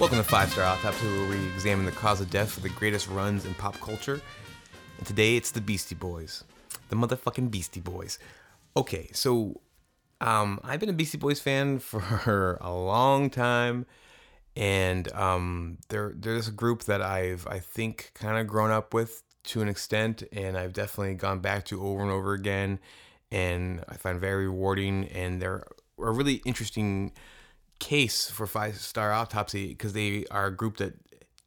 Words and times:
Welcome 0.00 0.16
to 0.16 0.24
Five 0.24 0.50
Star 0.50 0.64
Autopsy, 0.64 1.06
where 1.06 1.28
we 1.28 1.36
examine 1.48 1.84
the 1.84 1.92
cause 1.92 2.22
of 2.22 2.30
death 2.30 2.52
for 2.52 2.60
the 2.60 2.70
greatest 2.70 3.06
runs 3.08 3.44
in 3.44 3.52
pop 3.52 3.78
culture. 3.80 4.18
And 4.96 5.06
today 5.06 5.36
it's 5.36 5.50
the 5.50 5.60
Beastie 5.60 5.94
Boys. 5.94 6.42
The 6.88 6.96
motherfucking 6.96 7.50
Beastie 7.50 7.82
Boys. 7.82 8.18
Okay, 8.78 9.10
so 9.12 9.60
um, 10.22 10.58
I've 10.64 10.80
been 10.80 10.88
a 10.88 10.94
Beastie 10.94 11.18
Boys 11.18 11.38
fan 11.38 11.78
for 11.80 12.56
a 12.62 12.72
long 12.72 13.28
time. 13.28 13.84
And 14.56 15.12
um, 15.12 15.76
they're, 15.90 16.14
they're 16.16 16.34
this 16.34 16.48
group 16.48 16.84
that 16.84 17.02
I've, 17.02 17.46
I 17.46 17.58
think, 17.58 18.12
kind 18.14 18.38
of 18.38 18.46
grown 18.46 18.70
up 18.70 18.94
with 18.94 19.22
to 19.44 19.60
an 19.60 19.68
extent. 19.68 20.22
And 20.32 20.56
I've 20.56 20.72
definitely 20.72 21.12
gone 21.16 21.40
back 21.40 21.66
to 21.66 21.84
over 21.84 22.00
and 22.00 22.10
over 22.10 22.32
again. 22.32 22.78
And 23.30 23.84
I 23.86 23.96
find 23.96 24.18
very 24.18 24.46
rewarding. 24.46 25.08
And 25.08 25.42
they're 25.42 25.66
a 25.98 26.10
really 26.10 26.40
interesting 26.46 27.12
case 27.80 28.30
for 28.30 28.46
five 28.46 28.76
star 28.76 29.12
autopsy 29.12 29.68
because 29.68 29.92
they 29.92 30.24
are 30.30 30.46
a 30.46 30.56
group 30.56 30.76
that 30.76 30.94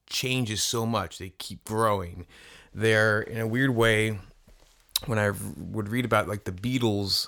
changes 0.07 0.61
so 0.61 0.85
much. 0.85 1.17
They 1.17 1.29
keep 1.29 1.63
growing. 1.63 2.25
They're 2.73 3.21
in 3.21 3.39
a 3.39 3.47
weird 3.47 3.75
way 3.75 4.19
when 5.05 5.19
i 5.19 5.31
would 5.57 5.89
read 5.89 6.05
about 6.05 6.27
like 6.27 6.43
the 6.43 6.51
beatles 6.51 7.27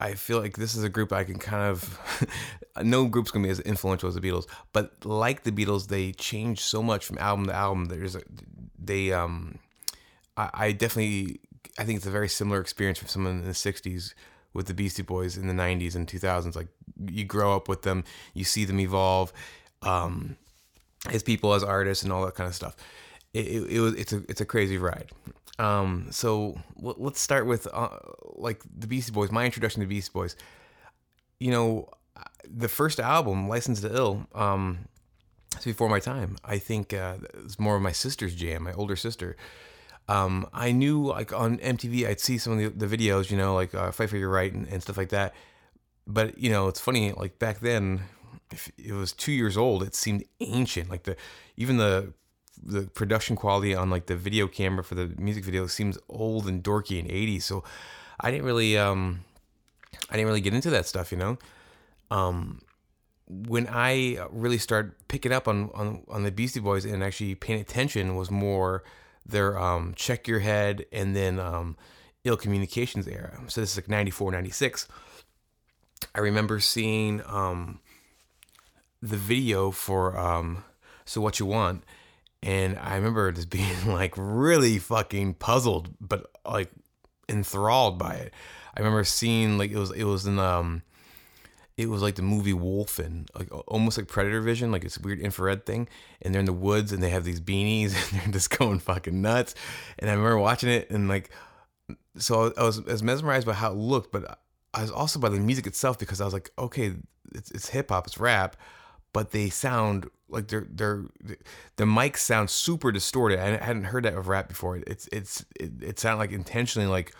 i 0.00 0.14
feel 0.14 0.40
like 0.40 0.56
this 0.56 0.74
is 0.74 0.82
a 0.82 0.88
group 0.88 1.12
i 1.12 1.24
can 1.24 1.38
kind 1.38 1.62
of 1.62 1.98
no 2.82 3.06
group's 3.06 3.30
gonna 3.30 3.44
be 3.44 3.50
as 3.50 3.60
influential 3.60 4.08
as 4.08 4.14
the 4.14 4.20
beatles 4.20 4.46
but 4.72 4.92
like 5.04 5.42
the 5.42 5.52
beatles 5.52 5.88
they 5.88 6.12
change 6.12 6.60
so 6.60 6.82
much 6.82 7.04
from 7.04 7.18
album 7.18 7.46
to 7.46 7.54
album. 7.54 7.86
There's 7.86 8.16
a 8.16 8.22
they 8.78 9.12
um 9.12 9.58
i, 10.36 10.50
I 10.52 10.72
definitely 10.72 11.40
i 11.78 11.84
think 11.84 11.98
it's 11.98 12.06
a 12.06 12.10
very 12.10 12.28
similar 12.28 12.60
experience 12.60 12.98
for 12.98 13.08
someone 13.08 13.38
in 13.38 13.44
the 13.44 13.50
60s 13.50 14.14
with 14.54 14.66
the 14.66 14.74
Beastie 14.74 15.02
Boys 15.02 15.36
in 15.36 15.46
the 15.46 15.54
90s 15.54 15.94
and 15.94 16.06
2000s. 16.06 16.54
Like 16.56 16.68
you 17.06 17.24
grow 17.24 17.56
up 17.56 17.68
with 17.68 17.82
them, 17.82 18.04
you 18.34 18.44
see 18.44 18.64
them 18.64 18.80
evolve 18.80 19.32
um, 19.82 20.36
as 21.10 21.22
people, 21.22 21.54
as 21.54 21.62
artists, 21.62 22.04
and 22.04 22.12
all 22.12 22.24
that 22.24 22.34
kind 22.34 22.48
of 22.48 22.54
stuff. 22.54 22.76
It, 23.32 23.46
it, 23.46 23.70
it 23.70 23.80
was 23.80 23.94
it's 23.94 24.12
a 24.12 24.22
it's 24.28 24.40
a 24.40 24.44
crazy 24.44 24.76
ride. 24.76 25.10
Um, 25.58 26.08
so 26.10 26.58
let's 26.80 27.20
start 27.20 27.46
with 27.46 27.66
uh, 27.72 27.98
like 28.34 28.62
the 28.76 28.86
Beastie 28.86 29.12
Boys. 29.12 29.30
My 29.30 29.44
introduction 29.44 29.80
to 29.80 29.86
Beastie 29.86 30.10
Boys. 30.12 30.36
You 31.40 31.50
know, 31.50 31.88
the 32.48 32.68
first 32.68 33.00
album, 33.00 33.48
License 33.48 33.80
to 33.80 33.94
Ill. 33.94 34.26
Um, 34.34 34.88
it's 35.54 35.64
before 35.64 35.88
my 35.88 36.00
time. 36.00 36.36
I 36.44 36.58
think 36.58 36.94
uh, 36.94 37.16
it's 37.44 37.58
more 37.58 37.76
of 37.76 37.82
my 37.82 37.92
sister's 37.92 38.34
jam, 38.34 38.64
my 38.64 38.72
older 38.72 38.96
sister 38.96 39.36
um, 40.08 40.46
I 40.52 40.72
knew 40.72 41.06
like 41.06 41.32
on 41.32 41.58
MTV, 41.58 42.06
I'd 42.06 42.20
see 42.20 42.38
some 42.38 42.54
of 42.54 42.58
the, 42.58 42.86
the 42.86 42.96
videos, 42.96 43.30
you 43.30 43.36
know, 43.36 43.54
like 43.54 43.74
uh, 43.74 43.92
Fight 43.92 44.10
for 44.10 44.16
Your 44.16 44.28
Right 44.28 44.52
and, 44.52 44.66
and, 44.68 44.82
stuff 44.82 44.96
like 44.96 45.10
that. 45.10 45.34
But 46.06 46.38
you 46.38 46.50
know, 46.50 46.68
it's 46.68 46.80
funny, 46.80 47.12
like 47.12 47.38
back 47.38 47.60
then, 47.60 48.02
if 48.50 48.70
it 48.76 48.92
was 48.92 49.12
two 49.12 49.32
years 49.32 49.56
old, 49.56 49.82
it 49.82 49.94
seemed 49.94 50.24
ancient. 50.40 50.90
Like 50.90 51.04
the 51.04 51.16
even 51.56 51.76
the 51.76 52.12
the 52.62 52.82
production 52.82 53.36
quality 53.36 53.74
on 53.74 53.90
like 53.90 54.06
the 54.06 54.16
video 54.16 54.46
camera 54.46 54.84
for 54.84 54.94
the 54.94 55.12
music 55.18 55.44
video 55.44 55.66
seems 55.66 55.98
old 56.08 56.46
and 56.46 56.62
dorky 56.62 56.98
and 56.98 57.08
80s. 57.08 57.42
So 57.42 57.64
I 58.20 58.30
didn't 58.30 58.44
really 58.44 58.76
um 58.76 59.24
I 60.10 60.16
didn't 60.16 60.26
really 60.26 60.40
get 60.40 60.54
into 60.54 60.70
that 60.70 60.86
stuff, 60.86 61.12
you 61.12 61.18
know. 61.18 61.38
Um 62.10 62.60
when 63.28 63.66
I 63.70 64.18
really 64.30 64.58
started 64.58 64.92
picking 65.08 65.32
up 65.32 65.48
on 65.48 65.70
on 65.74 66.02
on 66.08 66.22
the 66.24 66.32
Beastie 66.32 66.60
Boys 66.60 66.84
and 66.84 67.02
actually 67.02 67.34
paying 67.34 67.60
attention 67.60 68.16
was 68.16 68.30
more 68.30 68.82
their 69.24 69.58
um, 69.58 69.94
Check 69.94 70.26
Your 70.28 70.40
Head 70.40 70.86
and 70.92 71.14
then 71.14 71.38
um, 71.38 71.76
Ill 72.24 72.36
Communications 72.36 73.06
era. 73.06 73.40
So 73.48 73.60
this 73.60 73.72
is 73.72 73.76
like 73.76 73.88
94, 73.88 74.32
96. 74.32 74.88
I 76.14 76.20
remember 76.20 76.60
seeing 76.60 77.22
um, 77.26 77.80
the 79.00 79.16
video 79.16 79.70
for 79.70 80.18
um, 80.18 80.64
So 81.04 81.20
What 81.20 81.38
You 81.38 81.46
Want. 81.46 81.84
And 82.42 82.78
I 82.78 82.96
remember 82.96 83.30
just 83.32 83.50
being 83.50 83.86
like 83.86 84.14
really 84.16 84.78
fucking 84.78 85.34
puzzled, 85.34 85.90
but 86.00 86.30
like 86.44 86.70
enthralled 87.28 87.98
by 87.98 88.14
it. 88.14 88.32
I 88.76 88.80
remember 88.80 89.04
seeing 89.04 89.58
like 89.58 89.70
it 89.70 89.78
was 89.78 89.90
it 89.90 90.04
was 90.04 90.26
in 90.26 90.38
um 90.38 90.82
it 91.82 91.88
was 91.88 92.02
like 92.02 92.14
the 92.14 92.22
movie 92.22 92.52
Wolfen, 92.52 93.28
like 93.36 93.48
almost 93.66 93.98
like 93.98 94.08
Predator 94.08 94.40
Vision, 94.40 94.72
like 94.72 94.84
it's 94.84 94.98
weird 94.98 95.20
infrared 95.20 95.66
thing. 95.66 95.88
And 96.20 96.34
they're 96.34 96.40
in 96.40 96.46
the 96.46 96.52
woods 96.52 96.92
and 96.92 97.02
they 97.02 97.10
have 97.10 97.24
these 97.24 97.40
beanies 97.40 97.94
and 98.12 98.20
they're 98.20 98.32
just 98.32 98.56
going 98.56 98.78
fucking 98.78 99.20
nuts. 99.20 99.54
And 99.98 100.08
I 100.08 100.14
remember 100.14 100.38
watching 100.38 100.68
it 100.68 100.90
and 100.90 101.08
like, 101.08 101.30
so 102.16 102.52
I 102.56 102.62
was, 102.62 103.02
mesmerized 103.02 103.46
by 103.46 103.54
how 103.54 103.72
it 103.72 103.76
looked, 103.76 104.12
but 104.12 104.38
I 104.74 104.82
was 104.82 104.90
also 104.90 105.18
by 105.18 105.28
the 105.28 105.40
music 105.40 105.66
itself 105.66 105.98
because 105.98 106.20
I 106.20 106.24
was 106.24 106.34
like, 106.34 106.50
okay, 106.58 106.94
it's, 107.34 107.50
it's 107.50 107.68
hip 107.68 107.90
hop, 107.90 108.06
it's 108.06 108.18
rap, 108.18 108.56
but 109.12 109.30
they 109.30 109.50
sound 109.50 110.08
like 110.28 110.48
they're 110.48 110.66
they're 110.70 111.04
the 111.76 111.84
mics 111.84 112.18
sound 112.18 112.48
super 112.48 112.90
distorted. 112.90 113.38
I 113.38 113.62
hadn't 113.62 113.84
heard 113.84 114.04
that 114.04 114.14
of 114.14 114.28
rap 114.28 114.48
before. 114.48 114.78
It's 114.86 115.08
it's 115.12 115.44
it, 115.60 115.72
it 115.82 115.98
sounded 115.98 116.18
like 116.18 116.32
intentionally 116.32 116.88
like 116.88 117.14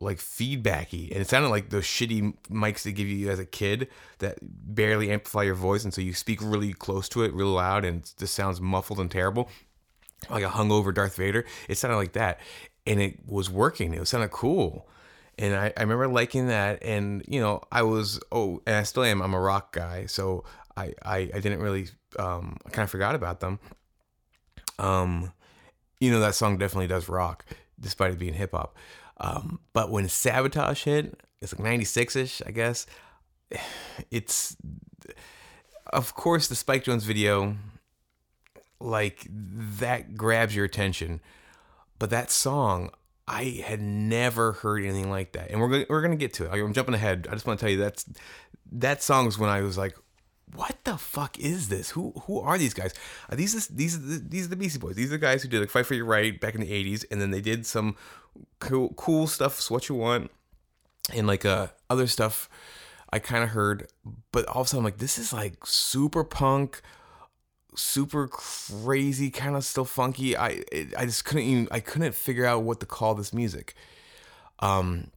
like 0.00 0.18
feedbacky 0.18 1.10
and 1.10 1.20
it 1.20 1.28
sounded 1.28 1.48
like 1.48 1.70
those 1.70 1.84
shitty 1.84 2.34
mics 2.50 2.82
they 2.82 2.92
give 2.92 3.08
you 3.08 3.30
as 3.30 3.38
a 3.38 3.44
kid 3.44 3.88
that 4.18 4.38
barely 4.42 5.10
amplify 5.10 5.42
your 5.42 5.54
voice 5.54 5.84
and 5.84 5.92
so 5.92 6.00
you 6.00 6.14
speak 6.14 6.38
really 6.42 6.72
close 6.72 7.08
to 7.08 7.22
it 7.22 7.34
real 7.34 7.48
loud 7.48 7.84
and 7.84 8.02
it 8.02 8.14
just 8.18 8.34
sounds 8.34 8.60
muffled 8.60 9.00
and 9.00 9.10
terrible 9.10 9.48
like 10.28 10.44
a 10.44 10.48
hungover 10.48 10.92
darth 10.92 11.16
vader. 11.16 11.46
It 11.68 11.78
sounded 11.78 11.96
like 11.96 12.12
that 12.12 12.40
and 12.86 13.00
it 13.00 13.20
was 13.26 13.48
working. 13.48 13.94
It 13.94 14.06
sounded 14.06 14.30
cool. 14.30 14.88
And 15.38 15.54
I, 15.54 15.72
I 15.76 15.82
remember 15.82 16.08
liking 16.08 16.48
that 16.48 16.82
and 16.82 17.24
you 17.26 17.40
know 17.40 17.62
i 17.72 17.82
was 17.82 18.20
oh 18.30 18.60
and 18.66 18.76
i 18.76 18.82
still 18.82 19.04
am. 19.04 19.22
I'm 19.22 19.32
a 19.32 19.40
rock 19.40 19.72
guy 19.72 20.06
so 20.06 20.44
i 20.76 20.92
i, 21.02 21.18
I 21.34 21.40
didn't 21.40 21.60
really 21.60 21.88
um 22.18 22.58
i 22.66 22.70
kind 22.70 22.84
of 22.84 22.90
forgot 22.90 23.14
about 23.14 23.40
them. 23.40 23.58
Um 24.78 25.32
you 25.98 26.10
know 26.10 26.20
that 26.20 26.34
song 26.34 26.58
definitely 26.58 26.88
does 26.88 27.08
rock 27.08 27.44
despite 27.78 28.12
it 28.12 28.18
being 28.18 28.34
hip-hop 28.34 28.76
um, 29.20 29.60
but 29.72 29.90
when 29.90 30.08
Sabotage 30.08 30.84
hit, 30.84 31.20
it's 31.40 31.52
like 31.52 31.62
96 31.62 32.16
ish, 32.16 32.42
I 32.46 32.50
guess. 32.50 32.86
It's, 34.10 34.56
of 35.92 36.14
course, 36.14 36.48
the 36.48 36.54
Spike 36.54 36.84
Jonze 36.84 37.02
video, 37.02 37.56
like, 38.80 39.26
that 39.30 40.16
grabs 40.16 40.56
your 40.56 40.64
attention. 40.64 41.20
But 41.98 42.10
that 42.10 42.30
song, 42.30 42.90
I 43.28 43.62
had 43.64 43.80
never 43.80 44.52
heard 44.52 44.82
anything 44.82 45.10
like 45.10 45.32
that. 45.32 45.50
And 45.50 45.60
we're 45.60 45.68
gonna, 45.68 45.86
we're 45.90 46.00
gonna 46.00 46.16
get 46.16 46.32
to 46.34 46.46
it. 46.46 46.52
I'm 46.52 46.72
jumping 46.72 46.94
ahead. 46.94 47.28
I 47.28 47.34
just 47.34 47.46
want 47.46 47.60
to 47.60 47.64
tell 47.64 47.70
you 47.70 47.78
that's 47.78 48.06
that 48.72 49.02
song's 49.02 49.38
when 49.38 49.50
I 49.50 49.60
was 49.60 49.76
like, 49.76 49.96
what 50.54 50.78
the 50.84 50.96
fuck 50.96 51.38
is 51.38 51.68
this? 51.68 51.90
Who 51.90 52.12
who 52.24 52.40
are 52.40 52.58
these 52.58 52.74
guys? 52.74 52.94
Are 53.28 53.36
these 53.36 53.68
these 53.68 54.28
these 54.28 54.46
are 54.46 54.50
the 54.50 54.56
Beastie 54.56 54.78
Boys? 54.78 54.96
These 54.96 55.08
are 55.08 55.10
the 55.10 55.18
guys 55.18 55.42
who 55.42 55.48
did 55.48 55.60
like 55.60 55.70
Fight 55.70 55.86
for 55.86 55.94
Your 55.94 56.06
Right 56.06 56.40
back 56.40 56.54
in 56.54 56.60
the 56.60 56.70
'80s, 56.70 57.04
and 57.10 57.20
then 57.20 57.30
they 57.30 57.40
did 57.40 57.66
some 57.66 57.96
cool 58.58 58.90
cool 58.96 59.26
stuff. 59.26 59.58
Is 59.58 59.70
what 59.70 59.88
you 59.88 59.94
want, 59.94 60.30
and 61.14 61.26
like 61.26 61.44
uh 61.44 61.68
other 61.88 62.06
stuff. 62.06 62.48
I 63.12 63.18
kind 63.18 63.42
of 63.42 63.50
heard, 63.50 63.88
but 64.30 64.46
all 64.46 64.58
also 64.58 64.78
I'm 64.78 64.84
like, 64.84 64.98
this 64.98 65.18
is 65.18 65.32
like 65.32 65.66
super 65.66 66.22
punk, 66.22 66.80
super 67.74 68.28
crazy, 68.28 69.30
kind 69.30 69.56
of 69.56 69.64
still 69.64 69.84
funky. 69.84 70.36
I 70.36 70.62
I 70.96 71.06
just 71.06 71.24
couldn't 71.24 71.44
even 71.44 71.68
I 71.70 71.80
couldn't 71.80 72.14
figure 72.14 72.46
out 72.46 72.62
what 72.62 72.80
to 72.80 72.86
call 72.86 73.14
this 73.14 73.32
music. 73.32 73.74
Um, 74.60 75.10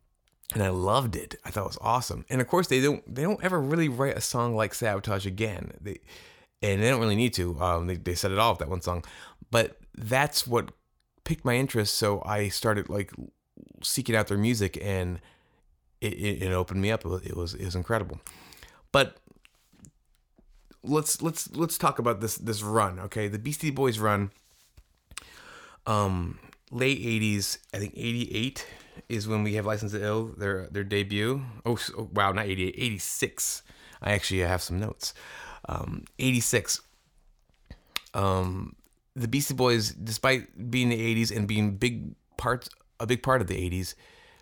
and 0.54 0.64
I 0.64 0.70
loved 0.70 1.16
it. 1.16 1.36
I 1.44 1.50
thought 1.50 1.66
it 1.66 1.68
was 1.68 1.78
awesome. 1.82 2.26
And 2.30 2.42
of 2.42 2.48
course, 2.48 2.68
they 2.68 2.82
don't 2.82 3.04
they 3.14 3.24
don't 3.24 3.44
ever 3.44 3.60
really 3.60 3.90
write 3.90 4.18
a 4.18 4.22
song 4.22 4.56
like 4.56 4.74
Sabotage 4.74 5.26
again. 5.26 5.74
They 5.82 6.00
and 6.62 6.82
they 6.82 6.90
don't 6.90 7.02
really 7.02 7.16
need 7.16 7.34
to. 7.36 7.60
Um, 7.60 7.88
they 7.88 7.96
they 7.96 8.16
set 8.16 8.32
it 8.32 8.40
off 8.40 8.60
that 8.60 8.70
one 8.70 8.82
song, 8.82 9.04
but 9.52 9.78
that's 9.96 10.48
what 10.48 10.72
piqued 11.24 11.46
my 11.46 11.56
interest. 11.56 11.96
So 11.96 12.22
I 12.26 12.50
started 12.50 12.90
like 12.90 13.12
seeking 13.82 14.16
out 14.16 14.28
their 14.28 14.38
music, 14.38 14.78
and 14.82 15.20
it, 16.02 16.14
it, 16.14 16.44
it 16.44 16.52
opened 16.52 16.82
me 16.82 16.92
up. 16.92 17.06
It 17.06 17.10
was, 17.10 17.22
it 17.24 17.38
was 17.38 17.54
it 17.54 17.66
was 17.66 17.76
incredible. 17.76 18.20
But 18.92 19.18
let's 20.84 21.22
let's 21.22 21.56
let's 21.56 21.78
talk 21.78 22.00
about 22.00 22.22
this 22.22 22.36
this 22.36 22.62
run. 22.62 23.00
Okay, 23.00 23.28
the 23.28 23.40
Beastie 23.40 23.72
Boys 23.72 24.00
run. 24.00 24.32
Um, 25.86 26.40
late 26.72 27.02
'80s, 27.02 27.58
I 27.74 27.78
think 27.80 27.94
'88 27.96 28.66
is 29.10 29.28
when 29.28 29.44
we 29.44 29.56
have 29.56 29.66
License 29.66 29.92
to 29.94 30.04
Ill, 30.04 30.26
their 30.38 30.68
their 30.72 30.84
debut. 30.84 31.44
Oh, 31.66 31.78
oh 31.98 32.10
wow, 32.14 32.32
not 32.32 32.46
88, 32.46 32.76
86. 32.78 33.64
I 34.02 34.14
actually 34.14 34.42
have 34.42 34.62
some 34.62 34.80
notes. 34.80 35.14
Um, 35.68 36.06
86. 36.20 36.82
Um, 38.14 38.76
the 39.16 39.28
Beastie 39.28 39.54
Boys, 39.54 39.92
despite 39.92 40.72
being 40.72 40.90
the 40.90 41.16
80s 41.16 41.36
and 41.36 41.48
being 41.48 41.78
big 41.78 42.16
parts, 42.38 42.70
a 43.00 43.06
big 43.06 43.24
part 43.24 43.42
of 43.42 43.48
the 43.48 43.70
80s, 43.70 43.96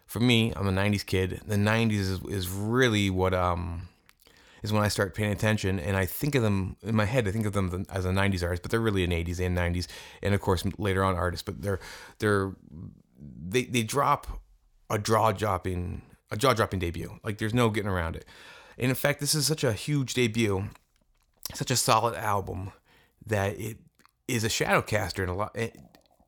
for 0.05 0.19
me, 0.19 0.53
I'm 0.55 0.67
a 0.67 0.71
90s 0.71 1.05
kid. 1.05 1.41
The 1.45 1.55
90s 1.55 1.91
is, 1.91 2.19
is 2.25 2.49
really 2.49 3.09
what 3.09 3.33
um 3.33 3.87
is 4.63 4.71
when 4.71 4.83
I 4.83 4.89
start 4.89 5.15
paying 5.15 5.31
attention, 5.31 5.79
and 5.79 5.97
I 5.97 6.05
think 6.05 6.35
of 6.35 6.43
them 6.43 6.75
in 6.83 6.95
my 6.95 7.05
head. 7.05 7.27
I 7.27 7.31
think 7.31 7.45
of 7.45 7.53
them 7.53 7.85
as 7.89 8.05
a 8.05 8.09
'90s 8.09 8.43
artist, 8.43 8.61
but 8.61 8.71
they're 8.71 8.79
really 8.79 9.03
an 9.03 9.11
'80s 9.11 9.39
and 9.39 9.57
'90s, 9.57 9.87
and 10.21 10.35
of 10.35 10.41
course 10.41 10.63
later 10.77 11.03
on 11.03 11.15
artists. 11.15 11.43
But 11.43 11.61
they're 11.61 11.79
they're 12.19 12.51
they 13.19 13.63
they 13.63 13.83
drop 13.83 14.27
a 14.89 14.99
jaw 14.99 15.31
dropping 15.31 16.03
a 16.29 16.37
jaw 16.37 16.53
dropping 16.53 16.79
debut. 16.79 17.19
Like 17.23 17.37
there's 17.37 17.53
no 17.53 17.69
getting 17.69 17.89
around 17.89 18.15
it. 18.15 18.25
And 18.77 18.89
in 18.89 18.95
fact, 18.95 19.19
this 19.19 19.35
is 19.35 19.45
such 19.45 19.63
a 19.63 19.73
huge 19.73 20.13
debut. 20.13 20.69
such 21.53 21.71
a 21.71 21.75
solid 21.75 22.15
album 22.15 22.71
that 23.25 23.59
it 23.59 23.77
is 24.31 24.43
a 24.43 24.49
shadow 24.49 24.81
caster 24.81 25.23
in 25.23 25.29
a 25.29 25.35
lot 25.35 25.51
eh, 25.55 25.69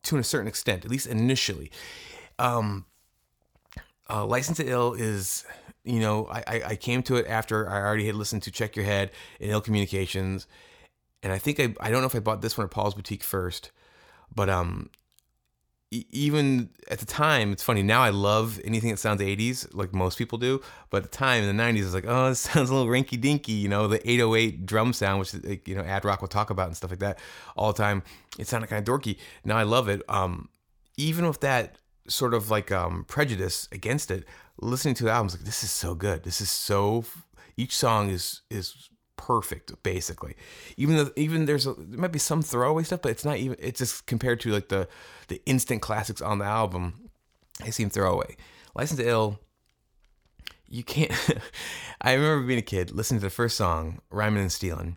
to 0.04 0.18
a 0.18 0.24
certain 0.24 0.48
extent, 0.48 0.84
at 0.84 0.90
least 0.90 1.06
initially. 1.06 1.70
Um, 2.38 2.86
uh, 4.08 4.24
License 4.26 4.58
to 4.58 4.68
Ill 4.68 4.94
is, 4.94 5.44
you 5.84 6.00
know, 6.00 6.26
I, 6.30 6.62
I, 6.66 6.76
came 6.76 7.02
to 7.04 7.16
it 7.16 7.26
after 7.26 7.68
I 7.68 7.80
already 7.80 8.06
had 8.06 8.14
listened 8.14 8.42
to 8.42 8.50
Check 8.50 8.76
Your 8.76 8.84
Head 8.84 9.10
and 9.40 9.50
Ill 9.50 9.60
Communications, 9.60 10.46
and 11.22 11.32
I 11.32 11.38
think 11.38 11.58
I 11.58 11.74
I 11.80 11.90
don't 11.90 12.00
know 12.02 12.06
if 12.06 12.14
I 12.14 12.20
bought 12.20 12.42
this 12.42 12.58
one 12.58 12.66
at 12.66 12.70
Paul's 12.70 12.94
Boutique 12.94 13.22
first, 13.22 13.70
but 14.34 14.50
um, 14.50 14.90
even 16.10 16.70
at 16.90 16.98
the 16.98 17.06
time, 17.06 17.52
it's 17.52 17.62
funny. 17.62 17.82
Now 17.82 18.02
I 18.02 18.10
love 18.10 18.60
anything 18.64 18.90
that 18.90 18.98
sounds 18.98 19.20
80s, 19.20 19.74
like 19.74 19.94
most 19.94 20.18
people 20.18 20.38
do. 20.38 20.60
But 20.90 21.04
at 21.04 21.10
the 21.10 21.16
time 21.16 21.44
in 21.44 21.56
the 21.56 21.62
90s, 21.62 21.84
it's 21.84 21.94
like, 21.94 22.06
oh, 22.06 22.26
it 22.30 22.34
sounds 22.36 22.70
a 22.70 22.74
little 22.74 22.90
rinky 22.90 23.20
dinky, 23.20 23.52
you 23.52 23.68
know, 23.68 23.86
the 23.86 23.98
808 24.08 24.66
drum 24.66 24.92
sound, 24.92 25.20
which, 25.20 25.34
you 25.66 25.74
know, 25.74 25.82
Ad 25.82 26.04
Rock 26.04 26.20
will 26.20 26.28
talk 26.28 26.50
about 26.50 26.68
and 26.68 26.76
stuff 26.76 26.90
like 26.90 27.00
that 27.00 27.18
all 27.56 27.72
the 27.72 27.82
time. 27.82 28.02
It 28.38 28.48
sounded 28.48 28.68
kind 28.68 28.86
of 28.86 28.92
dorky. 28.92 29.18
Now 29.44 29.56
I 29.56 29.62
love 29.62 29.88
it. 29.88 30.02
Um, 30.08 30.48
even 30.96 31.26
with 31.26 31.40
that 31.40 31.76
sort 32.08 32.34
of 32.34 32.50
like 32.50 32.70
um, 32.72 33.04
prejudice 33.04 33.68
against 33.72 34.10
it, 34.10 34.24
listening 34.60 34.94
to 34.94 35.04
the 35.04 35.10
albums, 35.10 35.34
like, 35.34 35.44
this 35.44 35.62
is 35.62 35.70
so 35.70 35.94
good. 35.94 36.24
This 36.24 36.40
is 36.40 36.50
so, 36.50 37.04
each 37.56 37.76
song 37.76 38.10
is, 38.10 38.42
is 38.50 38.88
perfect 39.16 39.82
basically. 39.82 40.34
Even 40.76 40.96
though 40.96 41.10
even 41.16 41.46
there's 41.46 41.66
a, 41.66 41.74
there 41.74 41.98
might 41.98 42.12
be 42.12 42.18
some 42.18 42.42
throwaway 42.42 42.82
stuff 42.82 43.02
but 43.02 43.10
it's 43.10 43.24
not 43.24 43.36
even 43.36 43.56
it's 43.58 43.78
just 43.78 44.06
compared 44.06 44.40
to 44.40 44.50
like 44.50 44.68
the 44.68 44.88
the 45.28 45.40
instant 45.46 45.82
classics 45.82 46.20
on 46.20 46.38
the 46.38 46.44
album 46.44 47.10
they 47.64 47.70
seem 47.70 47.90
throwaway. 47.90 48.36
License 48.74 49.00
to 49.00 49.08
ill 49.08 49.38
you 50.68 50.82
can't 50.82 51.12
i 52.00 52.12
remember 52.12 52.46
being 52.46 52.58
a 52.58 52.62
kid 52.62 52.90
listening 52.90 53.20
to 53.20 53.26
the 53.26 53.30
first 53.30 53.56
song 53.56 54.00
rhyming 54.10 54.42
and 54.42 54.52
stealing 54.52 54.96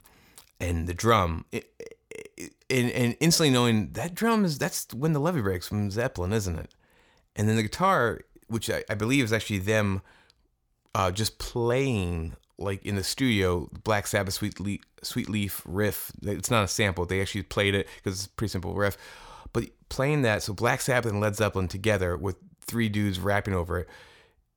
and 0.59 0.87
the 0.87 0.93
drum 0.93 1.45
it, 1.51 1.71
it, 2.09 2.53
and, 2.69 2.89
and 2.91 3.15
instantly 3.19 3.51
knowing 3.51 3.91
that 3.91 4.15
drum 4.15 4.43
is 4.43 4.57
that's 4.57 4.87
when 4.93 5.13
the 5.13 5.19
levee 5.19 5.41
breaks 5.41 5.67
from 5.67 5.91
zeppelin 5.91 6.33
isn't 6.33 6.57
it? 6.57 6.73
And 7.35 7.47
then 7.47 7.55
the 7.55 7.63
guitar 7.63 8.21
which 8.47 8.69
i, 8.69 8.83
I 8.89 8.95
believe 8.95 9.23
is 9.23 9.33
actually 9.33 9.59
them 9.59 10.01
uh, 10.95 11.11
just 11.11 11.37
playing 11.37 12.35
like 12.57 12.86
in 12.86 12.95
the 12.95 13.04
studio, 13.04 13.69
Black 13.83 14.07
Sabbath 14.07 14.33
Sweet 14.33 14.59
Leaf, 14.59 14.81
Sweet 15.04 15.30
Leaf 15.30 15.62
riff. 15.65 16.12
It's 16.24 16.50
not 16.50 16.63
a 16.63 16.68
sample. 16.68 17.06
They 17.06 17.21
actually 17.21 17.44
played 17.44 17.75
it 17.75 17.88
because 17.98 18.19
it's 18.19 18.25
a 18.27 18.30
pretty 18.31 18.51
simple 18.51 18.74
riff. 18.74 18.98
But 19.54 19.65
playing 19.89 20.24
that, 20.24 20.44
so 20.44 20.54
Black 20.54 20.81
Sabbath 20.81 21.12
and 21.12 21.21
Led 21.21 21.36
Zeppelin 21.36 21.68
together 21.68 22.18
with 22.18 22.38
three 22.62 22.89
dudes 22.89 23.19
rapping 23.19 23.54
over 23.54 23.80
it, 23.80 23.88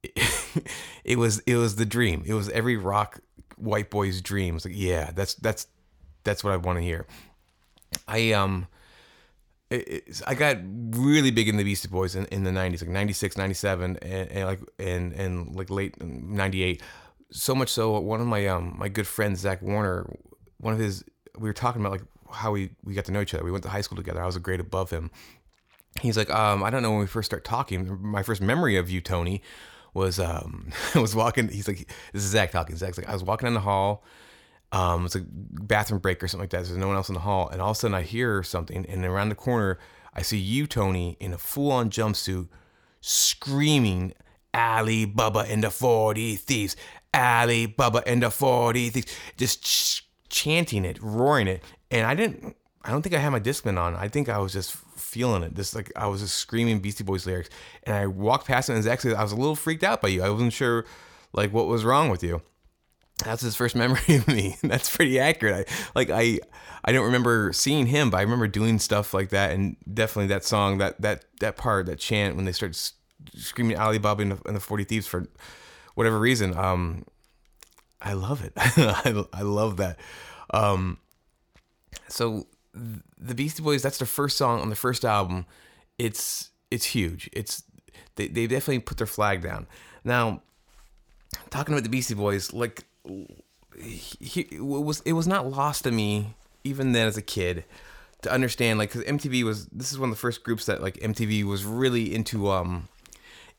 it, 0.03 0.67
it 1.05 1.19
was 1.19 1.41
it 1.41 1.57
was 1.57 1.77
the 1.77 1.87
dream. 1.87 2.23
It 2.27 2.35
was 2.35 2.49
every 2.51 2.77
rock 2.77 3.21
white 3.57 3.91
boy's 3.91 4.21
dream. 4.21 4.59
Like, 4.65 4.75
yeah, 4.77 5.11
that's 5.15 5.35
that's 5.35 5.67
that's 6.25 6.43
what 6.43 6.53
I 6.53 6.57
want 6.57 6.79
to 6.79 6.83
hear. 6.83 7.07
I 8.09 8.33
um. 8.33 8.67
I 10.27 10.35
got 10.35 10.57
really 10.65 11.31
big 11.31 11.49
in 11.49 11.57
the 11.57 11.63
Beastie 11.63 11.87
Boys 11.87 12.17
in, 12.17 12.27
in 12.27 12.43
the 12.43 12.51
90s, 12.51 12.81
like 12.81 12.91
96, 12.91 13.37
97, 13.37 13.99
and, 14.03 14.31
and 14.33 14.45
like 14.45 14.61
and 14.81 15.13
and 15.13 15.55
like 15.55 15.71
late 15.71 16.03
98 16.03 16.83
so 17.33 17.55
much 17.55 17.69
so 17.69 17.99
one 18.01 18.21
of 18.21 18.27
my 18.27 18.47
um 18.47 18.75
my 18.79 18.89
good 18.89 19.07
friends 19.07 19.41
Zach 19.41 19.63
Warner, 19.63 20.07
one 20.59 20.73
of 20.73 20.81
his 20.81 21.05
we 21.39 21.49
were 21.49 21.55
talking 21.55 21.81
about 21.81 21.93
like 21.93 22.03
how 22.33 22.53
we 22.53 22.71
we 22.85 22.95
got 22.95 23.05
to 23.07 23.13
know 23.13 23.21
each 23.21 23.35
other. 23.35 23.45
We 23.45 23.51
went 23.51 23.65
to 23.65 23.71
high 23.71 23.81
school 23.81 23.97
together. 23.97 24.23
I 24.23 24.27
was 24.27 24.37
a 24.37 24.41
grade 24.41 24.61
above 24.61 24.91
him. 24.91 25.11
He's 26.01 26.17
like, 26.17 26.31
um, 26.31 26.63
I 26.63 26.71
don't 26.71 26.83
know 26.83 26.91
when 26.91 27.01
we 27.01 27.07
first 27.07 27.27
start 27.27 27.45
talking. 27.45 27.99
My 28.01 28.23
first 28.23 28.41
memory 28.41 28.77
of 28.77 28.89
you, 28.89 29.01
Tony, 29.01 29.43
was 29.95 30.19
um 30.19 30.71
was 30.95 31.15
walking. 31.15 31.49
He's 31.49 31.69
like, 31.69 31.91
this 32.13 32.25
is 32.25 32.31
Zach 32.31 32.53
talking. 32.53 32.77
Zach's 32.77 32.99
like, 32.99 33.09
I 33.09 33.13
was 33.13 33.25
walking 33.25 33.49
in 33.49 33.55
the 33.55 33.61
hall. 33.61 34.05
Um, 34.73 35.05
it's 35.05 35.17
a 35.17 35.25
bathroom 35.27 36.01
break 36.01 36.23
or 36.23 36.29
something 36.29 36.45
like 36.45 36.51
that. 36.51 36.65
There's 36.65 36.77
no 36.77 36.87
one 36.87 36.95
else 36.95 37.09
in 37.09 37.15
the 37.15 37.21
hall, 37.21 37.49
and 37.49 37.61
all 37.61 37.73
of 37.73 37.77
a 37.77 37.81
sudden 37.81 37.95
I 37.95 38.03
hear 38.03 38.45
something, 38.45 38.87
and 38.87 39.05
around 39.05 39.31
the 39.31 39.35
corner 39.35 39.79
I 40.15 40.23
see 40.23 40.39
you, 40.39 40.67
Tony, 40.67 41.17
in 41.21 41.33
a 41.33 41.39
full-on 41.39 41.91
jumpsuit, 41.91 42.49
screaming. 43.01 44.15
Ali 44.53 45.05
Baba 45.05 45.47
and 45.49 45.63
the 45.63 45.71
40 45.71 46.35
Thieves. 46.35 46.75
Ali 47.13 47.67
Baba 47.67 48.03
and 48.07 48.23
the 48.23 48.31
40 48.31 48.91
things, 48.91 49.07
just 49.37 49.63
ch- 49.65 50.09
chanting 50.29 50.85
it, 50.85 51.03
roaring 51.03 51.49
it. 51.49 51.63
And 51.91 52.07
I 52.07 52.15
didn't, 52.15 52.57
I 52.85 52.91
don't 52.91 53.03
think 53.03 53.15
I 53.15 53.19
had 53.19 53.31
my 53.31 53.41
Discman 53.41 53.79
on. 53.79 53.95
I 53.97 54.09
think 54.09 54.29
I 54.29 54.39
was 54.39 54.53
just 54.53 54.75
feeling 54.97 55.43
it. 55.43 55.55
Just 55.55 55.75
like 55.75 55.93
I 55.97 56.07
was 56.07 56.21
just 56.21 56.37
screaming 56.37 56.81
Beastie 56.81 57.05
Boys 57.05 57.27
lyrics. 57.27 57.51
And 57.85 57.95
I 57.97 58.07
walked 58.07 58.47
past 58.47 58.69
him 58.69 58.77
and 58.77 58.87
actually, 58.87 59.15
I 59.15 59.23
was 59.23 59.33
a 59.33 59.37
little 59.37 59.57
freaked 59.57 59.85
out 59.85 60.01
by 60.01 60.09
you. 60.09 60.23
I 60.23 60.31
wasn't 60.31 60.53
sure 60.53 60.85
like 61.33 61.53
what 61.53 61.67
was 61.67 61.85
wrong 61.85 62.09
with 62.11 62.23
you. 62.23 62.43
That's 63.25 63.43
his 63.43 63.57
first 63.57 63.77
memory 63.77 64.17
of 64.17 64.29
me. 64.29 64.57
That's 64.63 64.95
pretty 64.95 65.19
accurate. 65.19 65.69
I, 65.69 65.89
like 65.95 66.11
I, 66.11 66.41
I 66.85 66.93
don't 66.93 67.05
remember 67.05 67.53
seeing 67.53 67.87
him, 67.87 68.11
but 68.11 68.19
I 68.19 68.23
remember 68.23 68.49
doing 68.49 68.79
stuff 68.79 69.13
like 69.13 69.31
that, 69.31 69.53
and 69.53 69.77
definitely 69.93 70.29
that 70.29 70.45
song, 70.45 70.79
that 70.79 71.01
that 71.03 71.25
that 71.41 71.57
part, 71.57 71.87
that 71.87 71.99
chant 71.99 72.37
when 72.37 72.47
they 72.47 72.53
started 72.53 72.79
screaming 73.35 73.77
Ali 73.77 73.99
Baba 73.99 74.23
and 74.23 74.33
the, 74.33 74.41
and 74.47 74.57
the 74.57 74.61
Forty 74.61 74.85
Thieves 74.85 75.07
for 75.07 75.27
whatever 75.95 76.19
reason, 76.19 76.57
um, 76.57 77.05
I 78.01 78.15
love 78.15 78.43
it. 78.45 78.53
I, 78.57 79.25
I 79.33 79.43
love 79.43 79.77
that. 79.79 79.99
Um, 80.53 80.99
so 82.09 82.47
the 82.73 83.35
Beastie 83.35 83.63
Boys, 83.63 83.83
that's 83.83 83.99
the 83.99 84.07
first 84.07 84.37
song 84.37 84.61
on 84.61 84.69
the 84.69 84.77
first 84.77 85.05
album. 85.05 85.47
It's 85.99 86.51
it's 86.71 86.87
huge. 86.87 87.29
It's 87.33 87.63
they, 88.17 88.29
they 88.29 88.47
definitely 88.47 88.81
put 88.81 88.99
their 88.99 89.07
flag 89.07 89.43
down. 89.43 89.67
Now, 90.05 90.43
talking 91.51 91.75
about 91.75 91.83
the 91.83 91.91
Beastie 91.91 92.15
Boys, 92.15 92.53
like 92.53 92.85
he, 93.79 94.43
it 94.51 94.61
was 94.61 95.01
it 95.01 95.13
was 95.13 95.27
not 95.27 95.51
lost 95.51 95.85
to 95.85 95.91
me 95.91 96.35
even 96.65 96.93
then 96.93 97.07
as 97.07 97.17
a 97.17 97.23
kid 97.23 97.65
to 98.23 98.31
understand 98.31 98.79
like 98.79 98.93
because 98.93 99.05
MTV 99.05 99.43
was 99.45 99.67
this 99.67 99.93
is 99.93 99.99
one 99.99 100.11
of 100.11 100.17
the 100.17 100.21
first 100.21 100.43
groups 100.43 100.67
that 100.67 100.83
like 100.83 100.95
MTV 100.99 101.45
was 101.45 101.65
really 101.65 102.15
into 102.15 102.51
um 102.51 102.89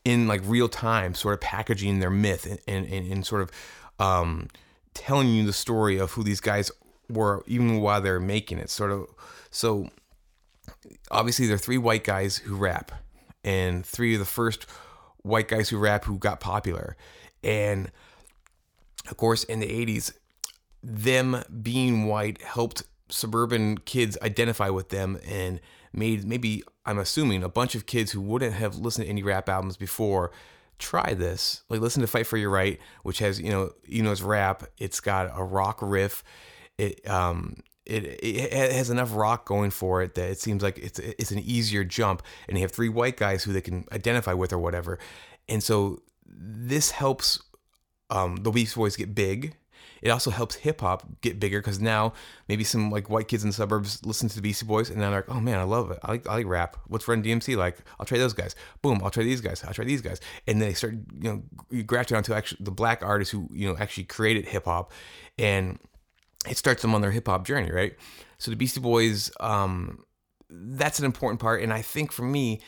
in 0.04 0.26
like 0.26 0.40
real 0.44 0.68
time, 0.68 1.14
sort 1.14 1.34
of 1.34 1.40
packaging 1.40 2.00
their 2.00 2.10
myth 2.10 2.46
and, 2.66 2.86
and, 2.86 3.12
and, 3.12 3.26
sort 3.26 3.42
of 3.42 3.50
um, 3.98 4.48
telling 4.94 5.28
you 5.28 5.46
the 5.46 5.52
story 5.52 5.98
of 5.98 6.12
who 6.12 6.24
these 6.24 6.40
guys 6.40 6.70
were, 7.08 7.44
even 7.46 7.80
while 7.80 8.00
they're 8.00 8.20
making 8.20 8.58
it. 8.58 8.70
Sort 8.70 8.90
of. 8.90 9.06
So 9.50 9.88
obviously, 11.10 11.46
there 11.46 11.56
are 11.56 11.58
three 11.58 11.78
white 11.78 12.04
guys 12.04 12.38
who 12.38 12.56
rap, 12.56 12.92
and 13.44 13.86
three 13.86 14.14
of 14.14 14.18
the 14.18 14.26
first 14.26 14.66
white 15.22 15.48
guys 15.48 15.68
who 15.68 15.78
rap 15.78 16.04
who 16.04 16.18
got 16.18 16.40
popular. 16.40 16.96
And 17.44 17.90
of 19.08 19.16
course, 19.16 19.44
in 19.44 19.60
the 19.60 19.66
80s, 19.66 20.12
them 20.82 21.42
being 21.62 22.06
white 22.06 22.42
helped 22.42 22.82
suburban 23.08 23.78
kids 23.78 24.16
identify 24.22 24.68
with 24.68 24.88
them 24.88 25.18
and 25.26 25.60
made 25.92 26.24
maybe 26.24 26.62
I'm 26.84 26.98
assuming 26.98 27.42
a 27.42 27.48
bunch 27.48 27.74
of 27.74 27.86
kids 27.86 28.12
who 28.12 28.20
wouldn't 28.20 28.54
have 28.54 28.76
listened 28.76 29.06
to 29.06 29.10
any 29.10 29.22
rap 29.22 29.48
albums 29.48 29.76
before 29.76 30.32
try 30.78 31.14
this. 31.14 31.62
Like 31.68 31.80
listen 31.80 32.00
to 32.00 32.06
Fight 32.06 32.26
for 32.26 32.36
Your 32.36 32.50
Right, 32.50 32.80
which 33.02 33.18
has 33.20 33.40
you 33.40 33.50
know 33.50 33.72
you 33.86 34.02
know 34.02 34.12
it's 34.12 34.22
rap. 34.22 34.64
It's 34.78 35.00
got 35.00 35.30
a 35.34 35.44
rock 35.44 35.78
riff. 35.80 36.24
It 36.78 37.08
um 37.08 37.56
it, 37.84 38.04
it 38.22 38.72
has 38.72 38.90
enough 38.90 39.14
rock 39.14 39.44
going 39.44 39.70
for 39.70 40.02
it 40.02 40.14
that 40.14 40.30
it 40.30 40.38
seems 40.38 40.62
like 40.62 40.78
it's 40.78 40.98
it's 40.98 41.30
an 41.30 41.38
easier 41.38 41.84
jump. 41.84 42.22
And 42.48 42.56
you 42.56 42.62
have 42.62 42.72
three 42.72 42.88
white 42.88 43.16
guys 43.16 43.44
who 43.44 43.52
they 43.52 43.60
can 43.60 43.84
identify 43.92 44.32
with 44.32 44.52
or 44.52 44.58
whatever. 44.58 44.98
And 45.48 45.62
so 45.62 46.02
this 46.26 46.92
helps 46.92 47.42
um, 48.10 48.36
the 48.36 48.50
Beast 48.50 48.76
Boys 48.76 48.96
get 48.96 49.14
big 49.14 49.56
it 50.02 50.10
also 50.10 50.30
helps 50.30 50.56
hip 50.56 50.80
hop 50.80 51.06
get 51.20 51.38
bigger 51.38 51.60
because 51.60 51.80
now 51.80 52.12
maybe 52.48 52.64
some 52.64 52.90
like 52.90 53.08
white 53.08 53.28
kids 53.28 53.44
in 53.44 53.50
the 53.50 53.54
suburbs 53.54 54.04
listen 54.04 54.28
to 54.28 54.36
the 54.36 54.42
Beastie 54.42 54.66
Boys 54.66 54.90
and 54.90 55.00
they're 55.00 55.10
like, 55.10 55.30
oh 55.30 55.40
man, 55.40 55.58
I 55.58 55.62
love 55.62 55.90
it. 55.92 55.98
I 56.02 56.10
like, 56.10 56.28
I 56.28 56.34
like 56.34 56.46
rap. 56.46 56.76
What's 56.88 57.06
Run 57.06 57.22
DMC 57.22 57.56
like? 57.56 57.78
I'll 57.98 58.06
try 58.06 58.18
those 58.18 58.32
guys. 58.32 58.56
Boom, 58.82 59.00
I'll 59.02 59.10
try 59.10 59.22
these 59.22 59.40
guys. 59.40 59.62
I'll 59.64 59.72
try 59.72 59.84
these 59.84 60.02
guys. 60.02 60.20
And 60.46 60.60
they 60.60 60.74
start, 60.74 60.94
you 61.20 61.30
know, 61.30 61.42
you 61.70 61.84
graduate 61.84 62.18
onto 62.18 62.34
actually 62.34 62.64
the 62.64 62.72
black 62.72 63.02
artists 63.02 63.30
who, 63.30 63.48
you 63.52 63.68
know, 63.68 63.76
actually 63.78 64.04
created 64.04 64.46
hip 64.46 64.64
hop 64.64 64.92
and 65.38 65.78
it 66.48 66.56
starts 66.56 66.82
them 66.82 66.94
on 66.94 67.00
their 67.00 67.12
hip 67.12 67.28
hop 67.28 67.46
journey, 67.46 67.70
right? 67.70 67.94
So 68.38 68.50
the 68.50 68.56
Beastie 68.56 68.80
Boys, 68.80 69.30
um, 69.38 70.04
that's 70.50 70.98
an 70.98 71.04
important 71.04 71.40
part. 71.40 71.62
And 71.62 71.72
I 71.72 71.82
think 71.82 72.10
for 72.10 72.22
me, 72.22 72.60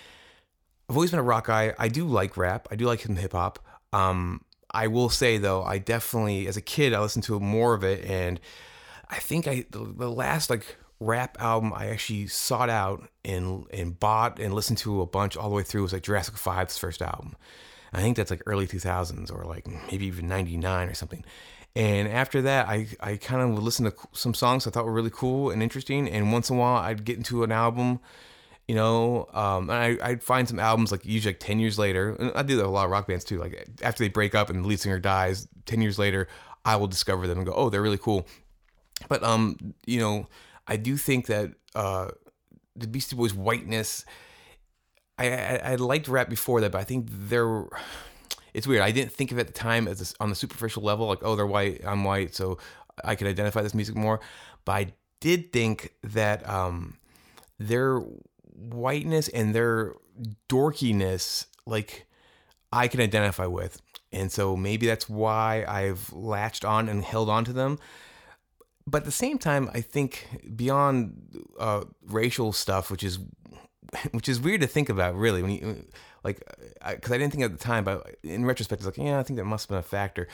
I've 0.88 0.97
always 0.97 1.11
been 1.11 1.21
a 1.21 1.25
rock 1.25 1.47
guy. 1.49 1.75
I 1.79 1.88
do 1.88 2.07
like 2.07 2.37
rap. 2.37 2.69
I 2.71 2.76
do 2.76 2.87
like 2.87 3.00
hip 3.00 3.33
hop. 3.33 3.59
Um, 3.93 4.43
I 4.75 4.88
will 4.88 5.09
say 5.09 5.38
though, 5.38 5.62
I 5.62 5.78
definitely, 5.78 6.47
as 6.47 6.57
a 6.57 6.61
kid, 6.61 6.93
I 6.93 7.00
listened 7.00 7.25
to 7.25 7.38
more 7.40 7.75
of 7.75 7.85
it, 7.85 8.04
and 8.04 8.40
I 9.09 9.16
think 9.16 9.47
I 9.47 9.64
the, 9.71 9.93
the 9.97 10.11
last 10.11 10.50
like 10.50 10.76
rap 11.00 11.37
album 11.40 11.73
I 11.75 11.87
actually 11.87 12.26
sought 12.26 12.71
out 12.71 13.09
and 13.25 13.66
and 13.73 13.99
bought 13.99 14.38
and 14.38 14.52
listened 14.52 14.78
to 14.78 15.00
a 15.00 15.07
bunch 15.07 15.37
all 15.37 15.49
the 15.49 15.54
way 15.54 15.62
through 15.62 15.83
was 15.83 15.93
like 15.93 16.02
Jurassic 16.02 16.37
Five's 16.37 16.76
first 16.76 17.00
album. 17.00 17.37
I 17.93 18.00
think 18.00 18.16
that's 18.16 18.31
like 18.31 18.43
early 18.47 18.66
2000s 18.66 19.33
or 19.33 19.45
like 19.45 19.66
maybe 19.90 20.07
even 20.07 20.26
99 20.26 20.88
or 20.88 20.95
something. 20.95 21.25
And 21.76 22.09
after 22.09 22.43
that, 22.43 22.69
I, 22.69 22.88
I 23.00 23.16
kind 23.16 23.40
of 23.40 23.50
would 23.50 23.62
listen 23.62 23.85
to 23.85 23.95
some 24.12 24.35
songs 24.35 24.66
I 24.66 24.71
thought 24.71 24.85
were 24.85 24.93
really 24.93 25.11
cool 25.11 25.50
and 25.50 25.62
interesting. 25.62 26.09
And 26.09 26.33
once 26.33 26.50
in 26.50 26.57
a 26.57 26.59
while, 26.59 26.76
I'd 26.76 27.04
get 27.04 27.16
into 27.16 27.45
an 27.45 27.52
album 27.52 28.00
you 28.68 28.75
know 28.75 29.28
um, 29.35 29.68
and 29.71 30.00
I, 30.02 30.09
i'd 30.09 30.23
find 30.23 30.49
some 30.49 30.59
albums 30.59 30.90
like 30.90 31.04
usually 31.04 31.33
like 31.35 31.40
10 31.40 31.59
years 31.59 31.78
later 31.78 32.14
and 32.18 32.33
i 32.35 32.42
do 32.42 32.56
that 32.56 32.64
a 32.64 32.68
lot 32.68 32.85
of 32.87 32.90
rock 32.90 33.06
bands 33.06 33.25
too 33.25 33.38
like 33.38 33.68
after 33.83 34.02
they 34.02 34.09
break 34.09 34.35
up 34.35 34.49
and 34.50 34.64
the 34.64 34.68
lead 34.68 34.80
singer 34.80 34.99
dies 34.99 35.47
10 35.66 35.83
years 35.83 35.99
later 35.99 36.28
i 36.64 36.76
will 36.76 36.87
discover 36.87 37.26
them 37.26 37.38
and 37.38 37.47
go 37.47 37.52
oh 37.54 37.68
they're 37.71 37.83
really 37.83 37.99
cool 37.99 38.26
But 39.09 39.23
um, 39.23 39.75
you 39.87 40.00
know, 40.00 40.26
I 40.66 40.76
do 40.76 40.97
think 40.97 41.26
that 41.26 41.52
uh, 41.75 42.09
the 42.76 42.87
Beastie 42.87 43.16
Boys' 43.16 43.35
whiteness. 43.35 44.04
I, 45.18 45.30
I 45.30 45.61
I 45.73 45.75
liked 45.76 46.09
rap 46.09 46.28
before 46.28 46.61
that, 46.61 46.73
but 46.73 46.80
I 46.80 46.85
think 46.85 47.09
they're. 47.11 47.66
It's 48.52 48.66
weird. 48.66 48.83
I 48.83 48.92
didn't 48.92 49.12
think 49.12 49.33
of 49.33 49.38
it 49.38 49.42
at 49.42 49.47
the 49.49 49.52
time 49.52 49.88
as 49.88 50.14
on 50.21 50.30
the 50.30 50.37
superficial 50.37 50.83
level, 50.83 51.06
like 51.06 51.18
oh 51.23 51.37
they're 51.37 51.47
white, 51.47 51.83
I'm 51.85 52.04
white, 52.04 52.35
so 52.35 52.59
I 53.04 53.14
can 53.16 53.26
identify 53.26 53.62
this 53.62 53.75
music 53.75 53.97
more. 53.97 54.21
But 54.64 54.73
I 54.73 54.92
did 55.21 55.52
think 55.52 55.92
that 56.02 56.49
um, 56.49 56.99
their 57.59 58.00
whiteness 58.54 59.28
and 59.28 59.54
their 59.54 59.94
dorkiness, 60.49 61.46
like 61.66 62.06
I 62.73 62.88
can 62.88 63.00
identify 63.00 63.46
with, 63.46 63.80
and 64.12 64.30
so 64.30 64.56
maybe 64.56 64.87
that's 64.87 65.08
why 65.08 65.64
I've 65.66 66.12
latched 66.12 66.64
on 66.64 66.88
and 66.88 67.04
held 67.04 67.28
on 67.28 67.44
to 67.44 67.52
them 67.52 67.78
but 68.87 68.99
at 68.99 69.04
the 69.04 69.12
same 69.12 69.38
time, 69.38 69.70
I 69.73 69.80
think 69.80 70.26
beyond 70.54 71.46
uh, 71.58 71.84
racial 72.06 72.52
stuff, 72.52 72.90
which 72.90 73.02
is 73.02 73.18
which 74.12 74.28
is 74.28 74.40
weird 74.40 74.61
to 74.61 74.66
think 74.66 74.88
about, 74.88 75.14
really, 75.14 75.42
when 75.42 75.50
you 75.50 75.87
like, 76.23 76.42
because 76.88 77.12
I, 77.12 77.14
I, 77.16 77.18
didn't 77.18 77.32
think 77.32 77.44
at 77.44 77.52
the 77.52 77.58
time, 77.58 77.84
but 77.84 78.16
in 78.23 78.44
retrospect, 78.44 78.80
it's 78.80 78.87
like, 78.87 79.04
yeah, 79.04 79.18
I 79.18 79.23
think 79.23 79.38
that 79.38 79.44
must 79.44 79.64
have 79.64 79.68
been 79.70 79.78
a 79.78 79.82
factor. 79.82 80.28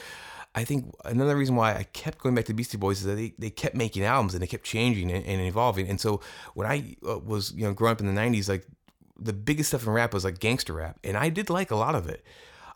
I 0.54 0.64
think 0.64 0.92
another 1.04 1.36
reason 1.36 1.54
why 1.54 1.74
I 1.74 1.84
kept 1.84 2.18
going 2.18 2.34
back 2.34 2.46
to 2.46 2.54
Beastie 2.54 2.76
Boys 2.76 3.00
is 3.00 3.04
that 3.04 3.14
they, 3.14 3.34
they 3.38 3.50
kept 3.50 3.76
making 3.76 4.02
albums 4.02 4.34
and 4.34 4.42
they 4.42 4.48
kept 4.48 4.64
changing 4.64 5.10
and, 5.12 5.24
and 5.24 5.40
evolving. 5.40 5.88
And 5.88 6.00
so 6.00 6.20
when 6.54 6.66
I 6.66 6.96
uh, 7.08 7.18
was 7.18 7.52
you 7.52 7.64
know 7.64 7.72
growing 7.72 7.92
up 7.92 8.00
in 8.00 8.12
the 8.12 8.20
'90s, 8.20 8.48
like 8.48 8.66
the 9.18 9.32
biggest 9.32 9.68
stuff 9.68 9.86
in 9.86 9.92
rap 9.92 10.12
was 10.12 10.24
like 10.24 10.40
gangster 10.40 10.72
rap, 10.72 10.98
and 11.04 11.16
I 11.16 11.28
did 11.28 11.50
like 11.50 11.70
a 11.70 11.76
lot 11.76 11.94
of 11.94 12.08
it. 12.08 12.24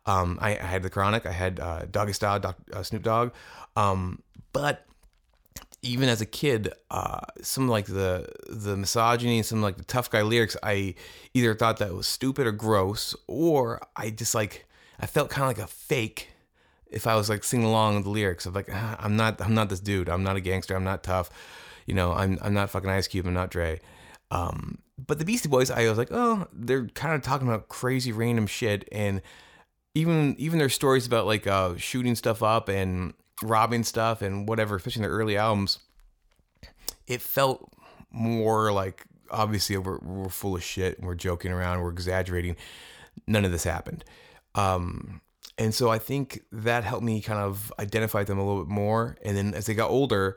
Um, 0.07 0.39
I, 0.41 0.51
I, 0.51 0.63
had 0.63 0.83
the 0.83 0.91
Chronic, 0.91 1.25
I 1.25 1.33
had 1.33 1.59
uh, 1.59 1.87
Doggy 1.91 2.13
Style, 2.13 2.39
Doc, 2.39 2.59
uh, 2.75 2.83
Snoop 2.83 3.03
Dogg, 3.03 3.33
um, 3.75 4.23
but 4.53 4.87
even 5.81 6.11
as 6.11 6.21
a 6.21 6.27
kid, 6.27 6.73
uh, 6.91 7.21
some 7.41 7.69
like 7.69 7.87
the 7.87 8.29
the 8.49 8.77
misogyny 8.77 9.39
and 9.39 9.47
some 9.47 9.63
like 9.63 9.79
the 9.79 9.85
tough 9.85 10.11
guy 10.11 10.23
lyrics, 10.23 10.57
I 10.63 10.95
either 11.33 11.55
thought 11.55 11.79
that 11.79 11.93
was 11.93 12.07
stupid 12.07 12.47
or 12.47 12.53
gross, 12.53 13.17
or 13.27 13.81
I 13.97 14.11
just 14.11 14.35
like 14.35 14.67
I 15.01 15.07
felt 15.07 15.31
kind 15.31 15.51
of 15.51 15.57
like 15.57 15.65
a 15.65 15.71
fake 15.71 16.29
if 16.95 17.07
I 17.07 17.17
was 17.17 17.29
like 17.29 17.45
singing 17.45 17.67
along 17.67 17.97
with 17.97 18.05
the 18.05 18.11
lyrics 18.11 18.47
of 18.47 18.55
like 18.55 18.69
ah, 18.73 18.97
I'm 19.01 19.17
not 19.17 19.41
I'm 19.41 19.55
not 19.55 19.69
this 19.69 19.81
dude, 19.81 20.09
I'm 20.09 20.23
not 20.23 20.37
a 20.37 20.41
gangster, 20.41 20.75
I'm 20.75 20.85
not 20.85 21.03
tough, 21.03 21.31
you 21.87 21.95
know, 21.95 22.13
I'm 22.13 22.39
I'm 22.41 22.55
not 22.55 22.71
fucking 22.71 22.89
Ice 22.89 23.09
Cube, 23.09 23.27
I'm 23.27 23.35
not 23.35 23.51
Dre. 23.51 23.81
Um, 24.31 24.79
but 24.99 25.19
the 25.19 25.25
Beastie 25.25 25.49
Boys, 25.49 25.71
I 25.71 25.89
was 25.89 25.99
like, 25.99 26.09
oh, 26.11 26.47
they're 26.53 26.87
kind 26.89 27.15
of 27.15 27.23
talking 27.23 27.49
about 27.49 27.69
crazy 27.69 28.13
random 28.13 28.47
shit, 28.47 28.89
and 28.93 29.21
even 29.95 30.35
even 30.39 30.59
their 30.59 30.69
stories 30.69 31.07
about 31.07 31.27
like 31.27 31.47
uh, 31.47 31.77
shooting 31.77 32.15
stuff 32.15 32.43
up 32.43 32.69
and 32.69 33.15
robbing 33.43 33.83
stuff 33.83 34.23
and 34.23 34.49
whatever, 34.49 34.77
especially 34.77 35.01
in 35.05 35.09
their 35.09 35.19
early 35.19 35.37
albums, 35.37 35.81
it 37.07 37.21
felt 37.21 37.71
more 38.11 38.73
like 38.73 39.05
obviously 39.31 39.77
we're, 39.77 39.99
we're 39.99 40.29
full 40.29 40.55
of 40.55 40.63
shit, 40.63 41.01
we're 41.03 41.15
joking 41.15 41.53
around, 41.53 41.81
we're 41.81 41.91
exaggerating. 41.91 42.57
None 43.27 43.45
of 43.45 43.53
this 43.53 43.65
happened. 43.65 44.05
Um, 44.55 45.21
and 45.59 45.75
so 45.75 45.91
I 45.91 45.99
think 45.99 46.43
that 46.53 46.85
helped 46.85 47.05
me 47.05 47.21
kind 47.21 47.39
of 47.39 47.73
identify 47.79 48.25
them 48.25 48.39
a 48.39 48.45
little 48.45 48.65
bit 48.65 48.71
more. 48.71 49.17
And 49.25 49.37
then 49.37 49.55
as 49.55 49.67
they 49.67 49.75
got 49.75 49.91
older, 49.91 50.37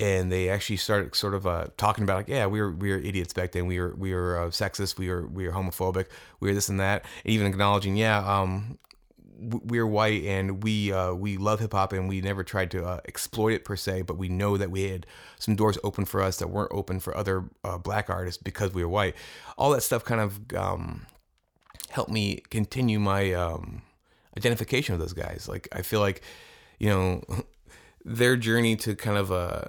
and 0.00 0.30
they 0.30 0.48
actually 0.48 0.76
started 0.76 1.14
sort 1.16 1.34
of 1.34 1.46
uh, 1.46 1.66
talking 1.76 2.04
about 2.04 2.18
like, 2.18 2.28
yeah, 2.28 2.46
we 2.46 2.60
were 2.60 2.70
we 2.70 2.90
were 2.90 2.98
idiots 2.98 3.32
back 3.32 3.52
then. 3.52 3.66
We 3.66 3.80
were 3.80 3.94
we 3.96 4.14
were 4.14 4.38
uh, 4.38 4.46
sexist. 4.48 4.98
We 4.98 5.08
were 5.08 5.26
we 5.26 5.46
were 5.46 5.52
homophobic. 5.52 6.06
We 6.40 6.48
were 6.48 6.54
this 6.54 6.68
and 6.68 6.78
that. 6.80 7.04
And 7.24 7.34
even 7.34 7.46
acknowledging, 7.46 7.96
yeah, 7.96 8.18
um, 8.18 8.78
we're 9.38 9.86
white 9.86 10.24
and 10.24 10.62
we 10.62 10.92
uh, 10.92 11.14
we 11.14 11.36
love 11.36 11.60
hip 11.60 11.72
hop 11.72 11.92
and 11.92 12.08
we 12.08 12.20
never 12.20 12.44
tried 12.44 12.70
to 12.72 12.84
uh, 12.84 13.00
exploit 13.06 13.54
it 13.54 13.64
per 13.64 13.76
se, 13.76 14.02
but 14.02 14.18
we 14.18 14.28
know 14.28 14.56
that 14.56 14.70
we 14.70 14.84
had 14.84 15.06
some 15.38 15.56
doors 15.56 15.78
open 15.82 16.04
for 16.04 16.22
us 16.22 16.38
that 16.38 16.48
weren't 16.48 16.72
open 16.72 17.00
for 17.00 17.16
other 17.16 17.44
uh, 17.64 17.78
black 17.78 18.10
artists 18.10 18.40
because 18.40 18.74
we 18.74 18.82
were 18.82 18.88
white. 18.88 19.14
All 19.56 19.70
that 19.70 19.82
stuff 19.82 20.04
kind 20.04 20.20
of 20.20 20.40
um, 20.54 21.06
helped 21.90 22.10
me 22.10 22.42
continue 22.50 22.98
my 22.98 23.32
um, 23.32 23.82
identification 24.36 24.94
with 24.94 25.00
those 25.00 25.12
guys. 25.12 25.48
Like 25.48 25.68
I 25.72 25.82
feel 25.82 26.00
like 26.00 26.22
you 26.78 26.88
know 26.88 27.22
their 28.04 28.36
journey 28.36 28.76
to 28.76 28.94
kind 28.94 29.18
of 29.18 29.32
uh, 29.32 29.64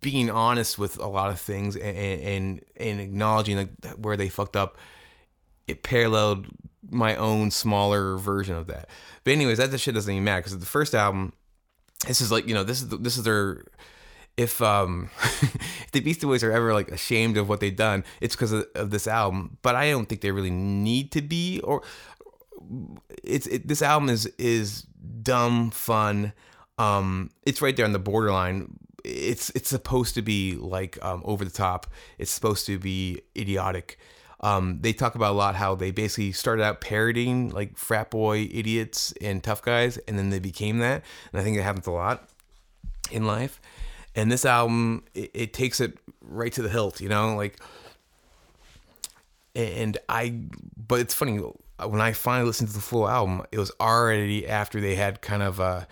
being 0.00 0.30
honest 0.30 0.78
with 0.78 0.98
a 0.98 1.06
lot 1.06 1.30
of 1.30 1.40
things 1.40 1.76
and 1.76 1.96
and, 1.96 2.64
and 2.76 3.00
acknowledging 3.00 3.56
like 3.56 3.70
where 3.96 4.16
they 4.16 4.28
fucked 4.28 4.56
up. 4.56 4.76
It 5.68 5.82
paralleled 5.82 6.46
my 6.90 7.16
own 7.16 7.50
smaller 7.50 8.16
version 8.16 8.56
of 8.56 8.66
that. 8.66 8.88
But 9.24 9.32
anyways, 9.32 9.58
that 9.58 9.78
shit 9.78 9.94
doesn't 9.94 10.12
even 10.12 10.24
matter 10.24 10.40
because 10.40 10.58
the 10.58 10.66
first 10.66 10.94
album, 10.94 11.32
this 12.06 12.20
is 12.20 12.32
like 12.32 12.48
you 12.48 12.54
know 12.54 12.64
this 12.64 12.82
is 12.82 12.88
the, 12.88 12.96
this 12.96 13.16
is 13.16 13.24
their 13.24 13.64
if 14.36 14.62
um 14.62 15.10
if 15.22 15.90
the 15.92 16.00
Beastie 16.00 16.26
Boys 16.26 16.42
are 16.42 16.52
ever 16.52 16.72
like 16.72 16.90
ashamed 16.90 17.36
of 17.36 17.48
what 17.48 17.60
they've 17.60 17.74
done, 17.74 18.04
it's 18.20 18.34
because 18.34 18.52
of, 18.52 18.66
of, 18.74 18.90
this 18.90 19.06
album. 19.06 19.58
But 19.62 19.74
I 19.74 19.90
don't 19.90 20.08
think 20.08 20.20
they 20.20 20.30
really 20.30 20.50
need 20.50 21.12
to 21.12 21.22
be. 21.22 21.60
Or 21.60 21.82
it's 23.22 23.46
it, 23.46 23.68
this 23.68 23.82
album 23.82 24.08
is 24.08 24.26
is 24.38 24.82
dumb 25.22 25.70
fun. 25.70 26.32
Um, 26.78 27.30
it's 27.44 27.62
right 27.62 27.76
there 27.76 27.86
on 27.86 27.92
the 27.92 27.98
borderline. 27.98 28.78
It's 29.04 29.50
it's 29.50 29.68
supposed 29.68 30.14
to 30.14 30.22
be 30.22 30.54
like 30.54 30.98
um, 31.04 31.22
over 31.24 31.44
the 31.44 31.50
top. 31.50 31.86
It's 32.18 32.30
supposed 32.30 32.66
to 32.66 32.78
be 32.78 33.20
idiotic. 33.36 33.98
Um, 34.40 34.80
they 34.80 34.92
talk 34.92 35.14
about 35.14 35.32
a 35.32 35.36
lot 35.36 35.54
how 35.54 35.76
they 35.76 35.92
basically 35.92 36.32
started 36.32 36.64
out 36.64 36.80
parodying 36.80 37.50
like 37.50 37.76
frat 37.76 38.10
boy 38.10 38.48
idiots 38.52 39.14
and 39.20 39.42
tough 39.42 39.62
guys, 39.62 39.98
and 39.98 40.18
then 40.18 40.30
they 40.30 40.40
became 40.40 40.78
that. 40.78 41.02
And 41.32 41.40
I 41.40 41.44
think 41.44 41.56
it 41.56 41.62
happens 41.62 41.86
a 41.86 41.92
lot 41.92 42.28
in 43.10 43.24
life. 43.24 43.60
And 44.14 44.30
this 44.30 44.44
album, 44.44 45.04
it, 45.14 45.30
it 45.32 45.52
takes 45.52 45.80
it 45.80 45.96
right 46.20 46.52
to 46.52 46.62
the 46.62 46.68
hilt, 46.68 47.00
you 47.00 47.08
know, 47.08 47.36
like. 47.36 47.58
And 49.54 49.98
I, 50.08 50.34
but 50.76 51.00
it's 51.00 51.12
funny 51.12 51.38
when 51.86 52.00
I 52.00 52.12
finally 52.12 52.46
listened 52.46 52.68
to 52.68 52.74
the 52.74 52.80
full 52.80 53.08
album, 53.08 53.44
it 53.52 53.58
was 53.58 53.72
already 53.80 54.46
after 54.46 54.80
they 54.80 54.94
had 54.94 55.20
kind 55.20 55.42
of 55.42 55.60
uh, 55.60 55.84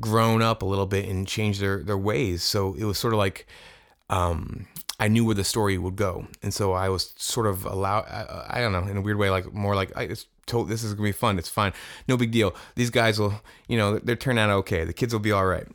grown 0.00 0.42
up 0.42 0.62
a 0.62 0.66
little 0.66 0.86
bit 0.86 1.08
and 1.08 1.26
changed 1.26 1.60
their 1.60 1.82
their 1.82 1.98
ways. 1.98 2.42
So 2.42 2.74
it 2.74 2.84
was 2.84 2.98
sort 2.98 3.14
of 3.14 3.18
like 3.18 3.46
um, 4.10 4.66
I 5.00 5.08
knew 5.08 5.24
where 5.24 5.34
the 5.34 5.44
story 5.44 5.78
would 5.78 5.96
go, 5.96 6.26
and 6.42 6.52
so 6.52 6.72
I 6.72 6.88
was 6.88 7.12
sort 7.16 7.46
of 7.46 7.64
allowed. 7.64 8.04
I, 8.04 8.58
I 8.58 8.60
don't 8.60 8.72
know, 8.72 8.86
in 8.90 8.96
a 8.96 9.00
weird 9.00 9.18
way, 9.18 9.30
like 9.30 9.52
more 9.52 9.74
like 9.74 9.96
I 9.96 10.06
just 10.06 10.28
told 10.46 10.68
this 10.68 10.84
is 10.84 10.94
gonna 10.94 11.08
be 11.08 11.12
fun. 11.12 11.38
It's 11.38 11.48
fine, 11.48 11.72
no 12.08 12.16
big 12.16 12.30
deal. 12.30 12.54
These 12.74 12.90
guys 12.90 13.18
will, 13.18 13.40
you 13.68 13.76
know, 13.76 13.98
they're 13.98 14.16
turning 14.16 14.38
out 14.38 14.50
okay. 14.50 14.84
The 14.84 14.92
kids 14.92 15.12
will 15.12 15.20
be 15.20 15.32
all 15.32 15.46
right. 15.46 15.66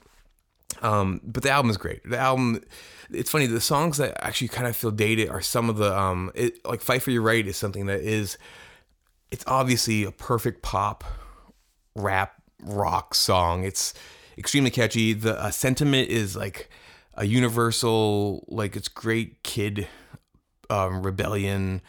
Um, 0.81 1.21
but 1.23 1.43
the 1.43 1.49
album 1.49 1.69
is 1.69 1.77
great. 1.77 2.07
The 2.07 2.17
album, 2.17 2.63
it's 3.09 3.31
funny. 3.31 3.47
The 3.47 3.61
songs 3.61 3.97
that 3.97 4.23
actually 4.23 4.49
kind 4.49 4.67
of 4.67 4.75
feel 4.75 4.91
dated 4.91 5.29
are 5.29 5.41
some 5.41 5.69
of 5.69 5.77
the 5.77 5.97
um, 5.97 6.31
it, 6.35 6.63
like 6.65 6.81
"Fight 6.81 7.01
for 7.01 7.11
Your 7.11 7.21
Right" 7.21 7.45
is 7.45 7.57
something 7.57 7.87
that 7.87 8.01
is, 8.01 8.37
it's 9.31 9.43
obviously 9.47 10.03
a 10.03 10.11
perfect 10.11 10.61
pop, 10.61 11.03
rap, 11.95 12.41
rock 12.63 13.13
song. 13.13 13.63
It's 13.63 13.93
extremely 14.37 14.69
catchy. 14.69 15.13
The 15.13 15.39
uh, 15.39 15.51
sentiment 15.51 16.09
is 16.09 16.35
like 16.35 16.69
a 17.15 17.25
universal 17.25 18.45
like 18.47 18.75
it's 18.75 18.87
great 18.87 19.43
kid 19.43 19.87
um, 20.69 21.03
rebellion, 21.03 21.81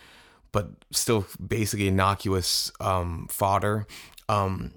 but 0.52 0.71
still 0.90 1.26
basically 1.45 1.88
innocuous 1.88 2.73
um, 2.80 3.26
fodder. 3.30 3.87
Um, 4.28 4.73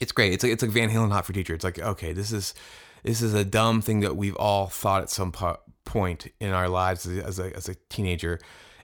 it's 0.00 0.12
great. 0.12 0.32
It's 0.32 0.44
like 0.44 0.52
it's 0.52 0.62
like 0.62 0.72
Van 0.72 0.90
Halen 0.90 1.10
hot 1.10 1.26
for 1.26 1.32
teacher. 1.32 1.54
It's 1.54 1.64
like 1.64 1.78
okay, 1.78 2.12
this 2.12 2.32
is 2.32 2.54
this 3.02 3.22
is 3.22 3.34
a 3.34 3.44
dumb 3.44 3.80
thing 3.82 4.00
that 4.00 4.16
we've 4.16 4.36
all 4.36 4.66
thought 4.66 5.02
at 5.02 5.10
some 5.10 5.32
po- 5.32 5.58
point 5.84 6.28
in 6.38 6.50
our 6.52 6.68
lives 6.68 7.06
as 7.06 7.38
a, 7.38 7.54
as 7.56 7.68
a 7.68 7.74
teenager 7.88 8.38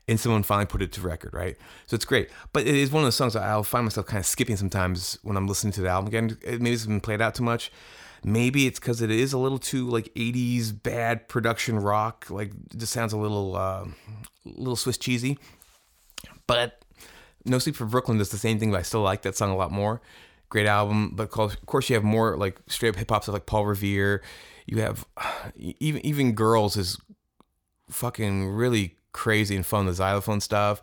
and 0.09 0.21
someone 0.21 0.43
finally 0.43 0.67
put 0.67 0.83
it 0.83 0.93
to 0.93 1.01
record, 1.01 1.35
right? 1.35 1.57
So 1.87 1.95
it's 1.95 2.05
great. 2.05 2.31
But 2.53 2.67
it 2.67 2.75
is 2.75 2.91
one 2.91 3.03
of 3.03 3.07
those 3.07 3.17
songs 3.17 3.35
I'll 3.35 3.65
find 3.65 3.85
myself 3.85 4.07
kind 4.07 4.21
of 4.21 4.27
skipping 4.27 4.57
sometimes 4.57 5.19
when 5.23 5.37
I'm 5.37 5.49
listening 5.49 5.73
to 5.75 5.81
the 5.81 5.89
album 5.89 6.09
again. 6.09 6.39
Maybe 6.45 6.73
it's 6.73 6.87
been 6.87 7.01
played 7.01 7.21
out 7.21 7.35
too 7.35 7.43
much. 7.43 7.73
Maybe 8.23 8.67
it's 8.67 8.79
because 8.79 9.03
it 9.03 9.11
is 9.11 9.33
a 9.33 9.39
little 9.39 9.59
too 9.59 9.89
like 9.89 10.13
80s 10.15 10.73
bad 10.83 11.29
production 11.29 11.79
rock. 11.79 12.27
Like 12.31 12.53
just 12.77 12.93
sounds 12.93 13.13
a 13.13 13.17
little, 13.17 13.57
uh, 13.57 13.87
little 14.45 14.77
Swiss 14.77 14.97
cheesy. 14.97 15.39
But 16.47 16.85
No 17.45 17.59
Sleep 17.59 17.75
for 17.75 17.85
Brooklyn 17.85 18.19
does 18.19 18.31
the 18.31 18.39
same 18.39 18.61
thing, 18.61 18.71
but 18.71 18.79
I 18.79 18.83
still 18.83 19.03
like 19.03 19.23
that 19.23 19.37
song 19.37 19.51
a 19.51 19.57
lot 19.57 19.73
more. 19.73 20.01
Great 20.49 20.67
album, 20.67 21.13
but 21.17 21.37
of 21.37 21.67
course 21.67 21.91
you 21.91 21.95
have 21.95 22.05
more 22.05 22.37
like 22.37 22.61
straight 22.69 22.91
up 22.91 22.97
hip 22.97 23.11
hop 23.11 23.25
stuff 23.25 23.33
like 23.33 23.47
Paul 23.47 23.67
Revere. 23.67 24.23
You 24.67 24.83
have 24.83 25.05
even 25.57 26.07
even 26.07 26.33
Girls 26.33 26.77
is 26.77 26.97
fucking 27.91 28.49
really 28.49 28.97
crazy 29.17 29.57
and 29.57 29.67
fun. 29.67 29.87
The 29.87 29.95
xylophone 29.95 30.41
stuff. 30.41 30.81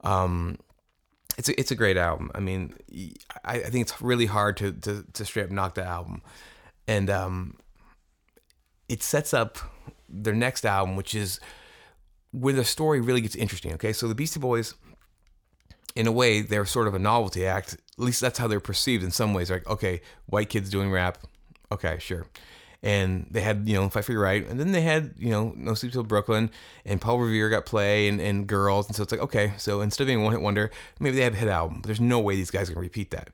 Um, 0.00 0.58
it's 1.38 1.48
a, 1.48 1.60
it's 1.60 1.70
a 1.70 1.74
great 1.74 1.96
album. 1.96 2.30
I 2.34 2.40
mean, 2.40 2.74
I, 3.44 3.56
I 3.56 3.70
think 3.70 3.82
it's 3.82 4.00
really 4.00 4.26
hard 4.26 4.56
to, 4.56 4.72
to, 4.72 5.04
to 5.12 5.24
straight 5.24 5.44
up 5.44 5.50
knock 5.50 5.74
the 5.74 5.84
album 5.84 6.22
and 6.88 7.10
um, 7.10 7.56
it 8.88 9.02
sets 9.02 9.34
up 9.34 9.58
their 10.08 10.34
next 10.34 10.64
album, 10.64 10.96
which 10.96 11.14
is 11.14 11.40
where 12.32 12.54
the 12.54 12.64
story 12.64 13.00
really 13.00 13.20
gets 13.20 13.34
interesting. 13.34 13.72
Okay, 13.74 13.92
so 13.92 14.08
the 14.08 14.14
Beastie 14.14 14.40
Boys, 14.40 14.74
in 15.94 16.06
a 16.06 16.12
way, 16.12 16.42
they're 16.42 16.64
sort 16.64 16.86
of 16.86 16.94
a 16.94 16.98
novelty 16.98 17.46
act. 17.46 17.74
At 17.74 18.04
least 18.04 18.20
that's 18.20 18.38
how 18.38 18.46
they're 18.46 18.60
perceived 18.60 19.02
in 19.02 19.10
some 19.10 19.34
ways. 19.34 19.50
Like, 19.50 19.66
okay, 19.68 20.00
white 20.26 20.48
kids 20.48 20.70
doing 20.70 20.90
rap, 20.90 21.18
okay, 21.72 21.96
sure. 21.98 22.26
And 22.82 23.26
they 23.30 23.40
had 23.40 23.68
you 23.68 23.74
know 23.74 23.88
Fight 23.88 24.04
for 24.04 24.12
Your 24.12 24.22
Right, 24.22 24.46
and 24.46 24.58
then 24.60 24.72
they 24.72 24.82
had 24.82 25.14
you 25.18 25.30
know 25.30 25.52
No 25.56 25.74
Sleep 25.74 25.92
Till 25.92 26.02
Brooklyn, 26.02 26.50
and 26.84 27.00
Paul 27.00 27.18
Revere 27.18 27.50
got 27.50 27.66
Play 27.66 28.08
and, 28.08 28.20
and 28.20 28.46
Girls, 28.46 28.86
and 28.86 28.96
so 28.96 29.02
it's 29.02 29.12
like 29.12 29.20
okay, 29.20 29.52
so 29.56 29.80
instead 29.80 30.04
of 30.04 30.08
being 30.08 30.22
one 30.22 30.32
hit 30.32 30.40
wonder, 30.40 30.70
maybe 31.00 31.16
they 31.16 31.22
have 31.22 31.34
a 31.34 31.38
hit 31.38 31.48
album, 31.48 31.80
but 31.80 31.86
there's 31.86 32.00
no 32.00 32.20
way 32.20 32.36
these 32.36 32.50
guys 32.50 32.68
gonna 32.68 32.80
repeat 32.80 33.10
that, 33.10 33.30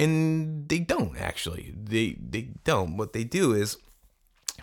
and 0.00 0.68
they 0.68 0.78
don't 0.78 1.16
actually, 1.18 1.74
they 1.76 2.16
they 2.20 2.50
don't. 2.64 2.96
What 2.96 3.12
they 3.12 3.24
do 3.24 3.52
is 3.52 3.76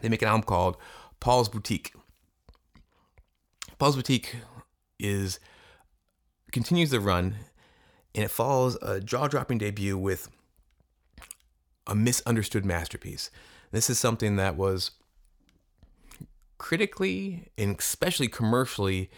they 0.01 0.09
make 0.09 0.21
an 0.21 0.27
album 0.27 0.43
called 0.43 0.77
Paul's 1.19 1.49
Boutique. 1.49 1.93
Paul's 3.77 3.95
Boutique 3.95 4.35
is 4.99 5.39
continues 6.51 6.89
the 6.89 6.99
run, 6.99 7.35
and 8.13 8.23
it 8.23 8.31
follows 8.31 8.77
a 8.81 9.01
jaw-dropping 9.01 9.57
debut 9.57 9.97
with 9.97 10.29
a 11.85 11.93
misunderstood 11.93 12.65
masterpiece. 12.65 13.29
This 13.71 13.89
is 13.89 13.99
something 13.99 14.35
that 14.37 14.55
was 14.55 14.91
critically 16.57 17.49
and 17.57 17.77
especially 17.77 18.27
commercially 18.27 19.09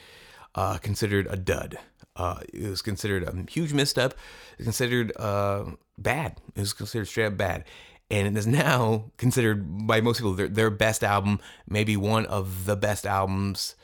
uh, 0.56 0.78
considered 0.78 1.28
a 1.30 1.38
dud. 1.38 1.78
Uh, 2.16 2.40
it 2.52 2.68
was 2.68 2.82
considered 2.82 3.24
a 3.24 3.52
huge 3.52 3.74
misstep. 3.74 4.14
It 4.54 4.60
was 4.60 4.66
considered 4.66 5.12
uh, 5.18 5.66
bad. 5.98 6.42
It 6.56 6.60
was 6.60 6.74
considered 6.74 7.06
straight 7.06 7.28
up 7.28 7.38
bad. 7.38 7.66
And 8.10 8.28
it 8.28 8.40
is 8.40 8.48
now 8.48 9.12
considered 9.18 9.86
by 9.86 10.02
most 10.02 10.18
people 10.18 10.34
their, 10.34 10.48
their 10.48 10.70
best 10.70 11.04
album, 11.04 11.40
maybe 11.68 11.96
one 11.96 12.26
of 12.26 12.66
the 12.66 12.76
best 12.76 13.06
albums 13.06 13.76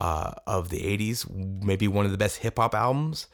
uh, 0.00 0.32
of 0.46 0.70
the 0.70 0.80
80s, 0.80 1.28
maybe 1.62 1.88
one 1.88 2.06
of 2.06 2.12
the 2.12 2.18
best 2.18 2.38
hip 2.38 2.58
hop 2.58 2.74
albums. 2.74 3.26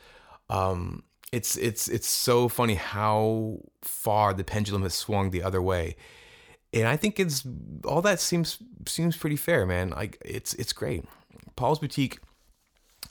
Um, 0.48 1.04
it's 1.32 1.56
it's 1.56 1.86
it's 1.86 2.08
so 2.08 2.48
funny 2.48 2.74
how 2.74 3.60
far 3.82 4.34
the 4.34 4.42
pendulum 4.42 4.82
has 4.82 4.94
swung 4.94 5.30
the 5.30 5.44
other 5.44 5.62
way 5.62 5.94
and 6.72 6.86
I 6.86 6.96
think 6.96 7.18
it's 7.18 7.46
all 7.84 8.02
that 8.02 8.20
seems 8.20 8.58
seems 8.86 9.16
pretty 9.16 9.36
fair, 9.36 9.66
man. 9.66 9.90
Like 9.90 10.18
it's 10.24 10.54
it's 10.54 10.72
great. 10.72 11.04
Paul's 11.56 11.78
Boutique, 11.78 12.20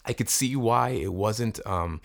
I 0.05 0.13
could 0.13 0.29
see 0.29 0.55
why 0.55 0.89
it 0.89 1.13
wasn't 1.13 1.59
um, 1.65 2.01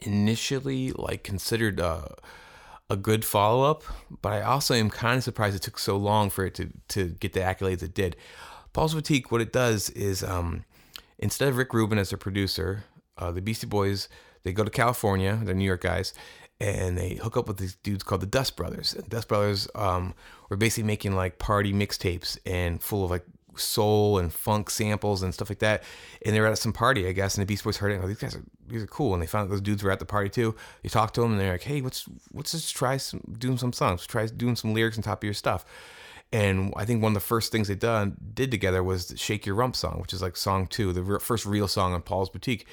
initially 0.00 0.92
like 0.92 1.24
considered 1.24 1.80
uh, 1.80 2.06
a 2.88 2.96
good 2.96 3.24
follow 3.24 3.68
up, 3.68 3.82
but 4.22 4.32
I 4.32 4.42
also 4.42 4.74
am 4.74 4.90
kind 4.90 5.18
of 5.18 5.24
surprised 5.24 5.56
it 5.56 5.62
took 5.62 5.78
so 5.78 5.96
long 5.96 6.30
for 6.30 6.46
it 6.46 6.54
to 6.54 6.70
to 6.88 7.08
get 7.08 7.32
the 7.32 7.40
accolades 7.40 7.82
it 7.82 7.94
did. 7.94 8.16
Paul's 8.72 8.94
Boutique, 8.94 9.30
what 9.30 9.40
it 9.40 9.52
does 9.52 9.90
is 9.90 10.22
um, 10.22 10.64
instead 11.18 11.48
of 11.48 11.56
Rick 11.56 11.72
Rubin 11.72 11.98
as 11.98 12.12
a 12.12 12.18
producer, 12.18 12.84
uh, 13.18 13.30
the 13.30 13.40
Beastie 13.40 13.66
Boys 13.66 14.08
they 14.44 14.52
go 14.52 14.62
to 14.62 14.70
California, 14.70 15.40
they're 15.42 15.54
New 15.54 15.64
York 15.64 15.80
guys, 15.80 16.12
and 16.60 16.96
they 16.96 17.14
hook 17.14 17.36
up 17.36 17.48
with 17.48 17.58
these 17.58 17.76
dudes 17.76 18.02
called 18.02 18.22
the 18.22 18.26
Dust 18.26 18.56
Brothers. 18.56 18.94
And 18.94 19.08
Dust 19.08 19.28
Brothers 19.28 19.68
um, 19.74 20.14
were 20.48 20.56
basically 20.56 20.84
making 20.84 21.14
like 21.14 21.38
party 21.38 21.72
mixtapes 21.72 22.38
and 22.46 22.82
full 22.82 23.04
of 23.04 23.10
like 23.10 23.24
soul 23.56 24.18
and 24.18 24.32
funk 24.32 24.70
samples 24.70 25.22
and 25.22 25.34
stuff 25.34 25.48
like 25.48 25.58
that. 25.60 25.82
And 26.24 26.34
they 26.34 26.40
were 26.40 26.46
at 26.46 26.58
some 26.58 26.72
party, 26.72 27.06
I 27.06 27.12
guess, 27.12 27.36
and 27.36 27.42
the 27.42 27.46
Beast 27.46 27.64
Boys 27.64 27.76
heard 27.76 27.92
it. 27.92 27.96
And, 27.96 28.04
oh, 28.04 28.08
these 28.08 28.18
guys 28.18 28.34
are 28.34 28.44
these 28.66 28.82
are 28.82 28.86
cool. 28.86 29.14
And 29.14 29.22
they 29.22 29.26
found 29.26 29.46
out 29.46 29.50
those 29.50 29.60
dudes 29.60 29.82
were 29.82 29.90
at 29.90 29.98
the 29.98 30.04
party 30.04 30.30
too. 30.30 30.54
They 30.82 30.88
talked 30.88 31.14
to 31.16 31.22
them 31.22 31.32
and 31.32 31.40
they're 31.40 31.52
like, 31.52 31.62
"Hey, 31.62 31.80
what's 31.80 32.04
what's 32.30 32.52
just 32.52 32.74
try 32.74 32.96
some 32.96 33.20
doing 33.38 33.58
some 33.58 33.72
songs. 33.72 34.06
Try 34.06 34.26
doing 34.26 34.56
some 34.56 34.74
lyrics 34.74 34.96
on 34.96 35.02
top 35.02 35.22
of 35.22 35.24
your 35.24 35.34
stuff." 35.34 35.64
And 36.32 36.72
I 36.76 36.84
think 36.84 37.02
one 37.02 37.10
of 37.10 37.14
the 37.14 37.20
first 37.20 37.52
things 37.52 37.68
they 37.68 37.76
done 37.76 38.16
did 38.32 38.50
together 38.50 38.82
was 38.82 39.12
"Shake 39.16 39.46
Your 39.46 39.56
Rump" 39.56 39.76
song, 39.76 40.00
which 40.00 40.12
is 40.12 40.22
like 40.22 40.36
song 40.36 40.66
two, 40.66 40.92
the 40.92 41.02
re- 41.02 41.18
first 41.20 41.46
real 41.46 41.68
song 41.68 41.92
on 41.92 42.02
Paul's 42.02 42.30
Boutique, 42.30 42.66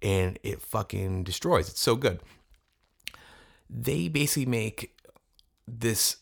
and 0.00 0.38
it 0.42 0.62
fucking 0.62 1.24
destroys. 1.24 1.68
It's 1.68 1.80
so 1.80 1.96
good 1.96 2.20
they 3.72 4.08
basically 4.08 4.46
make 4.46 4.96
this 5.66 6.16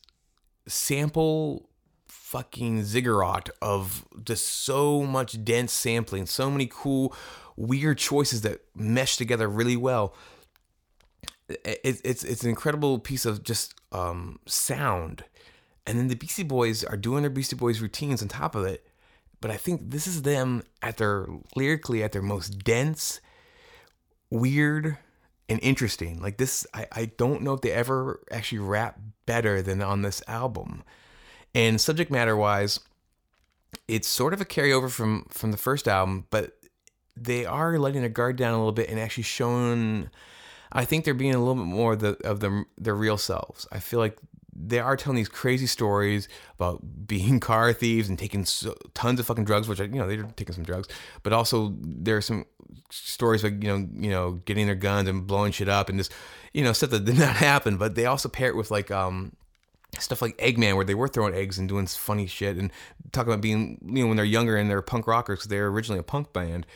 sample 0.67 1.71
fucking 2.07 2.85
ziggurat 2.85 3.49
of 3.63 4.05
just 4.23 4.47
so 4.47 5.03
much 5.03 5.43
dense 5.45 5.73
sampling, 5.73 6.27
so 6.27 6.51
many 6.51 6.69
cool, 6.71 7.15
weird 7.57 7.97
choices 7.97 8.43
that 8.43 8.61
mesh 8.75 9.17
together 9.17 9.49
really 9.49 9.77
well. 9.77 10.15
It's 11.49 12.23
it's 12.25 12.43
an 12.43 12.51
incredible 12.51 12.99
piece 12.99 13.25
of 13.25 13.43
just 13.43 13.75
um, 13.91 14.39
sound, 14.45 15.25
and 15.87 15.99
then 15.99 16.09
the 16.09 16.15
Beastie 16.15 16.43
Boys 16.43 16.85
are 16.85 16.99
doing 16.99 17.23
their 17.23 17.31
Beastie 17.31 17.57
Boys 17.57 17.81
routines 17.81 18.21
on 18.21 18.29
top 18.29 18.55
of 18.55 18.67
it. 18.67 18.87
But 19.41 19.51
I 19.51 19.57
think 19.57 19.91
this 19.91 20.07
is 20.07 20.23
them 20.23 20.63
at 20.83 20.99
their 20.99 21.27
lyrically 21.57 22.03
at 22.03 22.13
their 22.13 22.21
most 22.21 22.59
dense, 22.59 23.21
weird, 24.31 24.99
and 25.49 25.59
interesting. 25.63 26.21
Like 26.21 26.37
this, 26.37 26.67
I, 26.75 26.87
I 26.93 27.05
don't 27.17 27.43
know 27.43 27.55
if 27.55 27.61
they 27.61 27.73
ever 27.73 28.21
actually 28.31 28.59
rap 28.59 28.99
better 29.27 29.63
than 29.63 29.83
on 29.83 30.03
this 30.03 30.23
album. 30.29 30.83
And 31.55 31.81
subject 31.81 32.11
matter 32.11 32.37
wise, 32.37 32.81
it's 33.87 34.09
sort 34.09 34.35
of 34.35 34.41
a 34.41 34.45
carryover 34.45 34.91
from 34.91 35.27
from 35.31 35.51
the 35.51 35.57
first 35.57 35.89
album, 35.89 36.27
but 36.31 36.59
they 37.17 37.45
are 37.45 37.79
letting 37.79 38.01
their 38.01 38.11
guard 38.11 38.37
down 38.37 38.55
a 38.55 38.59
little 38.59 38.73
bit 38.73 38.89
and 38.89 38.99
actually 38.99 39.25
showing. 39.25 40.11
I 40.71 40.85
think 40.85 41.05
they're 41.05 41.15
being 41.15 41.35
a 41.35 41.39
little 41.39 41.55
bit 41.55 41.65
more 41.65 41.95
of 41.95 42.01
the 42.01 42.17
of 42.25 42.41
the, 42.41 42.65
their 42.77 42.95
real 42.95 43.17
selves. 43.17 43.67
I 43.73 43.81
feel 43.81 43.99
like 43.99 44.19
they 44.61 44.81
are 44.81 44.97
telling 44.97 45.17
these 45.17 45.29
crazy 45.29 45.67
stories 45.67 46.29
about 46.57 47.07
being 47.07 47.41
car 47.41 47.73
thieves 47.73 48.09
and 48.09 48.19
taking 48.19 48.45
so, 48.45 48.75
tons 48.93 49.21
of 49.21 49.27
fucking 49.27 49.45
drugs, 49.45 49.69
which 49.69 49.81
I, 49.81 49.85
you 49.85 49.99
know 49.99 50.07
they're 50.07 50.25
taking 50.37 50.55
some 50.55 50.65
drugs, 50.65 50.89
but 51.23 51.33
also 51.33 51.75
there 51.81 52.17
are 52.17 52.23
some 52.23 52.45
stories 52.91 53.45
like 53.45 53.63
you 53.63 53.69
know 53.69 53.89
you 53.95 54.11
know 54.11 54.33
getting 54.45 54.67
their 54.67 54.75
guns 54.75 55.09
and 55.09 55.27
blowing 55.27 55.53
shit 55.53 55.69
up 55.69 55.89
and 55.89 55.99
just 55.99 56.13
you 56.53 56.65
know 56.65 56.73
stuff 56.73 56.91
that 56.91 57.05
did 57.05 57.19
not 57.19 57.37
happen. 57.37 57.77
But 57.77 57.95
they 57.95 58.07
also 58.07 58.29
pair 58.29 58.49
it 58.49 58.57
with 58.57 58.71
like 58.71 58.91
um 58.91 59.33
stuff 59.99 60.21
like 60.21 60.37
Eggman, 60.39 60.77
where 60.77 60.85
they 60.85 60.95
were 60.95 61.09
throwing 61.09 61.35
eggs 61.35 61.59
and 61.59 61.69
doing 61.69 61.87
funny 61.87 62.27
shit 62.27 62.57
and 62.57 62.71
talking 63.13 63.33
about 63.33 63.43
being 63.43 63.79
you 63.85 64.03
know 64.03 64.09
when 64.09 64.17
they're 64.17 64.25
younger 64.25 64.57
and 64.57 64.71
they're 64.71 64.83
punk 64.83 65.07
rockers 65.07 65.41
because 65.41 65.49
they're 65.49 65.69
originally 65.69 66.01
a 66.01 66.05
punk 66.05 66.33
band. 66.33 66.67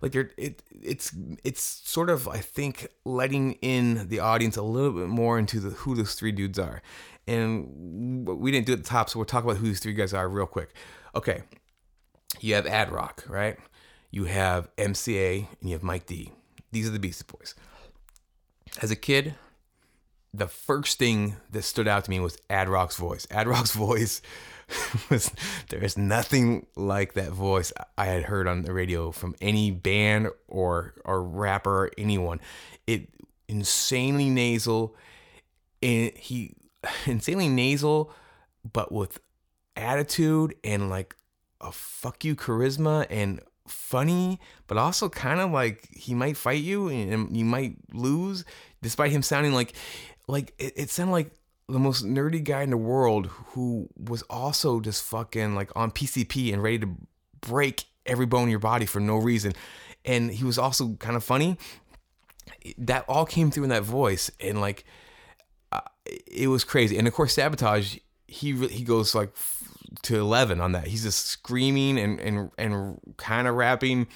Like 0.00 0.12
they're 0.12 0.30
it 0.36 0.62
it's 0.82 1.14
it's 1.44 1.62
sort 1.62 2.10
of 2.10 2.26
I 2.28 2.38
think 2.38 2.88
letting 3.04 3.54
in 3.54 4.08
the 4.08 4.20
audience 4.20 4.56
a 4.56 4.62
little 4.62 4.92
bit 4.92 5.08
more 5.08 5.38
into 5.38 5.60
the 5.60 5.70
who 5.70 5.94
those 5.94 6.14
three 6.14 6.32
dudes 6.32 6.58
are 6.58 6.82
and 7.30 8.26
we 8.26 8.50
didn't 8.50 8.66
do 8.66 8.72
it 8.72 8.78
at 8.78 8.84
the 8.84 8.88
top, 8.90 9.08
so 9.08 9.18
we'll 9.18 9.26
talk 9.26 9.44
about 9.44 9.56
who 9.56 9.66
these 9.66 9.80
three 9.80 9.92
guys 9.92 10.12
are 10.12 10.28
real 10.28 10.46
quick. 10.46 10.70
Okay, 11.14 11.42
you 12.40 12.54
have 12.54 12.66
Ad 12.66 12.90
Rock, 12.90 13.24
right? 13.28 13.56
You 14.10 14.24
have 14.24 14.74
MCA, 14.76 15.46
and 15.60 15.70
you 15.70 15.74
have 15.74 15.82
Mike 15.82 16.06
D. 16.06 16.32
These 16.72 16.88
are 16.88 16.92
the 16.92 16.98
Beastie 16.98 17.24
Boys. 17.26 17.54
As 18.82 18.90
a 18.90 18.96
kid, 18.96 19.34
the 20.32 20.46
first 20.46 20.98
thing 20.98 21.36
that 21.50 21.62
stood 21.62 21.88
out 21.88 22.04
to 22.04 22.10
me 22.10 22.20
was 22.20 22.38
Ad 22.48 22.68
Rock's 22.68 22.96
voice. 22.96 23.26
Ad 23.30 23.48
Rock's 23.48 23.72
voice 23.74 24.22
was 25.10 25.32
there 25.68 25.82
is 25.82 25.98
nothing 25.98 26.66
like 26.76 27.14
that 27.14 27.30
voice 27.30 27.72
I 27.98 28.06
had 28.06 28.24
heard 28.24 28.46
on 28.46 28.62
the 28.62 28.72
radio 28.72 29.10
from 29.10 29.34
any 29.40 29.70
band 29.70 30.28
or 30.46 30.94
or 31.04 31.22
rapper 31.22 31.86
or 31.86 31.90
anyone. 31.98 32.40
It 32.86 33.08
insanely 33.48 34.28
nasal 34.28 34.94
and 35.82 36.12
he 36.16 36.54
insanely 37.06 37.48
nasal, 37.48 38.12
but 38.70 38.92
with 38.92 39.20
attitude 39.76 40.54
and 40.62 40.90
like 40.90 41.16
a 41.60 41.72
fuck 41.72 42.24
you 42.24 42.36
charisma 42.36 43.06
and 43.10 43.40
funny, 43.70 44.40
but 44.66 44.76
also 44.76 45.08
kind 45.08 45.40
of 45.40 45.50
like 45.50 45.88
he 45.94 46.14
might 46.14 46.36
fight 46.36 46.62
you 46.62 46.88
and 46.88 47.36
you 47.36 47.44
might 47.44 47.76
lose, 47.92 48.44
despite 48.82 49.10
him 49.10 49.22
sounding 49.22 49.52
like 49.52 49.74
like 50.26 50.54
it, 50.58 50.72
it 50.76 50.90
sounded 50.90 51.12
like 51.12 51.32
the 51.68 51.78
most 51.78 52.04
nerdy 52.04 52.42
guy 52.42 52.62
in 52.62 52.70
the 52.70 52.76
world 52.76 53.26
who 53.26 53.88
was 53.96 54.22
also 54.22 54.80
just 54.80 55.02
fucking 55.04 55.54
like 55.54 55.70
on 55.76 55.90
PCP 55.90 56.52
and 56.52 56.62
ready 56.62 56.78
to 56.80 56.88
break 57.40 57.84
every 58.06 58.26
bone 58.26 58.44
in 58.44 58.50
your 58.50 58.58
body 58.58 58.86
for 58.86 59.00
no 59.00 59.16
reason. 59.16 59.52
And 60.04 60.30
he 60.30 60.44
was 60.44 60.58
also 60.58 60.94
kind 60.94 61.16
of 61.16 61.24
funny. 61.24 61.58
That 62.78 63.04
all 63.08 63.26
came 63.26 63.50
through 63.50 63.64
in 63.64 63.70
that 63.70 63.82
voice. 63.82 64.30
And 64.40 64.60
like, 64.60 64.84
uh, 65.72 65.80
it 66.26 66.48
was 66.48 66.64
crazy. 66.64 66.98
And 66.98 67.06
of 67.06 67.14
course, 67.14 67.34
sabotage. 67.34 67.98
He 68.26 68.52
he 68.68 68.84
goes 68.84 69.14
like 69.14 69.32
to 70.02 70.18
eleven 70.18 70.60
on 70.60 70.72
that. 70.72 70.86
He's 70.86 71.02
just 71.02 71.26
screaming 71.26 71.98
and 71.98 72.20
and 72.20 72.50
and 72.58 73.00
kind 73.16 73.48
of 73.48 73.54
rapping. 73.54 74.06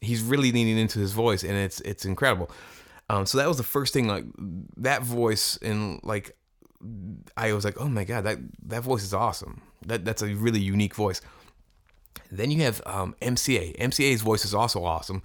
He's 0.00 0.22
really 0.22 0.52
leaning 0.52 0.78
into 0.78 0.98
his 0.98 1.12
voice, 1.12 1.42
and 1.42 1.56
it's 1.56 1.80
it's 1.80 2.04
incredible. 2.04 2.50
Um, 3.08 3.24
so 3.26 3.38
that 3.38 3.48
was 3.48 3.56
the 3.56 3.62
first 3.62 3.92
thing. 3.92 4.08
Like 4.08 4.24
that 4.76 5.02
voice, 5.02 5.58
and 5.58 6.00
like 6.02 6.36
I 7.36 7.52
was 7.52 7.64
like, 7.64 7.80
oh 7.80 7.88
my 7.88 8.04
god, 8.04 8.24
that 8.24 8.38
that 8.64 8.82
voice 8.82 9.02
is 9.02 9.14
awesome. 9.14 9.62
That 9.86 10.04
that's 10.04 10.22
a 10.22 10.34
really 10.34 10.60
unique 10.60 10.94
voice. 10.94 11.20
Then 12.30 12.50
you 12.50 12.62
have 12.62 12.82
um, 12.86 13.14
MCA. 13.22 13.76
MCA's 13.78 14.22
voice 14.22 14.44
is 14.44 14.54
also 14.54 14.84
awesome. 14.84 15.22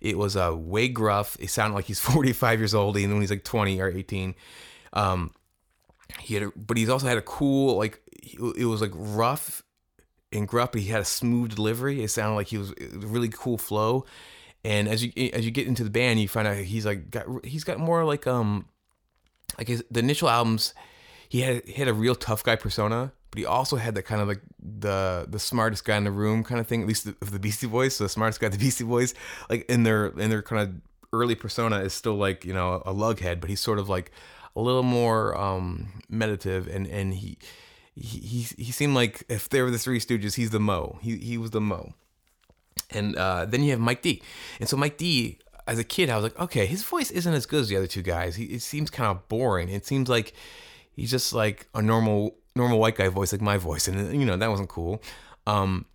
It 0.00 0.18
was 0.18 0.36
uh, 0.36 0.52
way 0.54 0.88
gruff. 0.88 1.36
It 1.40 1.50
sounded 1.50 1.74
like 1.74 1.86
he's 1.86 2.00
45 2.00 2.58
years 2.58 2.74
old, 2.74 2.96
and 2.96 3.10
when 3.12 3.20
he's 3.20 3.30
like 3.30 3.44
20 3.44 3.80
or 3.80 3.88
18. 3.88 4.34
Um, 4.92 5.32
he 6.20 6.34
had, 6.34 6.44
a, 6.44 6.52
but 6.54 6.76
he's 6.76 6.88
also 6.88 7.06
had 7.06 7.18
a 7.18 7.22
cool 7.22 7.76
like 7.76 8.00
it 8.56 8.66
was 8.66 8.80
like 8.80 8.92
rough 8.94 9.62
and 10.32 10.48
gruff, 10.48 10.74
he 10.74 10.84
had 10.84 11.00
a 11.00 11.04
smooth 11.04 11.54
delivery. 11.54 12.02
It 12.02 12.08
sounded 12.10 12.36
like 12.36 12.48
he 12.48 12.58
was 12.58 12.70
a 12.70 13.06
really 13.06 13.28
cool 13.28 13.58
flow. 13.58 14.04
And 14.64 14.88
as 14.88 15.04
you 15.04 15.12
as 15.32 15.44
you 15.44 15.50
get 15.50 15.66
into 15.66 15.84
the 15.84 15.90
band, 15.90 16.20
you 16.20 16.28
find 16.28 16.48
out 16.48 16.56
he's 16.56 16.86
like 16.86 17.10
got 17.10 17.26
he's 17.44 17.64
got 17.64 17.78
more 17.78 18.04
like 18.04 18.26
um 18.26 18.66
like 19.58 19.68
his 19.68 19.84
the 19.90 20.00
initial 20.00 20.28
albums 20.28 20.74
he 21.28 21.40
had 21.40 21.64
he 21.66 21.72
had 21.72 21.88
a 21.88 21.94
real 21.94 22.14
tough 22.14 22.44
guy 22.44 22.56
persona, 22.56 23.12
but 23.30 23.38
he 23.38 23.44
also 23.44 23.76
had 23.76 23.96
that 23.96 24.02
kind 24.04 24.20
of 24.20 24.28
like 24.28 24.40
the 24.60 25.26
the 25.28 25.38
smartest 25.38 25.84
guy 25.84 25.96
in 25.96 26.04
the 26.04 26.12
room 26.12 26.44
kind 26.44 26.60
of 26.60 26.66
thing. 26.68 26.82
At 26.82 26.86
least 26.86 27.06
of 27.06 27.32
the 27.32 27.38
Beastie 27.38 27.66
Boys, 27.66 27.96
so 27.96 28.04
the 28.04 28.08
smartest 28.08 28.40
guy, 28.40 28.48
the 28.48 28.58
Beastie 28.58 28.84
Boys, 28.84 29.14
like 29.50 29.68
in 29.68 29.82
their 29.82 30.06
in 30.06 30.30
their 30.30 30.42
kind 30.42 30.62
of 30.62 30.74
early 31.12 31.34
persona 31.34 31.80
is 31.80 31.92
still 31.92 32.14
like 32.14 32.44
you 32.44 32.52
know 32.52 32.82
a 32.86 32.94
lughead, 32.94 33.40
but 33.40 33.50
he's 33.50 33.60
sort 33.60 33.78
of 33.78 33.88
like 33.88 34.12
a 34.54 34.60
little 34.60 34.82
more 34.82 35.36
um, 35.36 35.88
meditative, 36.08 36.68
and 36.68 36.86
and 36.86 37.14
he. 37.14 37.38
He, 37.96 38.42
he, 38.58 38.72
seemed 38.72 38.94
like 38.94 39.22
if 39.28 39.48
they 39.48 39.62
were 39.62 39.70
the 39.70 39.78
Three 39.78 40.00
Stooges, 40.00 40.34
he's 40.34 40.50
the 40.50 40.58
Moe. 40.58 40.98
He, 41.00 41.16
he 41.16 41.38
was 41.38 41.50
the 41.52 41.60
Moe. 41.60 41.94
And 42.90 43.14
uh, 43.16 43.44
then 43.44 43.62
you 43.62 43.70
have 43.70 43.80
Mike 43.80 44.02
D. 44.02 44.20
And 44.58 44.68
so 44.68 44.76
Mike 44.76 44.96
D, 44.96 45.38
as 45.68 45.78
a 45.78 45.84
kid, 45.84 46.10
I 46.10 46.16
was 46.16 46.24
like, 46.24 46.38
okay, 46.38 46.66
his 46.66 46.82
voice 46.82 47.10
isn't 47.12 47.32
as 47.32 47.46
good 47.46 47.60
as 47.60 47.68
the 47.68 47.76
other 47.76 47.86
two 47.86 48.02
guys. 48.02 48.34
He, 48.34 48.46
it 48.46 48.62
seems 48.62 48.90
kind 48.90 49.10
of 49.10 49.28
boring. 49.28 49.68
It 49.68 49.86
seems 49.86 50.08
like 50.08 50.34
he's 50.92 51.10
just 51.10 51.32
like 51.32 51.68
a 51.74 51.82
normal 51.82 52.36
normal 52.56 52.78
white 52.78 52.96
guy 52.96 53.08
voice, 53.08 53.32
like 53.32 53.40
my 53.40 53.56
voice, 53.56 53.88
and 53.88 54.18
you 54.18 54.26
know 54.26 54.36
that 54.36 54.50
wasn't 54.50 54.68
cool. 54.68 55.02
Um, 55.46 55.86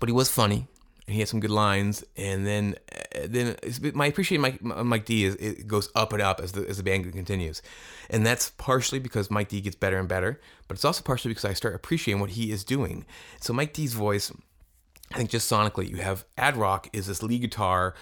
but 0.00 0.08
he 0.08 0.12
was 0.12 0.30
funny, 0.30 0.66
and 1.06 1.14
he 1.14 1.20
has 1.20 1.30
some 1.30 1.40
good 1.40 1.50
lines. 1.50 2.04
And 2.16 2.46
then 2.46 2.76
uh, 2.92 3.26
then 3.26 3.56
my 3.94 4.06
appreciation 4.06 4.40
Mike 4.40 4.62
Mike 4.62 5.04
D 5.04 5.24
is 5.24 5.34
it 5.36 5.66
goes 5.66 5.88
up 5.94 6.12
and 6.12 6.22
up 6.22 6.40
as 6.40 6.52
the 6.52 6.68
as 6.68 6.76
the 6.76 6.82
band 6.82 7.10
continues, 7.12 7.62
and 8.10 8.26
that's 8.26 8.50
partially 8.50 8.98
because 8.98 9.30
Mike 9.30 9.48
D 9.48 9.60
gets 9.60 9.76
better 9.76 9.98
and 9.98 10.08
better, 10.08 10.40
but 10.68 10.76
it's 10.76 10.84
also 10.84 11.02
partially 11.02 11.30
because 11.30 11.44
I 11.44 11.52
start 11.52 11.74
appreciating 11.74 12.20
what 12.20 12.30
he 12.30 12.50
is 12.50 12.64
doing. 12.64 13.04
So 13.40 13.52
Mike 13.52 13.72
D's 13.72 13.94
voice, 13.94 14.32
I 15.12 15.18
think 15.18 15.30
just 15.30 15.50
sonically, 15.50 15.88
you 15.88 15.96
have 15.98 16.24
Ad 16.38 16.56
Rock 16.56 16.88
is 16.92 17.06
this 17.06 17.22
lead 17.22 17.40
guitar. 17.40 17.94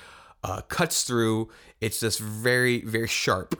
Uh, 0.44 0.60
cuts 0.62 1.04
through. 1.04 1.48
It's 1.80 2.00
just 2.00 2.18
very, 2.18 2.80
very 2.80 3.06
sharp 3.06 3.54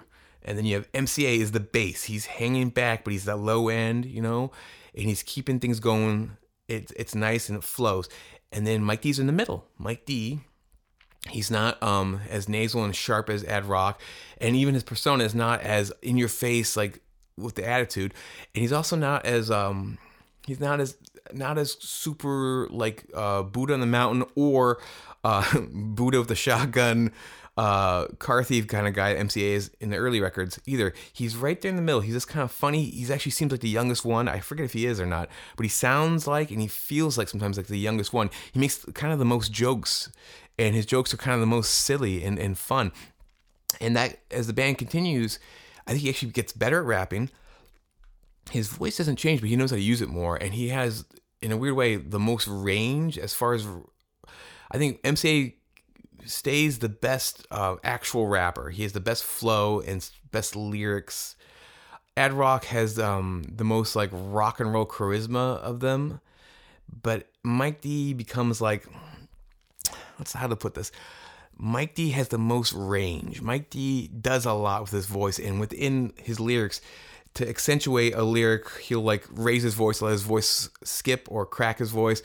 and 0.44 0.58
then 0.58 0.64
you 0.64 0.74
have 0.76 0.90
MCA 0.92 1.38
is 1.38 1.52
the 1.52 1.60
bass. 1.60 2.04
He's 2.04 2.26
hanging 2.26 2.70
back, 2.70 3.04
but 3.04 3.12
he's 3.12 3.24
that 3.24 3.38
low 3.38 3.68
end, 3.68 4.04
you 4.04 4.20
know, 4.20 4.50
and 4.94 5.04
he's 5.04 5.22
keeping 5.22 5.60
things 5.60 5.80
going. 5.80 6.36
It's 6.68 6.92
it's 6.92 7.14
nice 7.14 7.48
and 7.48 7.58
it 7.58 7.64
flows. 7.64 8.08
And 8.52 8.66
then 8.66 8.82
Mike 8.82 9.00
D's 9.00 9.18
in 9.18 9.26
the 9.26 9.32
middle. 9.32 9.64
Mike 9.78 10.04
D, 10.04 10.40
he's 11.30 11.50
not 11.50 11.82
um 11.82 12.20
as 12.28 12.48
nasal 12.48 12.84
and 12.84 12.94
sharp 12.94 13.30
as 13.30 13.44
Ad 13.44 13.64
Rock, 13.64 14.00
and 14.40 14.54
even 14.54 14.74
his 14.74 14.82
persona 14.82 15.24
is 15.24 15.34
not 15.34 15.62
as 15.62 15.92
in 16.02 16.16
your 16.16 16.28
face 16.28 16.76
like 16.76 17.00
with 17.36 17.54
the 17.54 17.66
attitude. 17.66 18.14
And 18.54 18.62
he's 18.62 18.72
also 18.72 18.96
not 18.96 19.24
as 19.24 19.50
um 19.50 19.98
he's 20.46 20.60
not 20.60 20.80
as 20.80 20.96
not 21.32 21.58
as 21.58 21.72
super 21.80 22.68
like 22.70 23.06
uh 23.14 23.42
Buddha 23.42 23.74
on 23.74 23.80
the 23.80 23.86
mountain 23.86 24.24
or 24.34 24.80
uh 25.24 25.60
Buddha 25.72 26.18
with 26.18 26.28
the 26.28 26.34
shotgun 26.34 27.12
uh, 27.56 28.06
car 28.18 28.42
thief 28.42 28.66
kind 28.66 28.86
of 28.86 28.94
guy 28.94 29.14
MCA 29.14 29.42
is 29.42 29.70
in 29.80 29.90
the 29.90 29.96
early 29.96 30.20
records 30.20 30.58
either. 30.66 30.94
He's 31.12 31.36
right 31.36 31.60
there 31.60 31.68
in 31.68 31.76
the 31.76 31.82
middle. 31.82 32.00
He's 32.00 32.14
just 32.14 32.28
kind 32.28 32.42
of 32.42 32.50
funny. 32.50 32.84
He's 32.84 33.10
actually 33.10 33.32
seems 33.32 33.52
like 33.52 33.60
the 33.60 33.68
youngest 33.68 34.04
one. 34.04 34.28
I 34.28 34.40
forget 34.40 34.64
if 34.64 34.72
he 34.72 34.86
is 34.86 35.00
or 35.00 35.06
not, 35.06 35.28
but 35.56 35.64
he 35.64 35.68
sounds 35.68 36.26
like 36.26 36.50
and 36.50 36.60
he 36.60 36.66
feels 36.66 37.18
like 37.18 37.28
sometimes 37.28 37.56
like 37.56 37.66
the 37.66 37.78
youngest 37.78 38.12
one. 38.12 38.30
He 38.52 38.58
makes 38.58 38.84
kind 38.94 39.12
of 39.12 39.18
the 39.18 39.24
most 39.24 39.52
jokes, 39.52 40.10
and 40.58 40.74
his 40.74 40.86
jokes 40.86 41.12
are 41.12 41.18
kind 41.18 41.34
of 41.34 41.40
the 41.40 41.46
most 41.46 41.70
silly 41.72 42.24
and, 42.24 42.38
and 42.38 42.56
fun. 42.56 42.92
And 43.80 43.96
that 43.96 44.18
as 44.30 44.46
the 44.46 44.52
band 44.52 44.78
continues, 44.78 45.38
I 45.86 45.90
think 45.90 46.02
he 46.02 46.08
actually 46.08 46.32
gets 46.32 46.52
better 46.52 46.78
at 46.78 46.86
rapping. 46.86 47.30
His 48.50 48.68
voice 48.68 48.96
doesn't 48.96 49.16
change, 49.16 49.40
but 49.40 49.50
he 49.50 49.56
knows 49.56 49.70
how 49.70 49.76
to 49.76 49.82
use 49.82 50.00
it 50.00 50.08
more, 50.08 50.36
and 50.36 50.54
he 50.54 50.70
has, 50.70 51.04
in 51.40 51.52
a 51.52 51.56
weird 51.56 51.76
way, 51.76 51.96
the 51.96 52.18
most 52.18 52.48
range 52.48 53.18
as 53.18 53.34
far 53.34 53.54
as 53.54 53.66
I 54.70 54.78
think 54.78 55.02
MCA 55.02 55.54
stays 56.26 56.78
the 56.78 56.88
best 56.88 57.46
uh, 57.50 57.76
actual 57.82 58.26
rapper. 58.26 58.70
He 58.70 58.82
has 58.82 58.92
the 58.92 59.00
best 59.00 59.24
flow 59.24 59.80
and 59.80 60.08
best 60.30 60.56
lyrics. 60.56 61.36
Ad 62.16 62.32
Rock 62.32 62.64
has 62.66 62.98
um, 62.98 63.44
the 63.48 63.64
most 63.64 63.96
like 63.96 64.10
rock 64.12 64.60
and 64.60 64.72
roll 64.72 64.86
charisma 64.86 65.58
of 65.58 65.80
them, 65.80 66.20
but 67.02 67.28
Mike 67.42 67.80
D 67.80 68.12
becomes 68.12 68.60
like, 68.60 68.86
what's 70.16 70.34
how 70.34 70.46
to 70.46 70.56
put 70.56 70.74
this? 70.74 70.92
Mike 71.56 71.94
D 71.94 72.10
has 72.10 72.28
the 72.28 72.38
most 72.38 72.72
range. 72.72 73.40
Mike 73.40 73.70
D 73.70 74.08
does 74.08 74.44
a 74.44 74.52
lot 74.52 74.82
with 74.82 74.90
his 74.90 75.06
voice 75.06 75.38
and 75.38 75.60
within 75.60 76.12
his 76.16 76.40
lyrics. 76.40 76.80
To 77.34 77.48
accentuate 77.48 78.14
a 78.14 78.24
lyric, 78.24 78.68
he'll 78.80 79.00
like 79.00 79.24
raise 79.30 79.62
his 79.62 79.74
voice, 79.74 80.02
let 80.02 80.12
his 80.12 80.22
voice 80.22 80.68
skip 80.84 81.28
or 81.30 81.46
crack 81.46 81.78
his 81.78 81.90
voice. 81.90 82.22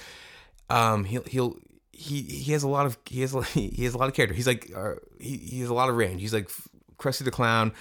Um, 0.69 1.05
he'll 1.05 1.23
he'll 1.23 1.57
he 1.97 2.21
he 2.21 2.51
has 2.51 2.61
a 2.61 2.67
lot 2.67 2.85
of 2.85 2.97
he 3.05 3.21
has 3.21 3.33
he 3.53 3.83
has 3.83 3.95
a 3.95 3.97
lot 3.97 4.07
of 4.07 4.13
character. 4.13 4.35
He's 4.35 4.47
like 4.47 4.71
uh, 4.75 4.93
he 5.19 5.37
he 5.37 5.59
has 5.61 5.69
a 5.69 5.73
lot 5.73 5.89
of 5.89 5.95
range. 5.95 6.21
He's 6.21 6.33
like 6.33 6.49
Krusty 6.99 7.23
the 7.23 7.31
Clown 7.31 7.73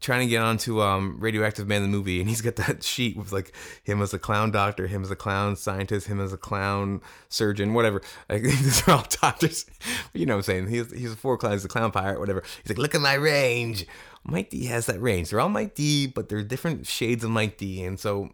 trying 0.00 0.20
to 0.20 0.26
get 0.26 0.40
onto 0.40 0.80
um 0.80 1.18
Radioactive 1.20 1.68
Man 1.68 1.82
the 1.82 1.88
movie, 1.88 2.20
and 2.20 2.30
he's 2.30 2.40
got 2.40 2.56
that 2.56 2.82
sheet 2.94 3.16
with 3.16 3.30
like 3.30 3.52
him 3.84 4.00
as 4.00 4.14
a 4.14 4.18
clown 4.18 4.50
doctor, 4.50 4.86
him 4.86 5.02
as 5.02 5.10
a 5.10 5.16
clown 5.16 5.54
scientist, 5.54 6.06
him 6.06 6.18
as 6.18 6.32
a 6.32 6.38
clown 6.38 7.02
surgeon, 7.28 7.74
whatever. 7.74 8.00
Like 8.30 8.42
these 8.42 8.86
are 8.88 8.92
all 8.92 9.06
doctors. 9.20 9.66
you 10.14 10.24
know 10.24 10.34
what 10.34 10.48
I'm 10.48 10.66
saying? 10.66 10.68
He's 10.68 10.90
he's 10.90 11.12
a 11.12 11.16
four 11.16 11.36
clown, 11.36 11.52
he's 11.52 11.64
a 11.64 11.68
clown 11.68 11.90
pirate, 11.90 12.20
whatever. 12.20 12.42
He's 12.62 12.70
like, 12.70 12.78
look 12.78 12.94
at 12.94 13.00
my 13.02 13.14
range. 13.14 13.86
Mike 14.24 14.48
D 14.50 14.64
has 14.66 14.86
that 14.86 15.00
range. 15.00 15.30
They're 15.30 15.40
all 15.40 15.48
Mike 15.50 15.74
D, 15.74 16.06
but 16.06 16.30
they're 16.30 16.42
different 16.42 16.86
shades 16.86 17.22
of 17.22 17.30
Mike 17.30 17.58
D, 17.58 17.84
and 17.84 18.00
so. 18.00 18.30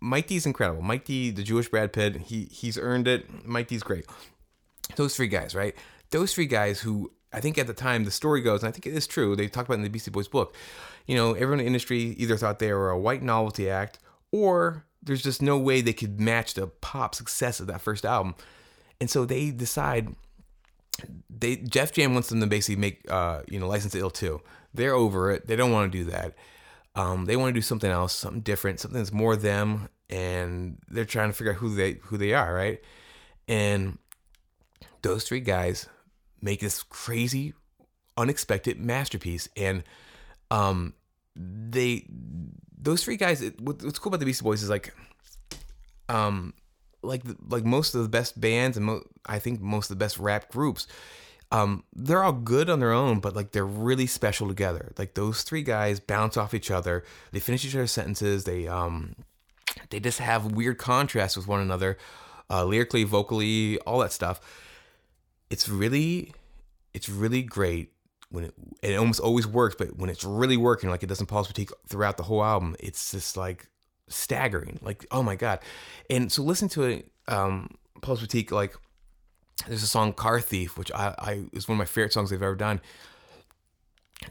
Mike 0.00 0.26
D's 0.26 0.46
incredible. 0.46 0.82
Mike 0.82 1.04
D, 1.04 1.30
the 1.30 1.44
Jewish 1.44 1.68
Brad 1.68 1.92
Pitt, 1.92 2.16
he 2.22 2.46
he's 2.50 2.76
earned 2.76 3.06
it. 3.06 3.46
Mike 3.46 3.68
D's 3.68 3.84
great. 3.84 4.04
Those 4.96 5.16
three 5.16 5.28
guys, 5.28 5.54
right? 5.54 5.74
Those 6.10 6.34
three 6.34 6.46
guys 6.46 6.80
who 6.80 7.12
I 7.32 7.40
think 7.40 7.58
at 7.58 7.66
the 7.66 7.74
time 7.74 8.04
the 8.04 8.10
story 8.10 8.40
goes, 8.40 8.62
and 8.62 8.68
I 8.68 8.72
think 8.72 8.86
it 8.86 8.94
is 8.94 9.06
true. 9.06 9.36
They 9.36 9.46
talked 9.46 9.68
about 9.68 9.78
in 9.78 9.82
the 9.82 9.90
Beastie 9.90 10.10
Boys 10.10 10.28
book. 10.28 10.54
You 11.06 11.16
know, 11.16 11.32
everyone 11.34 11.60
in 11.60 11.64
the 11.64 11.66
industry 11.66 12.14
either 12.18 12.36
thought 12.36 12.58
they 12.58 12.72
were 12.72 12.90
a 12.90 12.98
white 12.98 13.22
novelty 13.22 13.70
act, 13.70 13.98
or 14.32 14.84
there's 15.02 15.22
just 15.22 15.40
no 15.40 15.58
way 15.58 15.80
they 15.80 15.92
could 15.92 16.20
match 16.20 16.54
the 16.54 16.66
pop 16.66 17.14
success 17.14 17.60
of 17.60 17.66
that 17.68 17.80
first 17.80 18.04
album. 18.04 18.34
And 19.00 19.08
so 19.08 19.24
they 19.24 19.50
decide. 19.50 20.14
They 21.30 21.56
Def 21.56 21.92
Jam 21.92 22.12
wants 22.12 22.28
them 22.28 22.40
to 22.40 22.46
basically 22.46 22.78
make 22.78 23.10
uh, 23.10 23.42
you 23.48 23.58
know 23.58 23.68
License 23.68 23.94
Ill 23.94 24.10
too. 24.10 24.40
They're 24.74 24.94
over 24.94 25.30
it. 25.30 25.46
They 25.46 25.56
don't 25.56 25.72
want 25.72 25.90
to 25.90 25.98
do 25.98 26.10
that. 26.10 26.34
Um, 26.94 27.24
they 27.24 27.36
want 27.36 27.50
to 27.50 27.58
do 27.58 27.62
something 27.62 27.90
else, 27.90 28.12
something 28.12 28.42
different, 28.42 28.80
something 28.80 28.98
that's 28.98 29.12
more 29.12 29.36
them, 29.36 29.88
and 30.10 30.78
they're 30.88 31.04
trying 31.04 31.30
to 31.30 31.32
figure 31.32 31.52
out 31.52 31.58
who 31.58 31.74
they 31.74 31.94
who 32.02 32.18
they 32.18 32.34
are, 32.34 32.52
right? 32.52 32.80
And 33.48 33.98
those 35.02 35.24
three 35.24 35.40
guys 35.40 35.88
make 36.42 36.60
this 36.60 36.82
crazy, 36.82 37.54
unexpected 38.16 38.78
masterpiece, 38.78 39.48
and 39.56 39.82
um, 40.50 40.94
they 41.36 42.06
those 42.76 43.04
three 43.04 43.16
guys. 43.16 43.42
what's 43.58 43.98
cool 43.98 44.10
about 44.10 44.20
the 44.20 44.26
Beastie 44.26 44.42
Boys 44.44 44.62
is 44.62 44.70
like, 44.70 44.94
um, 46.08 46.54
like 47.02 47.22
like 47.48 47.64
most 47.64 47.94
of 47.94 48.02
the 48.02 48.08
best 48.08 48.40
bands 48.40 48.76
and 48.76 48.86
mo- 48.86 49.06
I 49.26 49.38
think 49.38 49.60
most 49.60 49.90
of 49.90 49.98
the 49.98 50.04
best 50.04 50.18
rap 50.18 50.50
groups. 50.50 50.86
Um, 51.52 51.82
they're 51.92 52.22
all 52.22 52.32
good 52.32 52.70
on 52.70 52.78
their 52.78 52.92
own, 52.92 53.18
but 53.18 53.34
like 53.34 53.50
they're 53.50 53.66
really 53.66 54.06
special 54.06 54.46
together. 54.46 54.92
Like 54.96 55.14
those 55.14 55.42
three 55.42 55.64
guys 55.64 55.98
bounce 55.98 56.36
off 56.36 56.54
each 56.54 56.70
other. 56.70 57.04
They 57.32 57.40
finish 57.40 57.64
each 57.64 57.74
other's 57.74 57.90
sentences. 57.90 58.44
They 58.44 58.68
um, 58.68 59.16
they 59.90 59.98
just 59.98 60.20
have 60.20 60.52
weird 60.52 60.78
contrasts 60.78 61.36
with 61.36 61.48
one 61.48 61.60
another, 61.60 61.98
uh, 62.48 62.64
lyrically, 62.64 63.02
vocally, 63.02 63.78
all 63.80 63.98
that 63.98 64.12
stuff 64.12 64.40
it's 65.50 65.68
really 65.68 66.32
it's 66.94 67.08
really 67.08 67.42
great 67.42 67.92
when 68.30 68.44
it, 68.44 68.54
it 68.82 68.96
almost 68.96 69.20
always 69.20 69.46
works, 69.46 69.74
but 69.76 69.96
when 69.96 70.08
it's 70.08 70.24
really 70.24 70.56
working, 70.56 70.88
like 70.88 71.02
it 71.02 71.08
doesn't 71.08 71.26
pause 71.26 71.48
fatigue 71.48 71.72
throughout 71.88 72.16
the 72.16 72.22
whole 72.22 72.42
album, 72.42 72.76
it's 72.78 73.10
just 73.10 73.36
like 73.36 73.68
staggering. 74.08 74.78
Like, 74.82 75.04
oh 75.10 75.22
my 75.22 75.36
God. 75.36 75.58
And 76.08 76.30
so 76.30 76.42
listen 76.42 76.68
to 76.70 76.84
it, 76.84 77.10
um, 77.28 77.70
Paul's 78.02 78.20
Boutique, 78.20 78.52
like 78.52 78.74
there's 79.66 79.82
a 79.82 79.88
song 79.88 80.12
Car 80.12 80.40
Thief, 80.40 80.78
which 80.78 80.92
I, 80.92 81.14
I 81.18 81.44
is 81.52 81.68
one 81.68 81.74
of 81.74 81.78
my 81.78 81.84
favorite 81.84 82.12
songs 82.12 82.30
they've 82.30 82.42
ever 82.42 82.54
done. 82.54 82.80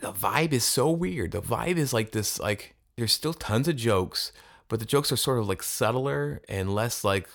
The 0.01 0.13
vibe 0.13 0.53
is 0.53 0.63
so 0.63 0.89
weird. 0.89 1.31
The 1.31 1.41
vibe 1.41 1.77
is 1.77 1.93
like 1.93 2.11
this, 2.11 2.39
like 2.39 2.75
there's 2.95 3.13
still 3.13 3.33
tons 3.33 3.67
of 3.67 3.75
jokes, 3.75 4.31
but 4.67 4.79
the 4.79 4.85
jokes 4.85 5.11
are 5.11 5.17
sort 5.17 5.39
of 5.39 5.47
like 5.47 5.63
subtler 5.63 6.41
and 6.47 6.73
less 6.73 7.03
like 7.03 7.27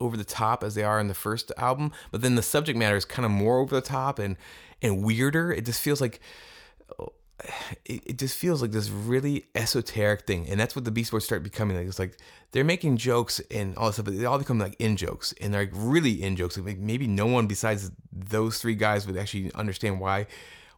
over 0.00 0.16
the 0.16 0.24
top 0.24 0.64
as 0.64 0.74
they 0.74 0.82
are 0.82 0.98
in 0.98 1.08
the 1.08 1.14
first 1.14 1.52
album, 1.56 1.92
but 2.10 2.22
then 2.22 2.34
the 2.34 2.42
subject 2.42 2.78
matter 2.78 2.96
is 2.96 3.04
kind 3.04 3.24
of 3.24 3.30
more 3.30 3.58
over 3.58 3.74
the 3.74 3.80
top 3.80 4.18
and 4.18 4.36
and 4.82 5.04
weirder. 5.04 5.52
It 5.52 5.66
just 5.66 5.80
feels 5.80 6.00
like 6.00 6.20
it, 7.84 8.02
it 8.06 8.18
just 8.18 8.36
feels 8.36 8.62
like 8.62 8.72
this 8.72 8.90
really 8.90 9.46
esoteric 9.54 10.26
thing, 10.26 10.48
and 10.48 10.58
that's 10.58 10.76
what 10.76 10.84
the 10.84 10.90
Beast 10.90 11.10
Boys 11.10 11.24
start 11.24 11.42
becoming. 11.42 11.76
Like 11.76 11.86
it's 11.86 11.98
like 11.98 12.16
they're 12.52 12.64
making 12.64 12.96
jokes 12.96 13.40
and 13.50 13.76
all 13.76 13.86
this 13.86 13.96
stuff, 13.96 14.06
but 14.06 14.18
they 14.18 14.24
all 14.24 14.38
become 14.38 14.58
like 14.58 14.76
in 14.78 14.96
jokes, 14.96 15.34
and 15.40 15.52
they're 15.52 15.62
like 15.62 15.72
really 15.74 16.22
in 16.22 16.36
jokes. 16.36 16.58
Like 16.58 16.78
maybe 16.78 17.06
no 17.06 17.26
one 17.26 17.46
besides 17.46 17.90
those 18.12 18.60
three 18.60 18.74
guys 18.74 19.06
would 19.06 19.16
actually 19.16 19.52
understand 19.54 20.00
why 20.00 20.26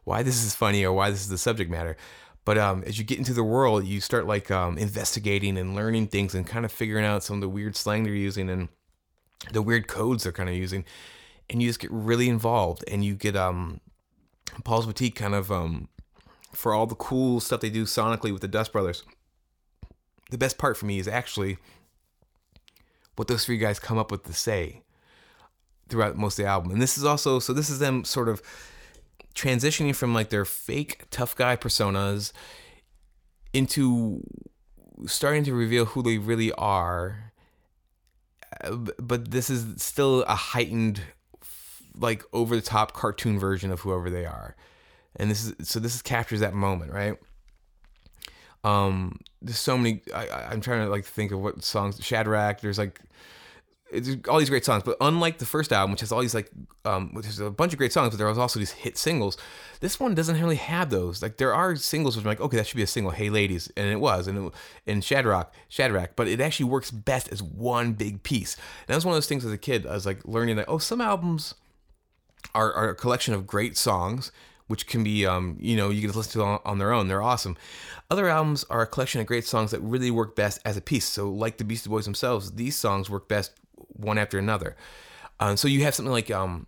why 0.03 0.23
this 0.23 0.43
is 0.43 0.55
funny 0.55 0.83
or 0.83 0.93
why 0.93 1.09
this 1.09 1.21
is 1.21 1.29
the 1.29 1.37
subject 1.37 1.69
matter. 1.69 1.97
But 2.45 2.57
um, 2.57 2.83
as 2.85 2.97
you 2.97 3.05
get 3.05 3.19
into 3.19 3.33
the 3.33 3.43
world, 3.43 3.85
you 3.85 4.01
start 4.01 4.27
like 4.27 4.51
um, 4.51 4.77
investigating 4.77 5.57
and 5.57 5.75
learning 5.75 6.07
things 6.07 6.35
and 6.35 6.45
kind 6.45 6.65
of 6.65 6.71
figuring 6.71 7.05
out 7.05 7.23
some 7.23 7.35
of 7.37 7.41
the 7.41 7.49
weird 7.49 7.75
slang 7.77 8.03
they're 8.03 8.13
using 8.13 8.49
and 8.49 8.67
the 9.51 9.61
weird 9.61 9.87
codes 9.87 10.23
they're 10.23 10.31
kind 10.31 10.49
of 10.49 10.55
using, 10.55 10.85
and 11.49 11.61
you 11.61 11.69
just 11.69 11.79
get 11.79 11.91
really 11.91 12.29
involved, 12.29 12.83
and 12.87 13.03
you 13.03 13.15
get 13.15 13.35
um, 13.35 13.79
Paul's 14.63 14.85
Boutique 14.85 15.15
kind 15.15 15.35
of 15.35 15.51
um, 15.51 15.89
for 16.51 16.73
all 16.73 16.85
the 16.85 16.95
cool 16.95 17.39
stuff 17.39 17.61
they 17.61 17.69
do 17.69 17.85
sonically 17.85 18.31
with 18.31 18.41
the 18.41 18.47
Dust 18.47 18.71
Brothers. 18.71 19.03
the 20.33 20.37
best 20.37 20.57
part 20.57 20.75
for 20.77 20.85
me 20.85 20.97
is 20.99 21.07
actually 21.07 21.57
what 23.15 23.27
those 23.27 23.45
three 23.45 23.57
guys 23.57 23.79
come 23.79 23.97
up 23.97 24.11
with 24.11 24.23
to 24.23 24.33
say 24.33 24.81
throughout 25.89 26.17
most 26.17 26.39
of 26.39 26.45
the 26.45 26.49
album. 26.49 26.71
And 26.71 26.81
this 26.81 26.97
is 26.97 27.03
also 27.03 27.39
so 27.39 27.53
this 27.53 27.69
is 27.69 27.79
them 27.79 28.03
sort 28.03 28.29
of 28.29 28.41
transitioning 29.35 29.95
from 29.95 30.13
like 30.13 30.29
their 30.29 30.45
fake 30.45 31.05
tough 31.11 31.35
guy 31.35 31.55
personas 31.55 32.31
into 33.53 34.21
starting 35.05 35.43
to 35.43 35.53
reveal 35.53 35.85
who 35.85 36.01
they 36.01 36.17
really 36.17 36.51
are. 36.53 37.32
But 38.99 39.31
this 39.31 39.49
is 39.49 39.81
still 39.81 40.23
a 40.23 40.35
heightened, 40.35 41.01
like 41.97 42.23
over 42.33 42.55
the 42.55 42.61
top 42.61 42.93
cartoon 42.93 43.39
version 43.39 43.71
of 43.71 43.81
whoever 43.81 44.09
they 44.09 44.25
are, 44.25 44.55
and 45.15 45.29
this 45.29 45.45
is 45.45 45.67
so 45.67 45.79
this 45.79 45.95
is 45.95 46.01
captures 46.01 46.39
that 46.41 46.53
moment, 46.53 46.91
right? 46.91 47.17
Um, 48.63 49.19
there's 49.41 49.59
so 49.59 49.77
many. 49.77 50.01
I- 50.13 50.47
I'm 50.51 50.61
trying 50.61 50.85
to 50.85 50.89
like 50.89 51.05
think 51.05 51.31
of 51.31 51.39
what 51.39 51.63
songs. 51.63 52.03
Shadrach. 52.03 52.61
There's 52.61 52.77
like 52.77 53.01
it's 53.93 54.27
all 54.27 54.39
these 54.39 54.49
great 54.49 54.65
songs, 54.65 54.83
but 54.83 54.97
unlike 54.99 55.37
the 55.37 55.45
first 55.45 55.71
album, 55.71 55.91
which 55.91 56.01
has 56.01 56.11
all 56.11 56.21
these 56.21 56.33
like, 56.33 56.49
um, 56.83 57.13
which 57.13 57.25
has 57.25 57.39
a 57.39 57.51
bunch 57.51 57.73
of 57.73 57.77
great 57.77 57.93
songs, 57.93 58.09
but 58.09 58.17
there 58.17 58.27
was 58.27 58.37
also 58.37 58.59
these 58.59 58.71
hit 58.71 58.97
singles. 58.97 59.37
This 59.79 59.99
one 59.99 60.15
doesn't 60.15 60.39
really 60.39 60.55
have 60.55 60.89
those. 60.89 61.21
Like 61.21 61.37
there 61.37 61.53
are 61.53 61.75
singles 61.75 62.15
which 62.15 62.25
I'm 62.25 62.29
like, 62.29 62.41
okay, 62.41 62.57
that 62.57 62.67
should 62.67 62.77
be 62.77 62.83
a 62.83 62.87
single. 62.87 63.11
Hey, 63.11 63.29
ladies, 63.29 63.71
and 63.77 63.87
it 63.87 63.99
was, 63.99 64.27
and 64.27 64.47
it, 64.47 64.53
and 64.87 65.03
Shadrach, 65.03 65.53
Shadrach, 65.69 66.15
but 66.15 66.27
it 66.27 66.41
actually 66.41 66.65
works 66.65 66.91
best 66.91 67.31
as 67.31 67.43
one 67.43 67.93
big 67.93 68.23
piece. 68.23 68.55
And 68.55 68.87
that 68.87 68.95
was 68.95 69.05
one 69.05 69.13
of 69.13 69.17
those 69.17 69.27
things 69.27 69.45
as 69.45 69.51
a 69.51 69.57
kid. 69.57 69.85
I 69.85 69.93
was 69.93 70.05
like 70.05 70.25
learning 70.25 70.55
that 70.55 70.65
oh, 70.67 70.79
some 70.79 70.99
albums 70.99 71.55
are, 72.55 72.73
are 72.73 72.89
a 72.89 72.95
collection 72.95 73.33
of 73.33 73.47
great 73.47 73.77
songs 73.77 74.31
which 74.67 74.87
can 74.87 75.03
be 75.03 75.25
um, 75.25 75.57
you 75.59 75.75
know 75.75 75.89
you 75.89 76.01
can 76.01 76.17
listen 76.17 76.31
to 76.33 76.43
on, 76.43 76.59
on 76.65 76.77
their 76.77 76.91
own 76.91 77.07
they're 77.07 77.21
awesome 77.21 77.55
other 78.09 78.27
albums 78.27 78.63
are 78.69 78.81
a 78.81 78.87
collection 78.87 79.19
of 79.21 79.27
great 79.27 79.45
songs 79.45 79.71
that 79.71 79.79
really 79.81 80.09
work 80.09 80.35
best 80.35 80.59
as 80.65 80.77
a 80.77 80.81
piece 80.81 81.05
so 81.05 81.29
like 81.29 81.57
the 81.57 81.63
beastie 81.63 81.89
boys 81.89 82.05
themselves 82.05 82.51
these 82.53 82.75
songs 82.75 83.09
work 83.09 83.27
best 83.27 83.51
one 83.93 84.17
after 84.17 84.37
another 84.37 84.75
um, 85.39 85.57
so 85.57 85.67
you 85.67 85.83
have 85.83 85.95
something 85.95 86.11
like 86.11 86.31
um, 86.31 86.67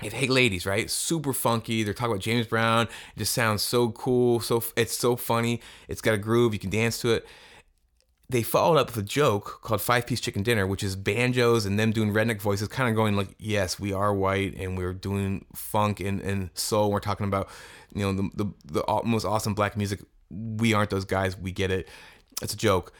Hey 0.00 0.26
Ladies, 0.26 0.64
right? 0.64 0.90
Super 0.90 1.34
funky. 1.34 1.82
They're 1.82 1.92
talking 1.92 2.12
about 2.12 2.22
James 2.22 2.46
Brown. 2.46 2.86
It 3.14 3.18
just 3.18 3.34
sounds 3.34 3.62
so 3.62 3.90
cool. 3.90 4.40
So 4.40 4.64
it's 4.74 4.96
so 4.96 5.14
funny. 5.14 5.60
It's 5.86 6.00
got 6.00 6.14
a 6.14 6.18
groove. 6.18 6.54
You 6.54 6.58
can 6.58 6.70
dance 6.70 6.98
to 7.02 7.10
it 7.10 7.26
they 8.30 8.42
followed 8.42 8.78
up 8.78 8.86
with 8.86 8.96
a 8.96 9.06
joke 9.06 9.60
called 9.62 9.82
Five 9.82 10.06
Piece 10.06 10.20
Chicken 10.20 10.44
Dinner, 10.44 10.64
which 10.64 10.84
is 10.84 10.94
banjos 10.94 11.66
and 11.66 11.78
them 11.78 11.90
doing 11.90 12.12
redneck 12.12 12.40
voices, 12.40 12.68
kind 12.68 12.88
of 12.88 12.94
going 12.94 13.16
like, 13.16 13.34
yes, 13.38 13.80
we 13.80 13.92
are 13.92 14.14
white 14.14 14.54
and 14.56 14.78
we're 14.78 14.92
doing 14.92 15.44
funk 15.52 15.98
and, 15.98 16.20
and 16.20 16.50
soul. 16.54 16.92
We're 16.92 17.00
talking 17.00 17.26
about, 17.26 17.48
you 17.92 18.02
know, 18.02 18.12
the, 18.12 18.44
the, 18.64 18.82
the 18.82 19.00
most 19.04 19.24
awesome 19.24 19.54
black 19.54 19.76
music. 19.76 20.00
We 20.30 20.74
aren't 20.74 20.90
those 20.90 21.04
guys. 21.04 21.36
We 21.36 21.50
get 21.50 21.72
it. 21.72 21.88
It's 22.40 22.54
a 22.54 22.56
joke. 22.56 22.92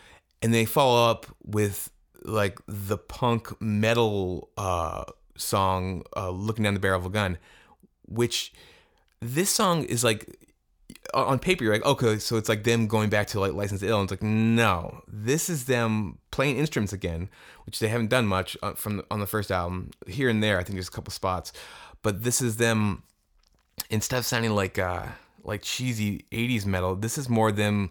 And 0.42 0.52
they 0.52 0.64
follow 0.64 1.08
up 1.08 1.26
with 1.44 1.90
like 2.22 2.58
the 2.66 2.98
punk 2.98 3.60
metal 3.60 4.50
uh, 4.56 5.04
song, 5.36 6.04
uh, 6.16 6.30
Looking 6.30 6.64
Down 6.64 6.74
the 6.74 6.80
Barrel 6.80 7.00
of 7.00 7.06
a 7.06 7.10
Gun, 7.10 7.38
which 8.06 8.52
this 9.20 9.50
song 9.50 9.84
is 9.84 10.02
like 10.02 10.38
on 11.14 11.38
paper 11.38 11.64
you're 11.64 11.72
like 11.72 11.84
okay 11.84 12.18
so 12.18 12.36
it's 12.36 12.48
like 12.48 12.64
them 12.64 12.86
going 12.86 13.08
back 13.08 13.26
to 13.26 13.40
like 13.40 13.52
license 13.52 13.82
ill 13.82 14.00
and 14.00 14.10
it's 14.10 14.22
like 14.22 14.28
no 14.28 15.02
this 15.06 15.48
is 15.48 15.64
them 15.64 16.18
playing 16.30 16.56
instruments 16.56 16.92
again 16.92 17.28
which 17.64 17.78
they 17.78 17.88
haven't 17.88 18.08
done 18.08 18.26
much 18.26 18.56
uh, 18.62 18.72
from 18.72 18.98
the, 18.98 19.04
on 19.10 19.20
the 19.20 19.26
first 19.26 19.50
album. 19.50 19.90
Here 20.06 20.28
and 20.28 20.42
there 20.42 20.58
i 20.58 20.62
think 20.62 20.74
there's 20.76 20.88
a 20.88 20.92
couple 20.92 21.12
spots 21.12 21.52
but 22.02 22.22
this 22.22 22.40
is 22.40 22.56
them 22.56 23.02
instead 23.88 24.18
of 24.18 24.26
sounding 24.26 24.52
like 24.52 24.78
uh 24.78 25.06
like 25.44 25.62
cheesy 25.62 26.24
80s 26.32 26.66
metal 26.66 26.94
this 26.96 27.18
is 27.18 27.28
more 27.28 27.50
them 27.52 27.90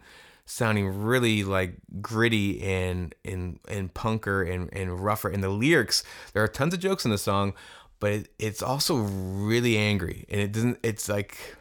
sounding 0.49 1.03
really 1.03 1.43
like 1.43 1.75
gritty 2.01 2.61
and 2.63 3.13
and 3.23 3.59
and 3.67 3.93
punker 3.93 4.51
and 4.51 4.69
and 4.73 4.99
rougher 4.99 5.29
and 5.29 5.43
the 5.43 5.49
lyrics 5.49 6.03
there 6.33 6.43
are 6.43 6.47
tons 6.47 6.73
of 6.73 6.79
jokes 6.79 7.05
in 7.05 7.11
the 7.11 7.17
song 7.19 7.53
but 7.99 8.11
it, 8.11 8.29
it's 8.39 8.63
also 8.63 8.95
really 8.95 9.77
angry 9.77 10.25
and 10.27 10.41
it 10.41 10.51
doesn't 10.51 10.79
it's 10.81 11.07
like 11.07 11.55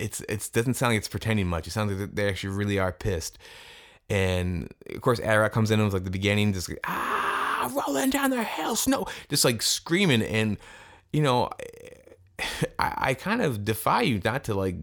it's 0.00 0.20
it 0.22 0.48
doesn't 0.52 0.74
sound 0.74 0.92
like 0.92 0.98
it's 0.98 1.08
pretending 1.08 1.46
much. 1.46 1.66
It 1.66 1.72
sounds 1.72 1.92
like 1.92 2.14
they 2.14 2.28
actually 2.28 2.54
really 2.56 2.78
are 2.78 2.92
pissed. 2.92 3.38
And 4.08 4.72
of 4.92 5.00
course, 5.02 5.20
Ad 5.20 5.38
Rock 5.38 5.52
comes 5.52 5.70
in 5.70 5.78
and 5.78 5.86
was 5.86 5.94
like 5.94 6.04
the 6.04 6.10
beginning, 6.10 6.52
just 6.52 6.68
like 6.68 6.80
ah, 6.84 7.70
rolling 7.86 8.10
down 8.10 8.30
the 8.30 8.42
hill, 8.42 8.74
snow, 8.74 9.06
just 9.28 9.44
like 9.44 9.62
screaming. 9.62 10.22
And 10.22 10.58
you 11.12 11.22
know, 11.22 11.50
I, 12.78 12.94
I 12.96 13.14
kind 13.14 13.42
of 13.42 13.64
defy 13.64 14.02
you 14.02 14.20
not 14.24 14.44
to 14.44 14.54
like 14.54 14.76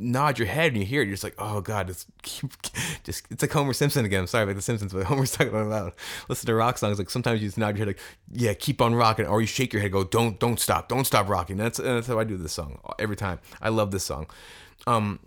nod 0.00 0.38
your 0.38 0.48
head 0.48 0.72
and 0.72 0.78
you 0.78 0.86
hear 0.86 1.02
it. 1.02 1.06
You're 1.06 1.14
just 1.14 1.24
like, 1.24 1.34
oh 1.38 1.60
god, 1.60 1.90
it's 1.90 2.06
just 3.04 3.24
it's 3.30 3.42
like 3.42 3.52
Homer 3.52 3.72
Simpson 3.72 4.04
again. 4.04 4.20
I'm 4.20 4.26
sorry 4.26 4.44
about 4.44 4.56
the 4.56 4.62
Simpsons, 4.62 4.92
but 4.92 5.04
Homer's 5.06 5.32
talking 5.32 5.48
about. 5.48 5.94
Listen 6.28 6.46
to 6.46 6.54
rock 6.54 6.78
songs. 6.78 6.98
Like 6.98 7.10
sometimes 7.10 7.40
you 7.40 7.48
just 7.48 7.58
nod 7.58 7.76
your 7.76 7.86
head, 7.86 7.88
like 7.88 8.00
yeah, 8.32 8.54
keep 8.54 8.80
on 8.80 8.94
rocking, 8.94 9.26
or 9.26 9.40
you 9.40 9.46
shake 9.46 9.72
your 9.72 9.82
head, 9.82 9.92
go 9.92 10.04
don't 10.04 10.38
don't 10.38 10.60
stop, 10.60 10.88
don't 10.88 11.04
stop 11.04 11.28
rocking. 11.28 11.56
That's 11.56 11.78
that's 11.78 12.06
how 12.06 12.18
I 12.18 12.24
do 12.24 12.36
this 12.36 12.52
song 12.52 12.80
every 12.98 13.16
time. 13.16 13.40
I 13.60 13.68
love 13.70 13.90
this 13.90 14.04
song. 14.04 14.26
Um, 14.86 15.18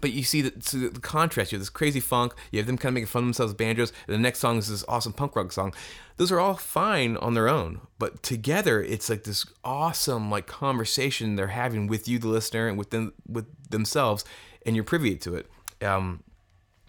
but 0.00 0.12
you 0.12 0.22
see 0.22 0.42
the, 0.42 0.52
so 0.62 0.78
the 0.88 1.00
contrast. 1.00 1.52
You 1.52 1.56
have 1.56 1.60
this 1.60 1.70
crazy 1.70 2.00
funk. 2.00 2.34
You 2.50 2.58
have 2.58 2.66
them 2.66 2.78
kind 2.78 2.90
of 2.90 2.94
making 2.94 3.08
fun 3.08 3.24
of 3.24 3.26
themselves, 3.26 3.54
banjos. 3.54 3.92
And 4.06 4.14
the 4.14 4.18
next 4.18 4.38
song 4.38 4.58
is 4.58 4.68
this 4.68 4.84
awesome 4.88 5.12
punk 5.12 5.36
rock 5.36 5.52
song. 5.52 5.74
Those 6.16 6.32
are 6.32 6.40
all 6.40 6.54
fine 6.54 7.16
on 7.18 7.34
their 7.34 7.48
own, 7.48 7.80
but 7.98 8.22
together 8.22 8.82
it's 8.82 9.10
like 9.10 9.24
this 9.24 9.44
awesome 9.64 10.30
like 10.30 10.46
conversation 10.46 11.36
they're 11.36 11.48
having 11.48 11.86
with 11.86 12.08
you, 12.08 12.18
the 12.18 12.28
listener, 12.28 12.68
and 12.68 12.78
with 12.78 12.90
them 12.90 13.12
with 13.26 13.46
themselves, 13.70 14.24
and 14.64 14.76
you're 14.76 14.84
privy 14.84 15.16
to 15.16 15.34
it. 15.34 15.50
Um, 15.82 16.22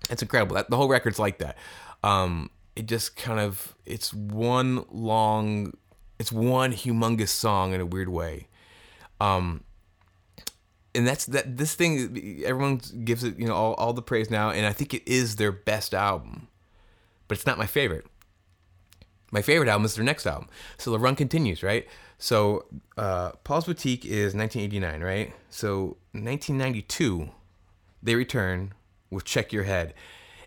it's 0.10 0.22
incredible. 0.22 0.56
That, 0.56 0.70
the 0.70 0.78
whole 0.78 0.90
record's 0.90 1.20
like 1.20 1.40
that. 1.40 1.58
Um, 2.04 2.50
it 2.76 2.86
just 2.86 3.16
kind 3.16 3.40
of 3.40 3.76
it's 3.86 4.14
one 4.14 4.86
long, 4.92 5.74
it's 6.20 6.32
one 6.32 6.74
humongous 6.74 7.30
song 7.30 7.74
in 7.74 7.82
a 7.82 7.86
weird 7.86 8.10
way. 8.10 8.48
Um, 9.20 9.64
and 10.96 11.08
that's 11.08 11.26
that 11.26 11.58
this 11.58 11.76
thing 11.76 12.42
everyone 12.46 12.80
gives 13.04 13.24
it 13.24 13.38
you 13.40 13.48
know 13.48 13.56
all, 13.56 13.74
all 13.76 13.94
the 13.94 14.02
praise 14.02 14.30
now 14.30 14.50
and 14.50 14.66
i 14.66 14.72
think 14.72 14.94
it 14.94 15.08
is 15.08 15.38
their 15.38 15.52
best 15.52 15.94
album 15.94 16.48
but 17.28 17.38
it's 17.38 17.48
not 17.48 17.58
my 17.58 17.66
favorite. 17.66 18.06
My 19.32 19.42
favorite 19.42 19.68
album 19.68 19.86
is 19.86 19.96
their 19.96 20.04
next 20.04 20.28
album. 20.28 20.48
So 20.78 20.92
the 20.92 21.00
run 21.00 21.16
continues 21.16 21.64
right? 21.64 21.88
So 22.20 22.66
uh, 22.98 23.32
paul's 23.44 23.66
boutique 23.66 24.06
is 24.06 24.36
1989 24.36 25.02
right? 25.02 25.34
So 25.50 25.98
1992 26.12 27.30
they 28.04 28.16
return 28.16 28.74
with 29.10 29.26
check 29.26 29.52
your 29.52 29.64
head. 29.64 29.94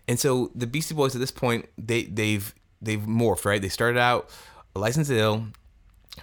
And 0.07 0.19
so 0.19 0.51
the 0.55 0.67
beastie 0.67 0.95
boys 0.95 1.15
at 1.15 1.19
this 1.19 1.31
point 1.31 1.67
they 1.77 2.03
they've 2.03 2.53
they've 2.81 3.01
morphed 3.01 3.43
right? 3.43 3.61
They 3.61 3.69
started 3.69 3.99
out 3.99 4.29
license 4.73 5.09
ill 5.09 5.47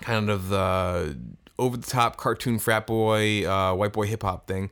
kind 0.01 0.31
of 0.31 0.49
the 0.49 1.19
over 1.59 1.77
the 1.77 1.87
top 1.87 2.17
cartoon 2.17 2.59
frat 2.59 2.87
boy, 2.87 3.49
uh, 3.49 3.75
white 3.75 3.93
boy 3.93 4.07
hip 4.07 4.23
hop 4.23 4.47
thing. 4.47 4.71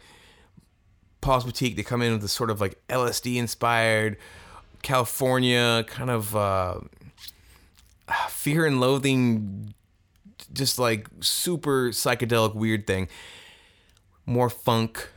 Paul's 1.20 1.44
Boutique, 1.44 1.76
they 1.76 1.82
come 1.82 2.02
in 2.02 2.12
with 2.12 2.22
this 2.22 2.32
sort 2.32 2.50
of 2.50 2.60
like 2.60 2.80
LSD 2.88 3.36
inspired 3.36 4.16
California 4.82 5.84
kind 5.86 6.10
of 6.10 6.34
uh, 6.34 6.80
fear 8.28 8.66
and 8.66 8.80
loathing, 8.80 9.72
just 10.52 10.78
like 10.78 11.06
super 11.20 11.90
psychedelic 11.90 12.54
weird 12.54 12.86
thing. 12.86 13.08
More 14.26 14.50
funk. 14.50 15.08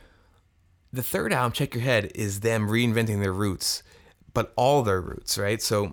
The 0.92 1.02
third 1.02 1.32
album, 1.32 1.52
Check 1.52 1.74
Your 1.74 1.82
Head, 1.82 2.12
is 2.14 2.40
them 2.40 2.68
reinventing 2.68 3.20
their 3.20 3.32
roots, 3.32 3.82
but 4.32 4.52
all 4.56 4.82
their 4.82 5.00
roots, 5.00 5.36
right? 5.36 5.60
So 5.60 5.92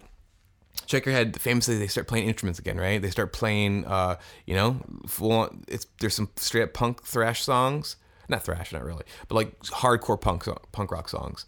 check 0.86 1.06
your 1.06 1.14
head 1.14 1.40
famously 1.40 1.78
they 1.78 1.88
start 1.88 2.08
playing 2.08 2.28
instruments 2.28 2.60
again 2.60 2.78
right? 2.78 3.02
They 3.02 3.10
start 3.10 3.34
playing 3.34 3.86
uh 3.86 4.18
you 4.46 4.56
know 4.56 4.82
full 5.08 5.50
it's 5.68 5.88
there's 6.00 6.16
some 6.16 6.30
straight 6.36 6.64
up 6.64 6.74
punk 6.74 7.04
thrash 7.04 7.44
songs. 7.44 7.96
Not 8.30 8.44
thrash 8.44 8.72
not 8.72 8.84
really 8.84 9.04
but 9.28 9.36
like 9.36 9.60
hardcore 9.64 10.20
punk 10.20 10.46
punk 10.72 10.92
rock 10.92 11.10
songs. 11.10 11.46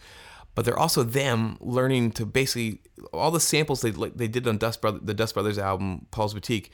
But 0.56 0.64
they're 0.64 0.80
also 0.80 1.04
them 1.04 1.58
learning 1.60 2.12
to 2.12 2.26
basically 2.26 2.80
all 3.14 3.32
the 3.32 3.42
samples 3.42 3.82
they 3.82 3.92
they 3.92 4.28
did 4.28 4.48
on 4.48 4.58
Dust 4.58 4.82
Brother, 4.82 5.00
the 5.02 5.14
Dust 5.14 5.34
Brothers 5.34 5.58
album 5.58 6.08
Paul's 6.12 6.34
Boutique 6.34 6.72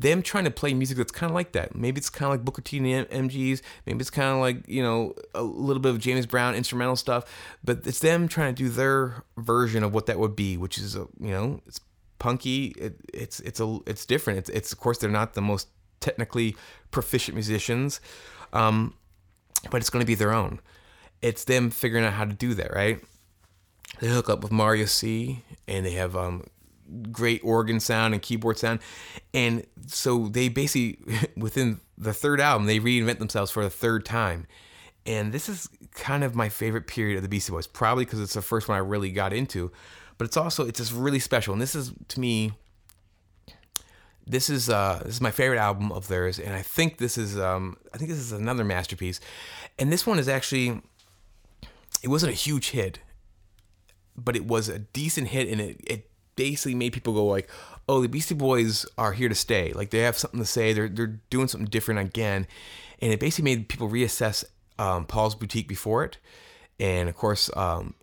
them 0.00 0.22
trying 0.22 0.44
to 0.44 0.50
play 0.50 0.74
music 0.74 0.96
that's 0.96 1.12
kind 1.12 1.30
of 1.30 1.34
like 1.34 1.52
that. 1.52 1.74
Maybe 1.74 1.98
it's 1.98 2.10
kind 2.10 2.26
of 2.26 2.32
like 2.32 2.44
Booker 2.44 2.62
T 2.62 2.78
and 2.78 2.86
the 2.86 3.14
MGs. 3.14 3.62
Maybe 3.86 4.00
it's 4.00 4.10
kind 4.10 4.30
of 4.30 4.38
like 4.38 4.68
you 4.68 4.82
know 4.82 5.14
a 5.34 5.42
little 5.42 5.80
bit 5.80 5.90
of 5.90 6.00
James 6.00 6.26
Brown 6.26 6.54
instrumental 6.54 6.96
stuff. 6.96 7.24
But 7.62 7.86
it's 7.86 8.00
them 8.00 8.28
trying 8.28 8.54
to 8.54 8.62
do 8.62 8.68
their 8.68 9.24
version 9.36 9.84
of 9.84 9.94
what 9.94 10.06
that 10.06 10.18
would 10.18 10.34
be, 10.34 10.56
which 10.56 10.78
is 10.78 10.96
a 10.96 11.06
you 11.20 11.30
know 11.30 11.60
it's 11.66 11.80
punky. 12.18 12.74
It, 12.76 13.00
it's 13.12 13.40
it's 13.40 13.60
a 13.60 13.78
it's 13.86 14.04
different. 14.04 14.40
It's 14.40 14.50
it's 14.50 14.72
of 14.72 14.80
course 14.80 14.98
they're 14.98 15.10
not 15.10 15.34
the 15.34 15.42
most 15.42 15.68
technically 16.00 16.56
proficient 16.90 17.34
musicians, 17.34 18.00
um, 18.52 18.94
but 19.70 19.78
it's 19.78 19.90
going 19.90 20.02
to 20.02 20.06
be 20.06 20.14
their 20.14 20.32
own. 20.32 20.60
It's 21.22 21.44
them 21.44 21.70
figuring 21.70 22.04
out 22.04 22.12
how 22.14 22.24
to 22.24 22.34
do 22.34 22.52
that, 22.54 22.74
right? 22.74 23.00
They 24.00 24.08
hook 24.08 24.28
up 24.28 24.42
with 24.42 24.52
Mario 24.52 24.86
C, 24.86 25.44
and 25.68 25.86
they 25.86 25.92
have 25.92 26.16
um, 26.16 26.44
great 27.10 27.40
organ 27.44 27.80
sound 27.80 28.14
and 28.14 28.22
keyboard 28.22 28.58
sound. 28.58 28.80
And 29.32 29.66
so 29.86 30.28
they 30.28 30.48
basically, 30.48 30.98
within 31.36 31.80
the 31.96 32.12
third 32.12 32.40
album, 32.40 32.66
they 32.66 32.78
reinvent 32.80 33.18
themselves 33.18 33.50
for 33.50 33.62
the 33.62 33.70
third 33.70 34.04
time. 34.04 34.46
and 35.06 35.32
this 35.32 35.48
is 35.48 35.68
kind 35.94 36.24
of 36.24 36.34
my 36.34 36.48
favorite 36.48 36.86
period 36.86 37.16
of 37.16 37.22
the 37.22 37.28
Beastie 37.28 37.52
Boys, 37.52 37.66
probably 37.66 38.04
because 38.04 38.20
it's 38.20 38.34
the 38.34 38.42
first 38.42 38.68
one 38.68 38.76
I 38.76 38.80
really 38.80 39.10
got 39.10 39.32
into, 39.32 39.70
but 40.18 40.24
it's 40.26 40.36
also 40.36 40.66
it's 40.66 40.78
just 40.78 40.92
really 40.92 41.18
special. 41.18 41.52
And 41.52 41.62
this 41.62 41.74
is 41.74 41.92
to 42.08 42.20
me, 42.20 42.52
this 44.26 44.48
is 44.50 44.68
uh, 44.68 45.02
this 45.04 45.16
is 45.16 45.20
my 45.20 45.30
favorite 45.30 45.58
album 45.58 45.92
of 45.92 46.08
theirs, 46.08 46.38
and 46.38 46.54
I 46.54 46.62
think 46.62 46.98
this 46.98 47.18
is 47.18 47.38
um, 47.38 47.76
I 47.92 47.98
think 47.98 48.10
this 48.10 48.18
is 48.18 48.32
another 48.32 48.64
masterpiece. 48.64 49.20
And 49.78 49.92
this 49.92 50.06
one 50.06 50.18
is 50.18 50.28
actually, 50.28 50.80
it 52.02 52.08
wasn't 52.08 52.32
a 52.32 52.36
huge 52.36 52.70
hit, 52.70 53.00
but 54.16 54.36
it 54.36 54.46
was 54.46 54.68
a 54.68 54.78
decent 54.78 55.28
hit, 55.28 55.48
and 55.48 55.60
it 55.60 55.80
it 55.86 56.10
basically 56.36 56.74
made 56.74 56.92
people 56.92 57.12
go 57.12 57.26
like, 57.26 57.48
oh, 57.88 58.02
the 58.02 58.08
Beastie 58.08 58.34
Boys 58.34 58.86
are 58.96 59.12
here 59.12 59.28
to 59.28 59.34
stay. 59.34 59.72
Like 59.72 59.90
they 59.90 60.00
have 60.00 60.16
something 60.16 60.40
to 60.40 60.46
say. 60.46 60.72
They're 60.72 60.88
they're 60.88 61.20
doing 61.30 61.48
something 61.48 61.68
different 61.68 62.00
again, 62.00 62.46
and 63.00 63.12
it 63.12 63.20
basically 63.20 63.54
made 63.54 63.68
people 63.68 63.88
reassess 63.88 64.44
um, 64.78 65.06
Paul's 65.06 65.34
Boutique 65.34 65.68
before 65.68 66.04
it, 66.04 66.18
and 66.78 67.08
of 67.08 67.16
course, 67.16 67.50
um, 67.56 67.94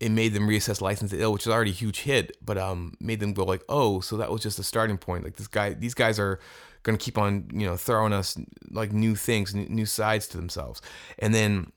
it 0.00 0.10
made 0.10 0.34
them 0.34 0.48
reassess 0.48 0.80
License 0.80 1.10
to 1.10 1.20
Ill, 1.20 1.32
which 1.32 1.46
is 1.46 1.52
already 1.52 1.70
a 1.70 1.74
huge 1.74 2.00
hit, 2.00 2.36
but 2.44 2.58
um, 2.58 2.94
made 3.00 3.20
them 3.20 3.32
go 3.32 3.44
like, 3.44 3.62
oh, 3.68 4.00
so 4.00 4.16
that 4.16 4.30
was 4.30 4.42
just 4.42 4.58
a 4.58 4.62
starting 4.64 4.98
point. 4.98 5.24
Like 5.24 5.36
this 5.36 5.48
guy, 5.48 5.74
these 5.74 5.94
guys 5.94 6.18
are 6.18 6.40
gonna 6.82 6.98
keep 6.98 7.18
on, 7.18 7.48
you 7.52 7.66
know, 7.66 7.76
throwing 7.76 8.12
us 8.12 8.38
like 8.70 8.92
new 8.92 9.14
things, 9.14 9.54
new 9.54 9.86
sides 9.86 10.26
to 10.28 10.36
themselves, 10.36 10.80
and 11.18 11.34
then 11.34 11.72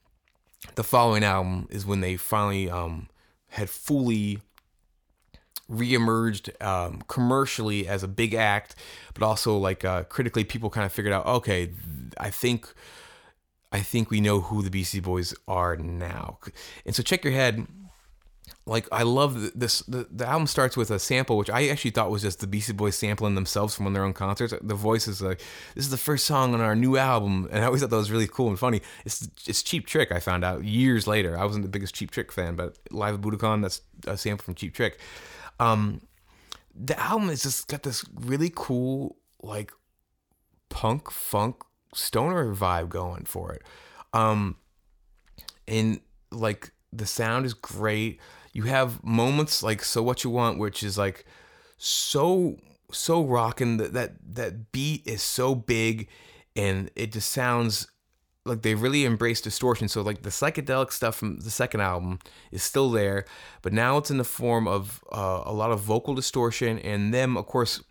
the 0.76 0.84
following 0.84 1.24
album 1.24 1.68
is 1.70 1.86
when 1.86 2.02
they 2.02 2.18
finally 2.18 2.70
um, 2.70 3.08
had 3.50 3.70
fully 3.70 4.40
reemerged 5.70 6.62
um, 6.64 7.04
commercially 7.08 7.88
as 7.88 8.04
a 8.04 8.08
big 8.08 8.34
act, 8.34 8.76
but 9.14 9.24
also 9.24 9.58
like 9.58 9.84
uh, 9.84 10.04
critically, 10.04 10.44
people 10.44 10.70
kind 10.70 10.86
of 10.86 10.92
figured 10.92 11.14
out, 11.14 11.26
okay, 11.26 11.72
I 12.18 12.30
think, 12.30 12.74
I 13.72 13.82
think 13.82 14.10
we 14.10 14.22
know 14.22 14.42
who 14.42 14.62
the 14.64 14.70
Beastie 14.70 15.00
Boys 15.00 15.34
are 15.48 15.76
now. 15.76 16.40
And 16.86 16.96
so, 16.96 17.04
check 17.04 17.24
your 17.24 17.34
head. 17.34 17.68
Like 18.66 18.88
I 18.92 19.04
love 19.04 19.58
this. 19.58 19.80
The, 19.80 20.08
the 20.12 20.26
album 20.28 20.46
starts 20.46 20.76
with 20.76 20.92
a 20.92 21.00
sample, 21.00 21.38
which 21.38 21.50
I 21.50 21.70
actually 21.70 21.92
thought 21.92 22.12
was 22.12 22.22
just 22.22 22.42
the 22.42 22.48
Beastie 22.48 22.74
Boys 22.74 22.98
sampling 22.98 23.36
themselves 23.36 23.74
from 23.74 23.86
one 23.86 23.92
of 23.92 23.96
their 23.96 24.04
own 24.04 24.14
concerts. 24.14 24.54
The 24.62 24.76
voice 24.76 25.08
is 25.08 25.22
like, 25.22 25.40
"This 25.74 25.86
is 25.86 25.90
the 25.90 25.98
first 25.98 26.26
song 26.26 26.54
on 26.54 26.60
our 26.60 26.76
new 26.76 26.98
album," 26.98 27.48
and 27.50 27.64
I 27.64 27.68
always 27.68 27.82
thought 27.82 27.92
that 27.92 27.96
was 27.96 28.12
really 28.12 28.28
cool 28.28 28.50
and 28.50 28.60
funny. 28.60 28.82
It's 29.06 29.30
it's 29.46 29.64
Cheap 29.64 29.86
Trick. 29.86 30.12
I 30.12 30.20
found 30.20 30.44
out 30.44 30.66
years 30.66 31.08
later. 31.08 31.38
I 31.40 31.46
wasn't 31.46 31.64
the 31.64 31.70
biggest 31.70 31.96
Cheap 31.96 32.12
Trick 32.12 32.30
fan, 32.30 32.56
but 32.56 32.78
Live 32.92 33.16
at 33.16 33.22
Budokan, 33.22 33.62
that's 33.62 33.82
a 34.06 34.18
sample 34.18 34.44
from 34.44 34.56
Cheap 34.56 34.74
Trick. 34.74 35.00
Um, 35.60 36.02
the 36.76 37.00
album 37.00 37.30
has 37.30 37.44
just 37.44 37.68
got 37.68 37.84
this 37.84 38.06
really 38.14 38.52
cool 38.54 39.18
like 39.42 39.72
punk 40.70 41.10
funk 41.12 41.56
stoner 41.94 42.54
vibe 42.54 42.90
going 42.90 43.26
for 43.26 43.54
it. 43.54 43.64
Um, 44.14 44.58
and 45.68 46.00
like 46.32 46.72
the 46.94 47.06
sound 47.06 47.46
is 47.46 47.54
great. 47.54 48.20
You 48.54 48.64
have 48.64 49.04
moments 49.04 49.64
like 49.64 49.84
"So 49.84 50.02
What 50.02 50.24
You 50.24 50.30
Want," 50.30 50.60
which 50.60 50.84
is 50.84 50.98
like 50.98 51.26
so 51.78 52.58
so 52.92 53.24
rocking. 53.24 53.78
That 53.78 53.94
that 53.94 54.16
that 54.34 54.72
beat 54.72 55.06
is 55.06 55.22
so 55.22 55.56
big, 55.56 56.08
and 56.56 56.90
it 56.96 57.12
just 57.12 57.30
sounds 57.30 57.88
like 58.48 58.62
they 58.62 58.76
really 58.76 59.06
embrace 59.06 59.42
distortion. 59.42 59.88
So 59.88 60.02
like 60.02 60.24
the 60.24 60.30
psychedelic 60.30 60.92
stuff 60.92 61.16
from 61.16 61.40
the 61.40 61.52
second 61.52 61.82
album 61.82 62.20
is 62.52 62.64
still 62.64 62.90
there, 62.90 63.26
but 63.62 63.74
now 63.74 63.98
it's 63.98 64.12
in 64.12 64.18
the 64.18 64.24
form 64.24 64.68
of 64.68 65.04
uh, 65.12 65.44
a 65.46 65.54
lot 65.54 65.72
of 65.72 65.82
vocal 65.82 66.16
distortion 66.16 66.80
and 66.80 67.14
them, 67.14 67.38
of 67.38 67.46
course, 67.46 67.84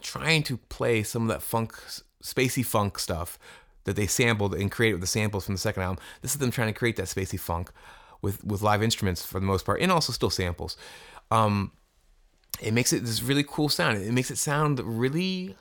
trying 0.00 0.42
to 0.44 0.56
play 0.56 1.02
some 1.02 1.22
of 1.22 1.28
that 1.28 1.42
funk, 1.42 1.74
spacey 2.22 2.64
funk 2.64 2.98
stuff 2.98 3.38
that 3.84 3.96
they 3.96 4.06
sampled 4.06 4.54
and 4.54 4.70
created 4.70 4.94
with 4.94 5.00
the 5.00 5.06
samples 5.06 5.44
from 5.44 5.54
the 5.54 5.60
second 5.60 5.82
album. 5.82 5.98
This 6.22 6.32
is 6.32 6.38
them 6.38 6.50
trying 6.50 6.68
to 6.68 6.78
create 6.78 6.96
that 6.96 7.06
spacey 7.06 7.38
funk 7.38 7.70
with 8.22 8.44
with 8.44 8.62
live 8.62 8.82
instruments 8.82 9.24
for 9.24 9.38
the 9.38 9.46
most 9.46 9.64
part, 9.64 9.80
and 9.80 9.92
also 9.92 10.12
still 10.12 10.30
samples. 10.30 10.76
Um, 11.30 11.72
it 12.60 12.72
makes 12.72 12.92
it 12.92 13.04
this 13.04 13.22
really 13.22 13.44
cool 13.46 13.68
sound. 13.68 13.98
It 13.98 14.12
makes 14.12 14.30
it 14.30 14.38
sound 14.38 14.80
really 14.80 15.56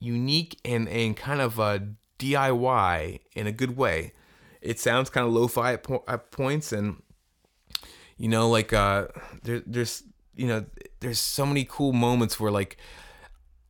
unique 0.00 0.58
and 0.64 0.88
and 0.88 1.16
kind 1.16 1.40
of 1.40 1.60
uh, 1.60 1.80
DIY 2.18 3.20
in 3.34 3.46
a 3.46 3.52
good 3.52 3.76
way. 3.76 4.12
It 4.60 4.80
sounds 4.80 5.10
kind 5.10 5.26
of 5.26 5.32
lo-fi 5.32 5.74
at, 5.74 5.82
po- 5.82 6.04
at 6.08 6.30
points, 6.30 6.72
and 6.72 7.02
you 8.16 8.28
know, 8.28 8.48
like 8.48 8.72
uh, 8.72 9.08
there, 9.42 9.62
there's 9.66 10.02
you 10.34 10.46
know, 10.46 10.64
there's 11.00 11.20
so 11.20 11.46
many 11.46 11.66
cool 11.68 11.92
moments 11.92 12.38
where 12.40 12.50
like 12.50 12.76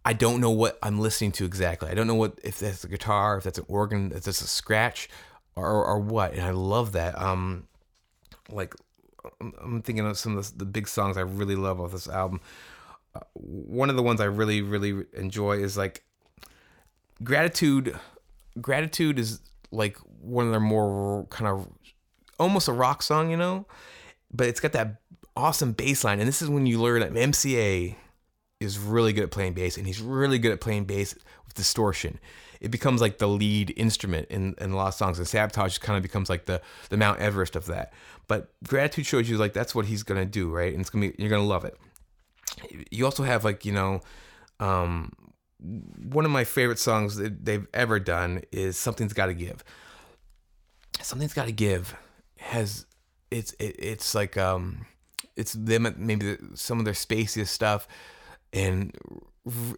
I 0.04 0.12
don't 0.12 0.40
know 0.40 0.50
what 0.50 0.78
I'm 0.82 1.00
listening 1.00 1.32
to 1.32 1.44
exactly. 1.44 1.90
I 1.90 1.94
don't 1.94 2.06
know 2.06 2.14
what 2.14 2.38
if 2.44 2.58
that's 2.60 2.84
a 2.84 2.88
guitar, 2.88 3.38
if 3.38 3.44
that's 3.44 3.58
an 3.58 3.64
organ, 3.68 4.12
if 4.14 4.22
that's 4.22 4.40
a 4.40 4.46
scratch, 4.46 5.08
or 5.56 5.84
or 5.84 5.98
what. 5.98 6.32
And 6.32 6.42
I 6.42 6.50
love 6.50 6.92
that. 6.92 7.20
Um, 7.20 7.66
like 8.50 8.74
I'm 9.40 9.82
thinking 9.82 10.06
of 10.06 10.16
some 10.16 10.38
of 10.38 10.52
the, 10.52 10.58
the 10.58 10.64
big 10.64 10.88
songs 10.88 11.16
I 11.16 11.22
really 11.22 11.56
love 11.56 11.80
off 11.80 11.92
this 11.92 12.08
album. 12.08 12.40
Uh, 13.14 13.20
one 13.34 13.90
of 13.90 13.96
the 13.96 14.02
ones 14.02 14.20
I 14.20 14.26
really 14.26 14.62
really 14.62 15.04
enjoy 15.14 15.58
is 15.58 15.76
like 15.76 16.04
gratitude 17.24 17.98
gratitude 18.60 19.18
is 19.18 19.40
like 19.70 19.96
one 20.20 20.46
of 20.46 20.50
their 20.50 20.60
more 20.60 21.26
kind 21.30 21.48
of 21.48 21.68
almost 22.38 22.68
a 22.68 22.72
rock 22.72 23.02
song, 23.02 23.30
you 23.30 23.36
know, 23.36 23.66
but 24.32 24.46
it's 24.46 24.60
got 24.60 24.72
that 24.72 25.00
awesome 25.36 25.72
bass 25.72 26.04
line. 26.04 26.18
And 26.18 26.28
this 26.28 26.42
is 26.42 26.48
when 26.48 26.66
you 26.66 26.80
learn 26.80 27.00
that 27.00 27.12
MCA 27.12 27.94
is 28.60 28.78
really 28.78 29.12
good 29.12 29.24
at 29.24 29.30
playing 29.30 29.52
bass 29.52 29.76
and 29.76 29.86
he's 29.86 30.00
really 30.00 30.38
good 30.38 30.52
at 30.52 30.60
playing 30.60 30.84
bass 30.84 31.14
with 31.44 31.54
distortion. 31.54 32.18
It 32.60 32.70
becomes 32.70 33.00
like 33.02 33.18
the 33.18 33.28
lead 33.28 33.74
instrument 33.76 34.28
in, 34.30 34.54
in 34.58 34.72
a 34.72 34.76
lot 34.76 34.88
of 34.88 34.94
songs. 34.94 35.18
And 35.18 35.28
Sabotage 35.28 35.78
kind 35.78 35.96
of 35.96 36.02
becomes 36.02 36.30
like 36.30 36.46
the, 36.46 36.62
the 36.88 36.96
Mount 36.96 37.20
Everest 37.20 37.54
of 37.54 37.66
that. 37.66 37.92
But 38.28 38.50
Gratitude 38.66 39.06
shows 39.06 39.28
you 39.28 39.36
like 39.36 39.52
that's 39.52 39.74
what 39.74 39.86
he's 39.86 40.02
gonna 40.02 40.24
do, 40.24 40.50
right? 40.50 40.72
And 40.72 40.80
it's 40.80 40.90
gonna 40.90 41.08
be 41.08 41.14
you're 41.18 41.30
gonna 41.30 41.44
love 41.44 41.64
it. 41.64 41.76
You 42.90 43.04
also 43.04 43.22
have 43.24 43.44
like, 43.44 43.64
you 43.64 43.72
know, 43.72 44.00
um, 44.58 45.12
one 45.58 46.24
of 46.24 46.30
my 46.30 46.44
favorite 46.44 46.78
songs 46.78 47.16
that 47.16 47.44
they've 47.44 47.66
ever 47.72 47.98
done 47.98 48.42
is 48.52 48.76
"Something's 48.76 49.12
Got 49.12 49.26
to 49.26 49.34
Give." 49.34 49.62
"Something's 51.00 51.34
Got 51.34 51.46
to 51.46 51.52
Give" 51.52 51.94
has 52.38 52.86
it's 53.30 53.52
it, 53.54 53.76
it's 53.78 54.14
like 54.14 54.36
um 54.36 54.86
it's 55.36 55.52
them 55.52 55.92
maybe 55.98 56.36
some 56.54 56.78
of 56.78 56.84
their 56.84 56.94
spaciest 56.94 57.48
stuff 57.48 57.88
and 58.52 58.96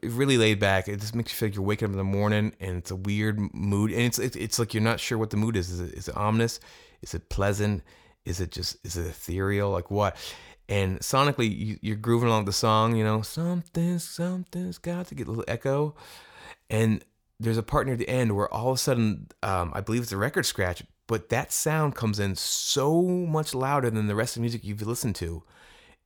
really 0.02 0.38
laid 0.38 0.58
back. 0.58 0.88
It 0.88 1.00
just 1.00 1.14
makes 1.14 1.32
you 1.32 1.36
feel 1.36 1.48
like 1.48 1.56
you're 1.56 1.64
waking 1.64 1.86
up 1.86 1.92
in 1.92 1.98
the 1.98 2.04
morning 2.04 2.54
and 2.60 2.78
it's 2.78 2.90
a 2.90 2.96
weird 2.96 3.38
mood 3.54 3.90
and 3.92 4.02
it's 4.02 4.18
it's, 4.18 4.36
it's 4.36 4.58
like 4.58 4.74
you're 4.74 4.82
not 4.82 5.00
sure 5.00 5.18
what 5.18 5.30
the 5.30 5.36
mood 5.36 5.56
is. 5.56 5.70
Is 5.70 5.80
it, 5.80 5.94
is 5.94 6.08
it 6.08 6.16
ominous? 6.16 6.60
Is 7.02 7.14
it 7.14 7.28
pleasant? 7.28 7.82
Is 8.24 8.40
it 8.40 8.50
just 8.50 8.76
is 8.84 8.96
it 8.96 9.06
ethereal? 9.06 9.70
Like 9.70 9.90
what? 9.90 10.16
And 10.68 11.00
sonically 11.00 11.78
you, 11.82 11.92
are 11.92 11.96
grooving 11.96 12.28
along 12.28 12.44
the 12.44 12.52
song 12.52 12.96
you 12.96 13.04
know 13.04 13.22
something 13.22 13.98
something's 13.98 14.78
got 14.78 15.06
to 15.06 15.14
get 15.14 15.26
a 15.26 15.30
little 15.30 15.44
echo. 15.48 15.94
And 16.70 17.04
there's 17.40 17.56
a 17.56 17.62
part 17.62 17.86
near 17.86 17.96
the 17.96 18.08
end 18.08 18.36
where 18.36 18.52
all 18.52 18.70
of 18.70 18.74
a 18.74 18.78
sudden 18.78 19.28
um, 19.42 19.72
i 19.74 19.80
believe 19.80 20.02
it's 20.02 20.12
a 20.12 20.16
record 20.16 20.44
scratch 20.44 20.82
but 21.08 21.30
that 21.30 21.52
sound 21.52 21.96
comes 21.96 22.20
in 22.20 22.36
so 22.36 23.02
much 23.02 23.54
louder 23.54 23.90
than 23.90 24.06
the 24.06 24.14
rest 24.14 24.36
of 24.36 24.40
the 24.40 24.42
music 24.42 24.62
you've 24.62 24.82
listened 24.82 25.16
to. 25.16 25.42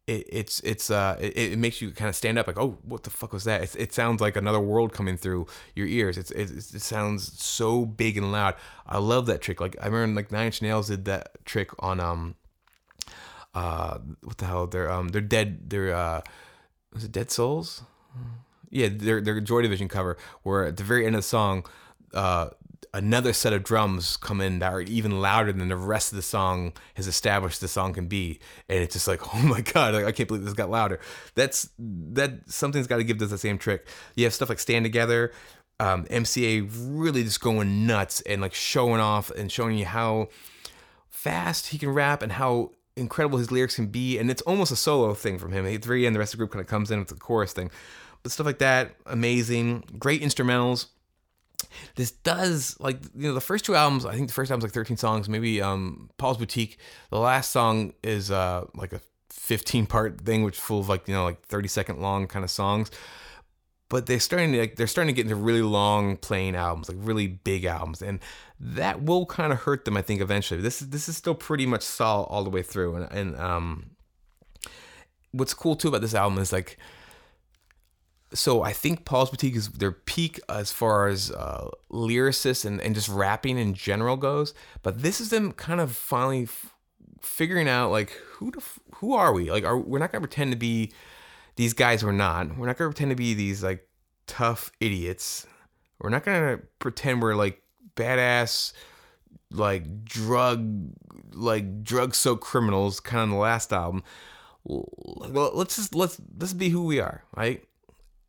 It, 0.06 0.26
it's 0.32 0.60
it's 0.60 0.90
uh 0.90 1.16
it, 1.20 1.36
it, 1.36 1.58
makes 1.58 1.80
you 1.80 1.92
kind 1.92 2.08
of 2.08 2.16
stand 2.16 2.36
up 2.36 2.48
like 2.48 2.58
oh 2.58 2.78
what 2.82 3.04
the 3.04 3.10
fuck 3.10 3.32
was 3.32 3.44
that? 3.44 3.62
It, 3.62 3.76
it 3.78 3.92
sounds 3.92 4.20
like 4.20 4.34
another 4.34 4.58
world 4.58 4.92
coming 4.92 5.16
through 5.16 5.46
your 5.76 5.86
ears. 5.86 6.18
It's, 6.18 6.30
it, 6.32 6.50
it 6.50 6.82
sounds 6.82 7.40
so 7.40 7.84
big 7.84 8.16
and 8.16 8.32
loud. 8.32 8.54
I 8.86 8.98
love 8.98 9.26
that 9.26 9.42
trick. 9.42 9.60
Like 9.60 9.76
i 9.80 9.86
remember 9.86 10.20
like 10.20 10.32
nine 10.32 10.46
inch 10.46 10.62
nails 10.62 10.88
did 10.88 11.04
that 11.04 11.44
trick 11.44 11.70
on 11.78 12.00
um 12.00 12.36
uh 13.54 13.98
what 14.22 14.38
the 14.38 14.46
hell 14.46 14.66
they're 14.66 14.90
um 14.90 15.08
they're 15.08 15.20
dead 15.20 15.70
they're 15.70 15.94
uh 15.94 16.20
was 16.92 17.04
it 17.04 17.12
Dead 17.12 17.30
Souls? 17.30 17.82
Yeah, 18.70 18.88
their 18.90 19.20
their 19.20 19.40
Joy 19.40 19.62
Division 19.62 19.88
cover 19.88 20.16
where 20.42 20.64
at 20.64 20.76
the 20.76 20.84
very 20.84 21.06
end 21.06 21.14
of 21.14 21.20
the 21.20 21.28
song, 21.28 21.64
uh 22.14 22.50
another 22.94 23.32
set 23.32 23.54
of 23.54 23.62
drums 23.62 24.18
come 24.18 24.42
in 24.42 24.58
that 24.58 24.70
are 24.70 24.82
even 24.82 25.22
louder 25.22 25.50
than 25.50 25.68
the 25.68 25.76
rest 25.76 26.12
of 26.12 26.16
the 26.16 26.22
song 26.22 26.74
has 26.94 27.06
established 27.06 27.62
the 27.62 27.68
song 27.68 27.94
can 27.94 28.06
be. 28.06 28.38
And 28.68 28.80
it's 28.80 28.94
just 28.94 29.08
like 29.08 29.34
oh 29.34 29.38
my 29.42 29.60
god 29.60 29.94
i 29.94 30.12
can't 30.12 30.28
believe 30.28 30.44
this 30.44 30.54
got 30.54 30.70
louder. 30.70 31.00
That's 31.34 31.68
that 31.78 32.50
something's 32.50 32.86
got 32.86 32.98
to 32.98 33.04
give 33.04 33.18
this 33.18 33.30
the 33.30 33.38
same 33.38 33.58
trick. 33.58 33.86
You 34.14 34.24
have 34.24 34.34
stuff 34.34 34.48
like 34.48 34.58
stand 34.58 34.84
together 34.84 35.32
um, 35.80 36.04
mca 36.04 36.68
really 36.70 37.24
just 37.24 37.40
going 37.40 37.86
nuts 37.86 38.20
and 38.20 38.40
like 38.40 38.54
showing 38.54 39.00
off 39.00 39.30
and 39.30 39.50
showing 39.50 39.76
you 39.76 39.86
how 39.86 40.28
fast 41.08 41.68
he 41.68 41.78
can 41.78 41.88
rap 41.88 42.22
and 42.22 42.32
how 42.32 42.70
incredible 42.96 43.38
his 43.38 43.50
lyrics 43.50 43.76
can 43.76 43.86
be, 43.86 44.18
and 44.18 44.30
it's 44.30 44.42
almost 44.42 44.72
a 44.72 44.76
solo 44.76 45.14
thing 45.14 45.38
from 45.38 45.52
him. 45.52 45.66
At 45.66 45.82
the 45.82 45.88
very 45.88 46.06
end, 46.06 46.14
the 46.14 46.18
rest 46.18 46.34
of 46.34 46.38
the 46.38 46.42
group 46.42 46.52
kind 46.52 46.60
of 46.60 46.66
comes 46.66 46.90
in 46.90 46.98
with 46.98 47.08
the 47.08 47.14
chorus 47.14 47.52
thing, 47.52 47.70
but 48.22 48.32
stuff 48.32 48.46
like 48.46 48.58
that, 48.58 48.94
amazing, 49.06 49.84
great 49.98 50.22
instrumentals. 50.22 50.86
This 51.94 52.10
does 52.10 52.76
like 52.80 52.98
you 53.14 53.28
know 53.28 53.34
the 53.34 53.40
first 53.40 53.64
two 53.64 53.74
albums. 53.74 54.04
I 54.04 54.14
think 54.14 54.28
the 54.28 54.34
first 54.34 54.50
album's 54.50 54.64
like 54.64 54.72
13 54.72 54.96
songs. 54.96 55.28
Maybe 55.28 55.62
um, 55.62 56.10
Paul's 56.18 56.38
Boutique. 56.38 56.78
The 57.10 57.18
last 57.18 57.52
song 57.52 57.94
is 58.02 58.30
uh, 58.30 58.66
like 58.74 58.92
a 58.92 59.00
15 59.30 59.86
part 59.86 60.20
thing, 60.20 60.42
which 60.42 60.58
full 60.58 60.80
of 60.80 60.88
like 60.88 61.06
you 61.08 61.14
know 61.14 61.24
like 61.24 61.42
30 61.42 61.68
second 61.68 62.00
long 62.00 62.26
kind 62.26 62.44
of 62.44 62.50
songs. 62.50 62.90
But 63.92 64.06
they're 64.06 64.18
starting 64.18 64.52
to 64.52 64.58
like 64.58 64.76
they're 64.76 64.86
starting 64.86 65.14
to 65.14 65.16
get 65.16 65.26
into 65.26 65.36
really 65.36 65.60
long 65.60 66.16
playing 66.16 66.56
albums, 66.56 66.88
like 66.88 66.96
really 66.98 67.26
big 67.26 67.66
albums, 67.66 68.00
and 68.00 68.20
that 68.58 69.02
will 69.02 69.26
kind 69.26 69.52
of 69.52 69.58
hurt 69.60 69.84
them, 69.84 69.98
I 69.98 70.02
think, 70.02 70.22
eventually. 70.22 70.62
This 70.62 70.80
is 70.80 70.88
this 70.88 71.10
is 71.10 71.16
still 71.18 71.34
pretty 71.34 71.66
much 71.66 71.82
solid 71.82 72.24
all 72.24 72.42
the 72.42 72.48
way 72.48 72.62
through, 72.62 72.96
and 72.96 73.12
and 73.12 73.36
um, 73.36 73.90
what's 75.32 75.52
cool 75.52 75.76
too 75.76 75.88
about 75.88 76.00
this 76.00 76.14
album 76.14 76.38
is 76.38 76.54
like 76.54 76.78
so 78.32 78.62
I 78.62 78.72
think 78.72 79.04
Paul's 79.04 79.28
Boutique 79.28 79.56
is 79.56 79.68
their 79.68 79.92
peak 79.92 80.40
as 80.48 80.72
far 80.72 81.08
as 81.08 81.30
uh, 81.30 81.68
lyricists 81.90 82.64
and, 82.64 82.80
and 82.80 82.94
just 82.94 83.10
rapping 83.10 83.58
in 83.58 83.74
general 83.74 84.16
goes. 84.16 84.54
But 84.82 85.02
this 85.02 85.20
is 85.20 85.28
them 85.28 85.52
kind 85.52 85.82
of 85.82 85.92
finally 85.92 86.44
f- 86.44 86.72
figuring 87.20 87.68
out 87.68 87.90
like 87.90 88.12
who 88.36 88.52
the 88.52 88.60
f- 88.60 88.78
who 88.94 89.12
are 89.12 89.34
we? 89.34 89.50
Like, 89.50 89.64
are 89.64 89.76
we're 89.76 89.98
not 89.98 90.12
gonna 90.12 90.26
pretend 90.26 90.52
to 90.52 90.56
be 90.56 90.92
these 91.56 91.72
guys? 91.72 92.04
We're 92.04 92.12
not. 92.12 92.56
We're 92.56 92.66
not 92.66 92.78
gonna 92.78 92.90
pretend 92.90 93.10
to 93.10 93.16
be 93.16 93.34
these 93.34 93.62
like 93.62 93.88
tough 94.26 94.72
idiots. 94.80 95.46
We're 95.98 96.10
not 96.10 96.24
gonna 96.24 96.60
pretend 96.78 97.22
we're 97.22 97.34
like 97.34 97.62
badass, 97.96 98.72
like 99.50 100.04
drug, 100.04 100.92
like 101.32 101.82
drug 101.82 102.14
soaked 102.14 102.42
criminals. 102.42 103.00
Kind 103.00 103.24
of 103.24 103.30
the 103.30 103.36
last 103.36 103.72
album. 103.72 104.02
Well, 104.64 105.50
let's 105.54 105.76
just 105.76 105.94
let's 105.94 106.20
let's 106.38 106.52
be 106.52 106.68
who 106.68 106.84
we 106.84 107.00
are, 107.00 107.24
right? 107.36 107.62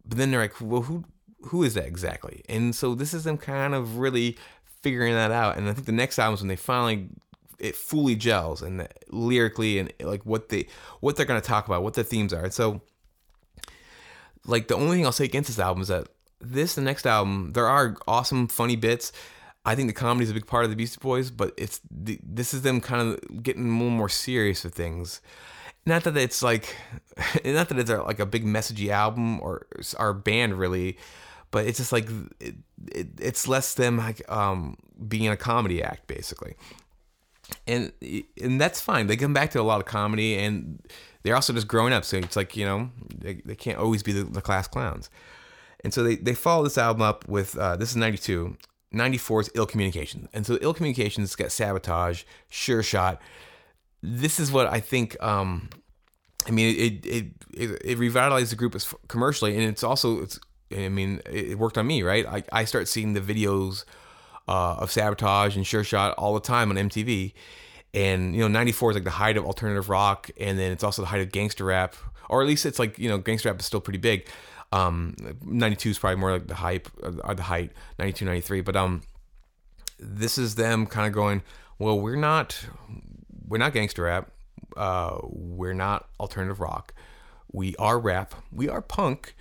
but 0.06 0.18
then 0.18 0.32
they're 0.32 0.42
like, 0.42 0.60
well, 0.62 0.82
who 0.82 1.04
who 1.48 1.64
is 1.64 1.74
that 1.74 1.86
exactly? 1.86 2.42
And 2.48 2.76
so 2.76 2.96
this 2.96 3.14
is 3.14 3.26
them 3.26 3.38
kind 3.38 3.76
of 3.76 3.98
really 3.98 4.38
figuring 4.82 5.14
that 5.14 5.32
out. 5.32 5.58
And 5.58 5.68
I 5.70 5.74
think 5.74 5.86
the 5.86 5.92
next 5.92 6.20
album 6.20 6.36
is 6.36 6.42
when 6.42 6.48
they 6.48 6.56
finally 6.56 7.10
it 7.60 7.76
fully 7.76 8.16
gels 8.16 8.62
and 8.62 8.88
lyrically 9.10 9.80
and 9.80 9.94
like 10.02 10.26
what 10.26 10.50
they 10.50 10.68
what 11.00 11.16
they're 11.16 11.26
gonna 11.26 11.42
talk 11.42 11.68
about, 11.68 11.84
what 11.84 11.94
the 11.94 12.04
themes 12.04 12.34
are. 12.34 12.44
And 12.44 12.54
so 12.54 12.82
like 14.46 14.68
the 14.68 14.76
only 14.76 14.98
thing 14.98 15.06
I'll 15.06 15.12
say 15.12 15.26
against 15.26 15.48
this 15.48 15.60
album 15.60 15.82
is 15.82 15.88
that 15.88 16.08
this 16.40 16.76
the 16.76 16.82
next 16.82 17.06
album 17.06 17.54
there 17.54 17.68
are 17.68 17.96
awesome 18.08 18.48
funny 18.48 18.76
bits. 18.76 19.12
I 19.66 19.76
think 19.76 19.88
the 19.88 19.94
comedy 19.94 20.26
is 20.26 20.30
a 20.30 20.34
big 20.34 20.46
part 20.46 20.66
of 20.66 20.70
the 20.70 20.76
Beastie 20.76 21.00
Boys, 21.02 21.32
but 21.32 21.54
it's 21.58 21.80
this 21.90 22.54
is 22.54 22.64
them 22.64 22.82
kind 22.82 23.02
of 23.02 23.44
getting 23.44 23.70
a 23.70 23.72
little 23.72 23.90
more 23.90 24.10
serious 24.10 24.64
with 24.64 24.74
things. 24.74 25.22
Not 25.86 26.04
that 26.04 26.18
it's 26.18 26.44
like 26.44 26.76
not 27.46 27.70
that 27.70 27.80
it's 27.80 27.90
like 27.90 28.20
a 28.20 28.26
big 28.26 28.46
messagey 28.46 28.90
album 28.90 29.40
or 29.42 29.68
our 29.98 30.14
band 30.14 30.56
really 30.56 30.98
but 31.54 31.68
it's 31.68 31.78
just 31.78 31.92
like 31.92 32.10
it, 32.40 32.56
it, 32.92 33.08
it's 33.20 33.48
less 33.48 33.76
them 33.76 33.98
like 33.98 34.30
um 34.30 34.76
being 35.08 35.28
a 35.30 35.38
comedy 35.38 35.84
act 35.84 36.08
basically. 36.08 36.56
And 37.68 37.94
and 38.42 38.60
that's 38.60 38.82
fine. 38.82 39.06
They 39.06 39.16
come 39.16 39.34
back 39.34 39.52
to 39.52 39.62
a 39.62 39.64
lot 39.64 39.80
of 39.80 39.86
comedy 39.86 40.36
and 40.36 40.82
they're 41.24 41.36
also 41.36 41.54
just 41.54 41.68
growing 41.68 41.94
up 41.94 42.06
so 42.06 42.18
it's 42.18 42.36
like 42.36 42.56
you 42.56 42.66
know 42.66 42.90
they, 43.18 43.36
they 43.46 43.56
can't 43.56 43.78
always 43.78 44.04
be 44.04 44.12
the, 44.12 44.24
the 44.24 44.42
class 44.42 44.68
clowns 44.68 45.10
and 45.84 45.94
so 45.94 46.04
they, 46.04 46.16
they 46.16 46.34
follow 46.34 46.64
this 46.64 46.78
album 46.78 47.02
up 47.02 47.28
with 47.28 47.58
uh, 47.58 47.76
this 47.76 47.90
is 47.90 47.96
92 47.96 48.56
94 48.92 49.42
is 49.42 49.50
ill 49.56 49.66
communication 49.66 50.30
and 50.34 50.46
so 50.46 50.58
ill 50.62 50.74
communications 50.74 51.36
got 51.36 51.52
sabotage 51.52 52.24
sure 52.50 52.84
shot 52.84 53.22
this 54.04 54.40
is 54.40 54.52
what 54.52 54.68
I 54.68 54.82
think. 54.82 55.22
Um, 55.24 55.70
I 56.46 56.52
mean, 56.52 56.76
it 56.76 57.06
it 57.06 57.26
it, 57.54 57.82
it 57.84 57.98
revitalized 57.98 58.52
the 58.52 58.58
group 58.58 58.76
commercially, 59.08 59.56
and 59.56 59.64
it's 59.64 59.84
also 59.84 60.22
it's. 60.22 60.40
I 60.76 60.90
mean, 60.90 61.22
it 61.32 61.58
worked 61.58 61.78
on 61.78 61.88
me, 61.88 62.04
right? 62.04 62.26
I 62.26 62.44
I 62.52 62.66
start 62.66 62.88
seeing 62.88 63.14
the 63.14 63.22
videos 63.22 63.86
uh, 64.48 64.76
of 64.76 64.92
sabotage 64.92 65.56
and 65.56 65.66
sure 65.66 65.84
shot 65.84 66.16
all 66.18 66.34
the 66.34 66.42
time 66.42 66.70
on 66.70 66.76
MTV, 66.76 67.34
and 67.94 68.36
you 68.36 68.42
know, 68.42 68.48
'94 68.48 68.92
is 68.92 68.96
like 68.96 69.04
the 69.04 69.12
height 69.12 69.38
of 69.38 69.46
alternative 69.46 69.90
rock, 69.90 70.30
and 70.40 70.58
then 70.58 70.72
it's 70.72 70.84
also 70.84 71.02
the 71.02 71.08
height 71.08 71.22
of 71.22 71.32
gangster 71.32 71.66
rap, 71.66 71.96
or 72.30 72.42
at 72.42 72.48
least 72.48 72.66
it's 72.66 72.80
like 72.80 72.98
you 72.98 73.10
know, 73.10 73.18
gangster 73.18 73.50
rap 73.50 73.60
is 73.60 73.66
still 73.66 73.82
pretty 73.82 74.00
big. 74.00 74.28
Um, 74.72 75.16
92 75.46 75.92
is 75.92 76.00
probably 76.00 76.20
more 76.20 76.32
like 76.32 76.48
the 76.48 76.56
hype 76.56 76.90
or 77.04 77.36
the 77.36 77.44
height, 77.44 77.72
92, 78.00 78.26
93, 78.26 78.62
but 78.62 78.76
um, 78.76 79.04
this 80.00 80.40
is 80.40 80.56
them 80.56 80.88
kind 80.88 81.06
of 81.06 81.14
going, 81.14 81.44
well, 81.78 82.00
we're 82.00 82.16
not 82.16 82.66
we're 83.48 83.60
not 83.60 83.74
gangster 83.74 84.04
rap. 84.04 84.32
Uh, 84.76 85.20
we're 85.24 85.74
not 85.74 86.08
alternative 86.20 86.60
rock. 86.60 86.94
We 87.52 87.76
are 87.76 88.00
rap. 88.00 88.34
We 88.52 88.68
are 88.68 88.82
punk. 88.82 89.36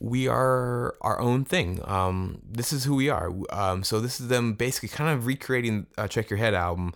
We 0.00 0.26
are 0.26 0.96
our 1.00 1.20
own 1.20 1.44
thing. 1.44 1.80
Um, 1.84 2.40
this 2.44 2.72
is 2.72 2.84
who 2.84 2.96
we 2.96 3.08
are. 3.08 3.30
Um, 3.50 3.84
so 3.84 4.00
this 4.00 4.20
is 4.20 4.26
them 4.26 4.54
basically 4.54 4.88
kind 4.88 5.10
of 5.10 5.26
recreating 5.26 5.86
a 5.96 6.08
Check 6.08 6.28
Your 6.28 6.38
Head 6.38 6.54
album. 6.54 6.92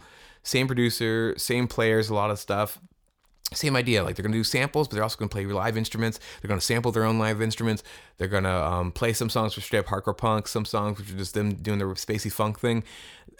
Same 0.47 0.69
producer, 0.69 1.35
same 1.37 1.67
players, 1.67 2.09
a 2.09 2.15
lot 2.15 2.31
of 2.31 2.39
stuff. 2.39 2.79
Same 3.53 3.75
idea. 3.75 4.05
Like 4.05 4.15
they're 4.15 4.23
gonna 4.23 4.33
do 4.33 4.45
samples, 4.45 4.87
but 4.87 4.95
they're 4.95 5.03
also 5.03 5.17
gonna 5.19 5.29
play 5.29 5.45
live 5.45 5.77
instruments. 5.77 6.21
They're 6.41 6.49
gonna 6.49 6.61
sample 6.61 6.93
their 6.93 7.03
own 7.03 7.19
live 7.19 7.43
instruments. 7.43 7.83
They're 8.17 8.29
gonna 8.29 8.57
um, 8.57 8.93
play 8.93 9.13
some 9.13 9.29
songs 9.29 9.55
for 9.55 9.61
straight 9.61 9.81
up 9.81 9.87
hardcore 9.87 10.17
punk, 10.17 10.47
some 10.47 10.65
songs 10.65 10.99
which 10.99 11.13
are 11.13 11.17
just 11.17 11.35
them 11.35 11.55
doing 11.55 11.79
their 11.79 11.89
spacey 11.89 12.31
funk 12.31 12.61
thing. 12.61 12.85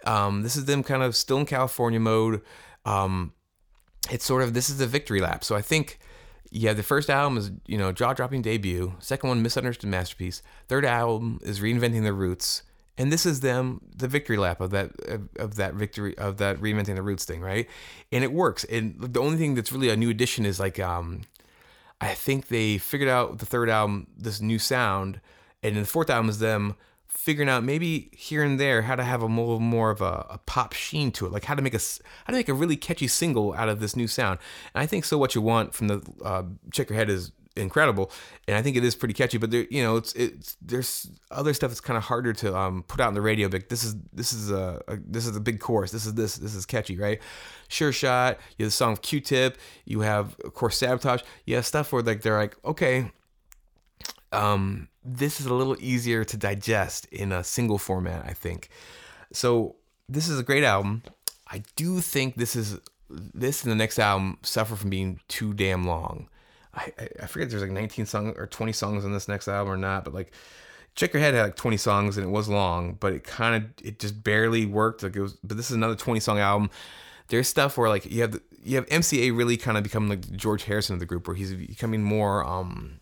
Um, 0.03 0.43
this 0.43 0.57
is 0.57 0.65
them 0.65 0.83
kind 0.83 1.01
of 1.01 1.15
still 1.15 1.37
in 1.37 1.45
California 1.45 1.99
mode. 1.99 2.41
Um, 2.83 3.31
it's 4.11 4.25
sort 4.25 4.43
of 4.43 4.53
this 4.53 4.69
is 4.69 4.77
the 4.77 4.87
victory 4.87 5.21
lap. 5.21 5.45
So 5.45 5.55
I 5.55 5.61
think 5.61 5.99
yeah, 6.51 6.73
the 6.73 6.83
first 6.83 7.09
album 7.09 7.37
is 7.37 7.51
you 7.67 7.77
know 7.77 7.93
jaw 7.93 8.11
dropping 8.11 8.41
debut. 8.41 8.95
Second 8.99 9.29
one, 9.29 9.41
misunderstood 9.41 9.89
masterpiece. 9.89 10.41
Third 10.67 10.83
album 10.83 11.39
is 11.41 11.61
reinventing 11.61 12.03
the 12.03 12.13
roots, 12.13 12.63
and 12.97 13.11
this 13.11 13.25
is 13.25 13.41
them 13.41 13.81
the 13.95 14.07
victory 14.07 14.37
lap 14.37 14.59
of 14.59 14.71
that 14.71 14.91
of, 15.07 15.29
of 15.37 15.55
that 15.55 15.75
victory 15.75 16.17
of 16.17 16.37
that 16.37 16.57
reinventing 16.57 16.95
the 16.95 17.01
roots 17.01 17.25
thing, 17.25 17.41
right? 17.41 17.67
And 18.11 18.23
it 18.23 18.31
works. 18.31 18.63
And 18.65 18.95
the 18.99 19.21
only 19.21 19.37
thing 19.37 19.55
that's 19.55 19.71
really 19.71 19.89
a 19.89 19.95
new 19.95 20.09
addition 20.09 20.45
is 20.45 20.59
like 20.59 20.79
um, 20.79 21.21
I 22.01 22.13
think 22.13 22.47
they 22.47 22.77
figured 22.77 23.09
out 23.09 23.39
the 23.39 23.45
third 23.45 23.69
album 23.69 24.07
this 24.17 24.41
new 24.41 24.59
sound, 24.59 25.19
and 25.61 25.75
then 25.75 25.83
the 25.83 25.89
fourth 25.89 26.09
album 26.09 26.29
is 26.29 26.39
them 26.39 26.75
figuring 27.07 27.49
out 27.49 27.63
maybe 27.63 28.09
here 28.13 28.43
and 28.43 28.59
there 28.59 28.83
how 28.83 28.95
to 28.95 29.03
have 29.03 29.23
a 29.23 29.29
more 29.29 29.59
more 29.59 29.89
of 29.89 30.01
a, 30.01 30.25
a, 30.29 30.39
pop 30.45 30.73
sheen 30.73 31.11
to 31.11 31.25
it, 31.25 31.31
like 31.31 31.45
how 31.45 31.55
to 31.55 31.61
make 31.61 31.73
a 31.73 31.79
how 32.25 32.31
to 32.31 32.33
make 32.33 32.49
a 32.49 32.53
really 32.53 32.75
catchy 32.75 33.07
single 33.07 33.53
out 33.53 33.69
of 33.69 33.79
this 33.79 33.95
new 33.95 34.07
sound. 34.07 34.39
And 34.73 34.81
I 34.81 34.85
think 34.85 35.05
so. 35.05 35.17
What 35.17 35.35
you 35.35 35.41
want 35.41 35.73
from 35.73 35.87
the 35.87 36.01
uh, 36.23 36.43
Check 36.71 36.89
Your 36.89 36.97
Head 36.97 37.09
is 37.09 37.31
incredible, 37.57 38.11
and 38.47 38.55
I 38.55 38.61
think 38.61 38.77
it 38.77 38.83
is 38.83 38.95
pretty 38.95 39.13
catchy. 39.13 39.37
But 39.37 39.51
there, 39.51 39.65
you 39.69 39.83
know, 39.83 39.97
it's 39.97 40.13
it's 40.13 40.57
there's 40.61 41.09
other 41.31 41.53
stuff 41.53 41.69
that's 41.69 41.81
kind 41.81 41.97
of 41.97 42.03
harder 42.03 42.33
to 42.33 42.55
um, 42.55 42.83
put 42.83 43.01
out 43.01 43.09
in 43.09 43.13
the 43.13 43.21
radio. 43.21 43.49
But 43.49 43.69
this 43.69 43.83
is 43.83 43.95
this 44.13 44.33
is 44.33 44.51
a, 44.51 44.81
a, 44.87 44.97
this 44.97 45.25
is 45.25 45.35
a 45.35 45.39
big 45.39 45.59
chorus. 45.59 45.91
This 45.91 46.05
is 46.05 46.13
this 46.13 46.35
this 46.35 46.55
is 46.55 46.65
catchy, 46.65 46.97
right? 46.97 47.19
Sure 47.67 47.91
shot. 47.91 48.37
You 48.57 48.65
have 48.65 48.71
the 48.71 48.75
song 48.75 48.97
Q-Tip. 48.97 49.57
You 49.85 50.01
have 50.01 50.35
of 50.43 50.53
course 50.53 50.77
sabotage. 50.77 51.21
You 51.45 51.55
have 51.55 51.65
stuff 51.65 51.91
where 51.91 52.01
like 52.01 52.21
they're 52.21 52.37
like, 52.37 52.55
okay, 52.63 53.11
um, 54.31 54.87
this 55.03 55.39
is 55.39 55.45
a 55.45 55.53
little 55.53 55.77
easier 55.79 56.23
to 56.23 56.37
digest 56.37 57.05
in 57.07 57.31
a 57.31 57.43
single 57.43 57.77
format, 57.77 58.25
I 58.25 58.33
think. 58.33 58.69
So 59.31 59.75
this 60.07 60.27
is 60.27 60.39
a 60.39 60.43
great 60.43 60.63
album. 60.63 61.03
I 61.49 61.63
do 61.75 61.99
think 62.01 62.35
this 62.35 62.55
is 62.55 62.79
this 63.09 63.63
and 63.63 63.71
the 63.71 63.75
next 63.75 63.99
album 63.99 64.37
suffer 64.43 64.75
from 64.75 64.89
being 64.89 65.19
too 65.27 65.53
damn 65.53 65.85
long. 65.85 66.27
I, 66.77 67.09
I, 67.23 67.25
forget 67.25 67.49
there's 67.49 67.61
like 67.61 67.71
19 67.71 68.05
songs 68.05 68.35
or 68.37 68.45
20 68.45 68.71
songs 68.71 69.03
on 69.03 69.11
this 69.11 69.27
next 69.27 69.47
album 69.47 69.73
or 69.73 69.77
not, 69.77 70.05
but 70.05 70.13
like 70.13 70.31
Check 70.95 71.13
Your 71.13 71.21
Head 71.21 71.33
had 71.33 71.43
like 71.43 71.55
20 71.55 71.77
songs 71.77 72.17
and 72.17 72.25
it 72.25 72.29
was 72.29 72.47
long, 72.47 72.93
but 72.99 73.13
it 73.13 73.23
kind 73.23 73.55
of 73.55 73.85
it 73.85 73.99
just 73.99 74.23
barely 74.23 74.65
worked. 74.65 75.03
Like 75.03 75.15
it 75.15 75.21
was, 75.21 75.33
but 75.43 75.57
this 75.57 75.69
is 75.69 75.75
another 75.75 75.95
20 75.95 76.19
song 76.19 76.39
album. 76.39 76.69
There's 77.29 77.47
stuff 77.47 77.77
where 77.77 77.89
like 77.89 78.05
you 78.05 78.21
have 78.21 78.33
the, 78.33 78.41
you 78.63 78.75
have 78.75 78.85
MCA 78.87 79.35
really 79.35 79.57
kind 79.57 79.77
of 79.77 79.83
become 79.83 80.07
like 80.07 80.31
George 80.31 80.63
Harrison 80.63 80.93
of 80.93 80.99
the 80.99 81.05
group, 81.05 81.27
where 81.27 81.35
he's 81.35 81.53
becoming 81.53 82.03
more 82.03 82.43
um 82.45 82.99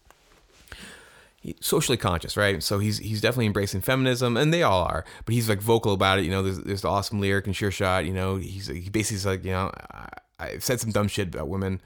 socially 1.59 1.97
conscious, 1.97 2.37
right? 2.37 2.61
So 2.63 2.79
he's 2.79 2.97
he's 2.97 3.21
definitely 3.21 3.47
embracing 3.47 3.81
feminism, 3.81 4.37
and 4.37 4.53
they 4.53 4.63
all 4.63 4.83
are. 4.83 5.05
But 5.25 5.33
he's 5.33 5.49
like 5.49 5.61
vocal 5.61 5.93
about 5.93 6.19
it. 6.19 6.25
You 6.25 6.31
know, 6.31 6.43
there's, 6.43 6.59
there's 6.59 6.81
the 6.81 6.89
awesome 6.89 7.19
lyric 7.19 7.45
and 7.45 7.55
sure 7.55 7.71
shot. 7.71 8.05
You 8.05 8.13
know, 8.13 8.37
he's 8.37 8.67
he 8.67 8.89
basically 8.89 9.29
like, 9.29 9.45
you 9.45 9.51
know, 9.51 9.71
I, 9.91 10.07
I 10.39 10.57
said 10.59 10.79
some 10.79 10.91
dumb 10.91 11.07
shit 11.07 11.33
about 11.33 11.49
women. 11.49 11.81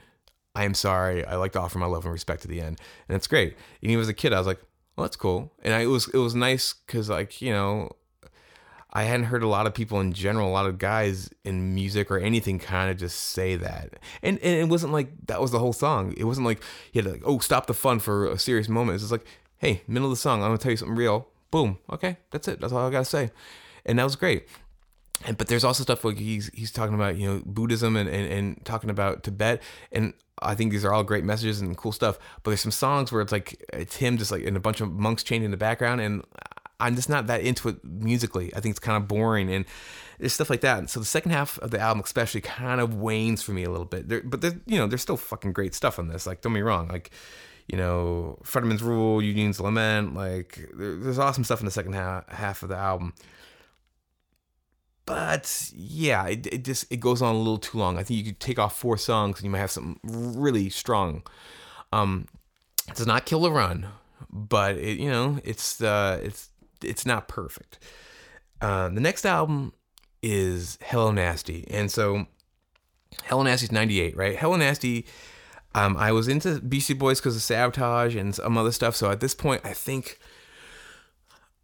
I 0.60 0.64
am 0.64 0.74
sorry. 0.74 1.24
I 1.24 1.36
like 1.36 1.52
to 1.52 1.58
offer 1.58 1.78
my 1.78 1.86
love 1.86 2.04
and 2.04 2.12
respect 2.12 2.42
to 2.42 2.48
the 2.48 2.60
end, 2.60 2.78
and 3.08 3.16
it's 3.16 3.26
great. 3.26 3.56
And 3.80 3.90
even 3.90 4.02
as 4.02 4.10
a 4.10 4.12
kid, 4.12 4.34
I 4.34 4.38
was 4.38 4.46
like, 4.46 4.60
well, 4.94 5.06
that's 5.06 5.16
cool. 5.16 5.50
And 5.62 5.72
I, 5.72 5.80
it 5.80 5.86
was 5.86 6.06
it 6.08 6.18
was 6.18 6.34
nice 6.34 6.74
because 6.74 7.08
like 7.08 7.40
you 7.40 7.50
know, 7.50 7.96
I 8.92 9.04
hadn't 9.04 9.26
heard 9.26 9.42
a 9.42 9.48
lot 9.48 9.66
of 9.66 9.72
people 9.72 10.00
in 10.00 10.12
general, 10.12 10.50
a 10.50 10.52
lot 10.52 10.66
of 10.66 10.76
guys 10.76 11.30
in 11.44 11.74
music 11.74 12.10
or 12.10 12.18
anything 12.18 12.58
kind 12.58 12.90
of 12.90 12.98
just 12.98 13.18
say 13.18 13.56
that. 13.56 13.94
And 14.22 14.38
and 14.40 14.60
it 14.60 14.68
wasn't 14.68 14.92
like 14.92 15.08
that 15.28 15.40
was 15.40 15.50
the 15.50 15.60
whole 15.60 15.72
song. 15.72 16.12
It 16.18 16.24
wasn't 16.24 16.46
like 16.46 16.62
he 16.92 16.98
had 16.98 17.06
to 17.06 17.12
like, 17.12 17.22
oh, 17.24 17.38
stop 17.38 17.66
the 17.66 17.72
fun 17.72 17.98
for 17.98 18.26
a 18.26 18.38
serious 18.38 18.68
moment. 18.68 18.96
It's 18.96 19.04
just 19.04 19.12
like, 19.12 19.24
hey, 19.56 19.80
middle 19.88 20.08
of 20.08 20.12
the 20.12 20.20
song, 20.20 20.42
I'm 20.42 20.48
gonna 20.48 20.58
tell 20.58 20.72
you 20.72 20.76
something 20.76 20.94
real. 20.94 21.28
Boom. 21.50 21.78
Okay, 21.90 22.18
that's 22.32 22.48
it. 22.48 22.60
That's 22.60 22.74
all 22.74 22.86
I 22.86 22.90
gotta 22.90 23.06
say. 23.06 23.30
And 23.86 23.98
that 23.98 24.04
was 24.04 24.14
great. 24.14 24.46
And 25.24 25.38
but 25.38 25.48
there's 25.48 25.64
also 25.64 25.84
stuff 25.84 26.04
like 26.04 26.18
he's 26.18 26.50
he's 26.52 26.70
talking 26.70 26.94
about 26.94 27.16
you 27.16 27.26
know 27.26 27.42
Buddhism 27.46 27.96
and, 27.96 28.10
and, 28.10 28.30
and 28.30 28.64
talking 28.66 28.90
about 28.90 29.22
Tibet 29.22 29.62
and 29.90 30.12
I 30.42 30.54
think 30.54 30.72
these 30.72 30.84
are 30.84 30.92
all 30.92 31.04
great 31.04 31.24
messages 31.24 31.60
and 31.60 31.76
cool 31.76 31.92
stuff. 31.92 32.18
But 32.42 32.50
there's 32.50 32.60
some 32.60 32.72
songs 32.72 33.12
where 33.12 33.22
it's 33.22 33.32
like 33.32 33.64
it's 33.72 33.96
him 33.96 34.18
just 34.18 34.30
like 34.30 34.42
in 34.42 34.56
a 34.56 34.60
bunch 34.60 34.80
of 34.80 34.90
monks 34.90 35.22
chained 35.22 35.44
in 35.44 35.50
the 35.50 35.56
background, 35.56 36.00
and 36.00 36.24
I'm 36.80 36.96
just 36.96 37.08
not 37.08 37.26
that 37.26 37.42
into 37.42 37.68
it 37.68 37.84
musically. 37.84 38.54
I 38.54 38.60
think 38.60 38.72
it's 38.72 38.80
kind 38.80 38.96
of 38.96 39.06
boring 39.06 39.50
and 39.50 39.64
there's 40.20 40.34
stuff 40.34 40.50
like 40.50 40.60
that. 40.60 40.78
And 40.78 40.90
so 40.90 41.00
the 41.00 41.06
second 41.06 41.30
half 41.32 41.58
of 41.58 41.70
the 41.70 41.80
album, 41.80 42.02
especially, 42.04 42.42
kind 42.42 42.80
of 42.80 42.94
wanes 42.94 43.42
for 43.42 43.52
me 43.52 43.64
a 43.64 43.70
little 43.70 43.86
bit. 43.86 44.08
There, 44.08 44.22
but 44.22 44.42
there, 44.42 44.52
you 44.66 44.78
know, 44.78 44.86
there's 44.86 45.02
still 45.02 45.16
fucking 45.16 45.52
great 45.52 45.74
stuff 45.74 45.98
on 45.98 46.08
this. 46.08 46.26
Like, 46.26 46.42
don't 46.42 46.52
be 46.52 46.62
wrong. 46.62 46.88
Like, 46.88 47.10
you 47.68 47.78
know, 47.78 48.38
Futterman's 48.44 48.82
Rule, 48.82 49.22
Eugene's 49.22 49.60
Lament. 49.60 50.14
Like, 50.14 50.68
there, 50.74 50.96
there's 50.96 51.18
awesome 51.18 51.44
stuff 51.44 51.60
in 51.60 51.64
the 51.64 51.72
second 51.72 51.94
half, 51.94 52.28
half 52.28 52.62
of 52.62 52.68
the 52.68 52.76
album. 52.76 53.14
But 55.10 55.72
yeah, 55.74 56.28
it, 56.28 56.46
it 56.46 56.62
just 56.62 56.86
it 56.88 57.00
goes 57.00 57.20
on 57.20 57.34
a 57.34 57.38
little 57.38 57.58
too 57.58 57.78
long. 57.78 57.98
I 57.98 58.04
think 58.04 58.18
you 58.18 58.24
could 58.26 58.38
take 58.38 58.60
off 58.60 58.78
four 58.78 58.96
songs 58.96 59.38
and 59.38 59.44
you 59.44 59.50
might 59.50 59.58
have 59.58 59.72
something 59.72 59.98
really 60.04 60.70
strong. 60.70 61.24
Um, 61.92 62.28
it 62.86 62.94
does 62.94 63.08
not 63.08 63.26
kill 63.26 63.40
the 63.40 63.50
run, 63.50 63.88
but 64.30 64.76
it 64.76 65.00
you 65.00 65.10
know 65.10 65.40
it's 65.42 65.82
uh 65.82 66.20
it's 66.22 66.50
it's 66.80 67.04
not 67.04 67.26
perfect. 67.26 67.80
Uh, 68.60 68.88
the 68.90 69.00
next 69.00 69.26
album 69.26 69.72
is 70.22 70.78
Hello 70.80 71.10
Nasty, 71.10 71.66
and 71.68 71.90
so 71.90 72.26
Hello 73.24 73.42
Nasty's 73.42 73.72
'98, 73.72 74.16
right? 74.16 74.38
Hello 74.38 74.54
Nasty. 74.54 75.06
Um, 75.74 75.96
I 75.96 76.12
was 76.12 76.28
into 76.28 76.60
Beastie 76.60 76.94
Boys 76.94 77.18
because 77.18 77.34
of 77.34 77.42
Sabotage 77.42 78.14
and 78.14 78.32
some 78.32 78.56
other 78.56 78.70
stuff. 78.70 78.94
So 78.94 79.10
at 79.10 79.18
this 79.18 79.34
point, 79.34 79.62
I 79.64 79.72
think 79.72 80.20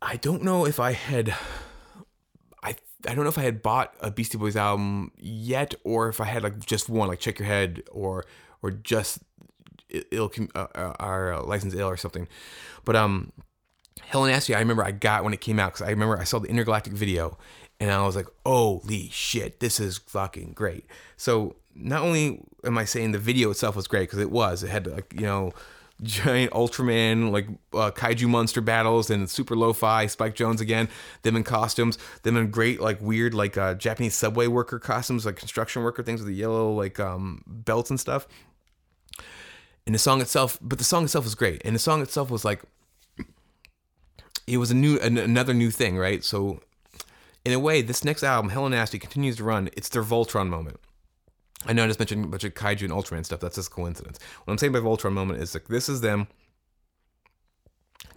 I 0.03 0.17
don't 0.17 0.43
know 0.43 0.67
if 0.67 0.81
I 0.81 0.95
had 0.95 1.33
I 3.07 3.15
don't 3.15 3.25
know 3.25 3.31
if 3.31 3.39
I 3.39 3.43
had 3.43 3.63
bought 3.63 3.95
a 4.01 4.11
Beastie 4.11 4.39
Boys 4.39 4.57
album 4.57 5.13
yet, 5.19 5.75
or 5.85 6.09
if 6.09 6.21
I 6.21 6.25
had 6.25 6.43
like 6.43 6.65
just 6.65 6.89
one, 6.89 7.09
like 7.09 7.21
Check 7.21 7.39
Your 7.39 7.47
Head, 7.47 7.83
or 7.91 8.25
or 8.63 8.71
just 8.71 9.21
ill 10.11 10.33
uh, 10.55 10.67
uh, 10.75 10.95
our 10.99 11.43
license 11.43 11.75
ill 11.75 11.89
or 11.89 11.97
something. 11.97 12.27
But 12.85 12.97
um, 12.97 13.33
Hello 14.05 14.27
Nasty, 14.27 14.55
I 14.55 14.59
remember 14.61 14.85
I 14.85 14.93
got 14.93 15.25
when 15.25 15.33
it 15.33 15.41
came 15.41 15.59
out 15.59 15.73
because 15.73 15.87
I 15.87 15.91
remember 15.91 16.19
I 16.19 16.25
saw 16.25 16.39
the 16.39 16.49
Intergalactic 16.49 16.93
video, 16.93 17.39
and 17.81 17.91
I 17.91 18.05
was 18.05 18.17
like, 18.17 18.29
holy 18.45 19.09
shit, 19.11 19.61
this 19.61 19.79
is 19.79 19.99
fucking 19.99 20.53
great. 20.55 20.87
So 21.17 21.57
not 21.75 22.03
only 22.03 22.43
am 22.65 22.79
I 22.79 22.85
saying 22.85 23.13
the 23.13 23.19
video 23.19 23.51
itself 23.51 23.77
was 23.77 23.87
great 23.87 24.09
because 24.09 24.19
it 24.21 24.31
was, 24.31 24.63
it 24.63 24.71
had 24.71 24.87
like 24.87 25.13
you 25.15 25.27
know 25.27 25.53
giant 26.03 26.53
Ultraman 26.53 27.31
like 27.31 27.49
uh, 27.73 27.91
kaiju 27.91 28.29
monster 28.29 28.61
battles 28.61 29.11
and 29.11 29.29
super 29.31 29.57
lo-fi 29.57 30.07
Spike 30.07 30.35
Jonze 30.35 30.61
again, 30.61 30.89
them 31.23 31.37
in 31.37 31.45
costumes, 31.45 31.99
them 32.23 32.37
in 32.37 32.51
great 32.51 32.81
like 32.81 33.01
weird 33.01 33.35
like 33.35 33.57
uh, 33.57 33.75
Japanese 33.75 34.15
subway 34.15 34.47
worker 34.47 34.79
costumes 34.79 35.25
like 35.25 35.37
construction 35.37 35.83
worker 35.83 36.03
things 36.03 36.21
with 36.21 36.29
the 36.29 36.35
yellow 36.35 36.73
like 36.73 37.01
um, 37.01 37.43
belts 37.47 37.91
and 37.91 37.99
stuff. 37.99 38.27
And 39.87 39.95
the 39.95 40.01
song 40.01 40.21
itself, 40.21 40.59
but 40.61 40.79
the 40.79 40.85
song 40.85 41.05
itself 41.05 41.25
was 41.25 41.37
great, 41.37 41.63
and 41.65 41.75
the 41.75 41.79
song 41.79 42.03
itself 42.03 42.29
was 42.29 42.45
like 42.45 42.63
it 44.47 44.59
was 44.59 44.71
a 44.71 44.75
new 44.75 44.99
another 44.99 45.55
new 45.55 45.71
thing, 45.71 45.97
right? 45.97 46.25
So 46.25 46.61
in 47.45 47.53
a 47.53 47.59
way, 47.61 47.83
this 47.83 48.05
next 48.05 48.25
album, 48.25 48.51
Hello 48.51 48.67
Nasty, 48.67 48.99
continues 48.99 49.37
to 49.37 49.45
run. 49.45 49.71
It's 49.77 49.89
their 49.89 50.03
Voltron 50.03 50.49
moment. 50.49 50.81
I 51.67 51.73
know 51.73 51.85
I 51.85 51.87
just 51.87 51.99
mentioned 51.99 52.25
a 52.25 52.29
bunch 52.29 52.45
of 52.45 52.55
kaiju 52.55 52.83
and 52.83 52.93
Ultraman 52.93 53.25
stuff. 53.25 53.41
That's 53.41 53.57
just 53.57 53.71
coincidence. 53.71 54.19
What 54.45 54.53
I'm 54.53 54.59
saying 54.59 54.73
by 54.73 54.79
Voltron 54.81 55.13
moment 55.13 55.43
is 55.43 55.55
like 55.55 55.69
this 55.69 55.89
is 55.89 56.01
them 56.01 56.29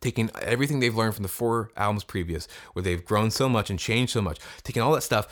taking 0.02 0.30
everything 0.41 0.80
they've 0.80 0.95
learned 0.95 1.16
from 1.16 1.24
the 1.24 1.30
four 1.30 1.72
albums 1.76 2.04
previous, 2.04 2.47
where 2.74 2.84
they've 2.84 3.04
grown 3.04 3.32
so 3.32 3.50
much 3.50 3.70
and 3.70 3.78
changed 3.78 4.14
so 4.14 4.22
much, 4.22 4.39
taking 4.64 4.82
all 4.82 4.93
that 4.93 5.02
stuff, 5.02 5.28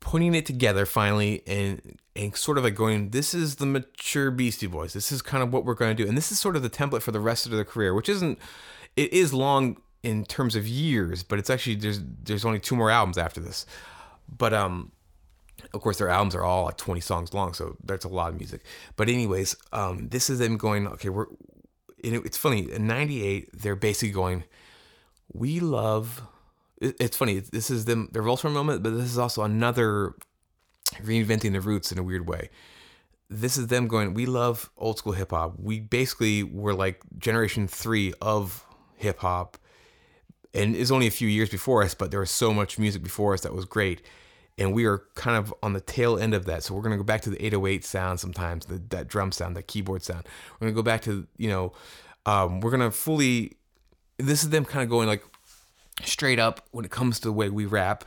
putting 0.00 0.34
it 0.34 0.46
together 0.46 0.86
finally, 0.86 1.42
and 1.46 1.98
and 2.14 2.36
sort 2.36 2.58
of 2.58 2.64
like 2.64 2.74
going, 2.74 3.10
this 3.10 3.34
is 3.34 3.56
the 3.56 3.66
mature 3.66 4.30
Beastie 4.30 4.66
Boys. 4.66 4.92
This 4.92 5.12
is 5.12 5.22
kind 5.22 5.42
of 5.42 5.52
what 5.52 5.64
we're 5.64 5.74
going 5.74 5.96
to 5.96 6.02
do, 6.02 6.08
and 6.08 6.16
this 6.16 6.30
is 6.30 6.38
sort 6.40 6.56
of 6.56 6.62
the 6.62 6.70
template 6.70 7.02
for 7.02 7.12
the 7.12 7.20
rest 7.20 7.46
of 7.46 7.52
their 7.52 7.64
career, 7.64 7.94
which 7.94 8.08
isn't. 8.08 8.38
It 8.96 9.12
is 9.12 9.34
long 9.34 9.76
in 10.02 10.24
terms 10.24 10.56
of 10.56 10.66
years, 10.66 11.22
but 11.22 11.38
it's 11.38 11.50
actually 11.50 11.74
there's 11.74 12.00
there's 12.22 12.44
only 12.44 12.60
two 12.60 12.76
more 12.76 12.90
albums 12.90 13.18
after 13.18 13.40
this. 13.40 13.66
But 14.28 14.54
um 14.54 14.92
of 15.72 15.80
course 15.80 15.98
their 15.98 16.08
albums 16.08 16.34
are 16.34 16.44
all 16.44 16.64
like 16.64 16.76
20 16.76 17.00
songs 17.00 17.34
long, 17.34 17.54
so 17.54 17.76
that's 17.84 18.04
a 18.04 18.08
lot 18.08 18.30
of 18.30 18.36
music. 18.36 18.62
But 18.96 19.08
anyways, 19.08 19.56
um 19.72 20.08
this 20.08 20.30
is 20.30 20.38
them 20.38 20.56
going, 20.56 20.86
okay, 20.86 21.08
we're 21.08 21.26
it's 21.98 22.36
funny, 22.36 22.70
in 22.70 22.86
98 22.86 23.50
they're 23.52 23.76
basically 23.76 24.12
going 24.12 24.44
we 25.32 25.60
love 25.60 26.22
it's 26.80 27.16
funny, 27.16 27.38
this 27.38 27.70
is 27.70 27.86
them 27.86 28.08
their 28.12 28.22
Voltron 28.22 28.52
moment, 28.52 28.82
but 28.82 28.90
this 28.90 29.06
is 29.06 29.18
also 29.18 29.42
another 29.42 30.14
reinventing 31.02 31.52
the 31.52 31.60
roots 31.60 31.90
in 31.90 31.98
a 31.98 32.02
weird 32.02 32.28
way. 32.28 32.50
This 33.28 33.56
is 33.56 33.68
them 33.68 33.88
going, 33.88 34.14
we 34.14 34.26
love 34.26 34.70
old 34.76 34.98
school 34.98 35.12
hip 35.12 35.30
hop. 35.30 35.54
We 35.58 35.80
basically 35.80 36.42
were 36.42 36.74
like 36.74 37.00
generation 37.18 37.66
3 37.66 38.12
of 38.20 38.64
hip 38.94 39.18
hop 39.18 39.56
and 40.56 40.74
it's 40.74 40.90
only 40.90 41.06
a 41.06 41.10
few 41.10 41.28
years 41.28 41.50
before 41.50 41.82
us, 41.82 41.94
but 41.94 42.10
there 42.10 42.20
was 42.20 42.30
so 42.30 42.52
much 42.52 42.78
music 42.78 43.02
before 43.02 43.34
us 43.34 43.42
that 43.42 43.52
was 43.52 43.66
great. 43.66 44.02
And 44.58 44.72
we 44.72 44.86
are 44.86 45.02
kind 45.14 45.36
of 45.36 45.52
on 45.62 45.74
the 45.74 45.80
tail 45.80 46.18
end 46.18 46.32
of 46.32 46.46
that. 46.46 46.62
So 46.62 46.74
we're 46.74 46.82
going 46.82 46.92
to 46.92 46.96
go 46.96 47.04
back 47.04 47.20
to 47.22 47.30
the 47.30 47.44
808 47.44 47.84
sound 47.84 48.20
sometimes, 48.20 48.66
the, 48.66 48.80
that 48.88 49.06
drum 49.08 49.32
sound, 49.32 49.54
that 49.56 49.66
keyboard 49.66 50.02
sound. 50.02 50.26
We're 50.54 50.66
going 50.66 50.74
to 50.74 50.78
go 50.78 50.82
back 50.82 51.02
to, 51.02 51.26
you 51.36 51.48
know, 51.48 51.72
um, 52.24 52.60
we're 52.60 52.70
going 52.70 52.80
to 52.80 52.90
fully, 52.90 53.52
this 54.18 54.42
is 54.42 54.50
them 54.50 54.64
kind 54.64 54.82
of 54.82 54.88
going 54.88 55.08
like 55.08 55.22
straight 56.04 56.38
up 56.38 56.66
when 56.70 56.84
it 56.84 56.90
comes 56.90 57.20
to 57.20 57.28
the 57.28 57.32
way 57.32 57.50
we 57.50 57.66
rap. 57.66 58.04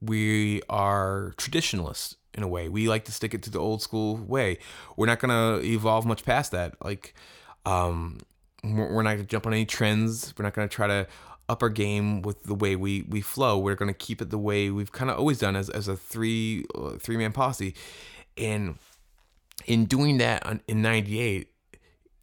We 0.00 0.62
are 0.68 1.34
traditionalists 1.36 2.16
in 2.34 2.42
a 2.42 2.48
way. 2.48 2.68
We 2.68 2.88
like 2.88 3.04
to 3.04 3.12
stick 3.12 3.34
it 3.34 3.42
to 3.42 3.50
the 3.50 3.58
old 3.58 3.82
school 3.82 4.16
way. 4.16 4.58
We're 4.96 5.06
not 5.06 5.20
going 5.20 5.60
to 5.60 5.66
evolve 5.66 6.06
much 6.06 6.24
past 6.24 6.52
that. 6.52 6.74
Like, 6.82 7.14
um, 7.66 8.18
we're 8.64 9.02
not 9.02 9.14
going 9.14 9.18
to 9.18 9.24
jump 9.24 9.46
on 9.46 9.52
any 9.52 9.66
trends. 9.66 10.32
We're 10.36 10.44
not 10.44 10.54
going 10.54 10.68
to 10.68 10.74
try 10.74 10.86
to 10.86 11.06
up 11.48 11.62
our 11.62 11.68
game 11.68 12.22
with 12.22 12.44
the 12.44 12.54
way 12.54 12.76
we 12.76 13.02
we 13.08 13.20
flow. 13.20 13.58
We're 13.58 13.74
going 13.74 13.92
to 13.92 13.98
keep 13.98 14.22
it 14.22 14.30
the 14.30 14.38
way 14.38 14.70
we've 14.70 14.92
kind 14.92 15.10
of 15.10 15.18
always 15.18 15.38
done 15.38 15.56
as 15.56 15.68
as 15.68 15.88
a 15.88 15.96
three 15.96 16.64
uh, 16.74 16.92
three 16.98 17.16
man 17.16 17.32
posse, 17.32 17.74
and 18.36 18.78
in 19.66 19.84
doing 19.86 20.18
that 20.18 20.60
in 20.66 20.82
'98, 20.82 21.48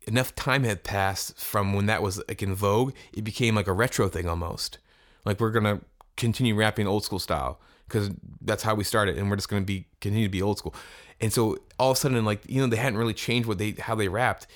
enough 0.07 0.35
time 0.35 0.63
had 0.63 0.83
passed 0.83 1.37
from 1.37 1.73
when 1.73 1.85
that 1.87 2.01
was 2.01 2.21
like 2.27 2.41
in 2.41 2.55
vogue. 2.55 2.93
It 3.13 3.23
became 3.23 3.55
like 3.55 3.67
a 3.67 3.73
retro 3.73 4.07
thing 4.07 4.27
almost. 4.27 4.79
Like 5.25 5.39
we're 5.39 5.51
gonna 5.51 5.81
continue 6.17 6.55
rapping 6.55 6.87
old 6.87 7.03
school 7.03 7.19
style 7.19 7.59
because 7.87 8.11
that's 8.41 8.63
how 8.63 8.75
we 8.75 8.83
started, 8.83 9.17
and 9.17 9.29
we're 9.29 9.35
just 9.35 9.49
gonna 9.49 9.65
be 9.65 9.85
continue 10.01 10.27
to 10.27 10.31
be 10.31 10.41
old 10.41 10.57
school. 10.57 10.75
And 11.21 11.33
so 11.33 11.57
all 11.77 11.91
of 11.91 11.97
a 11.97 11.99
sudden, 11.99 12.23
like 12.23 12.41
you 12.49 12.61
know, 12.61 12.67
they 12.67 12.77
hadn't 12.77 12.97
really 12.97 13.13
changed 13.13 13.47
what 13.47 13.57
they 13.57 13.71
how 13.71 13.95
they 13.95 14.07
rapped. 14.07 14.47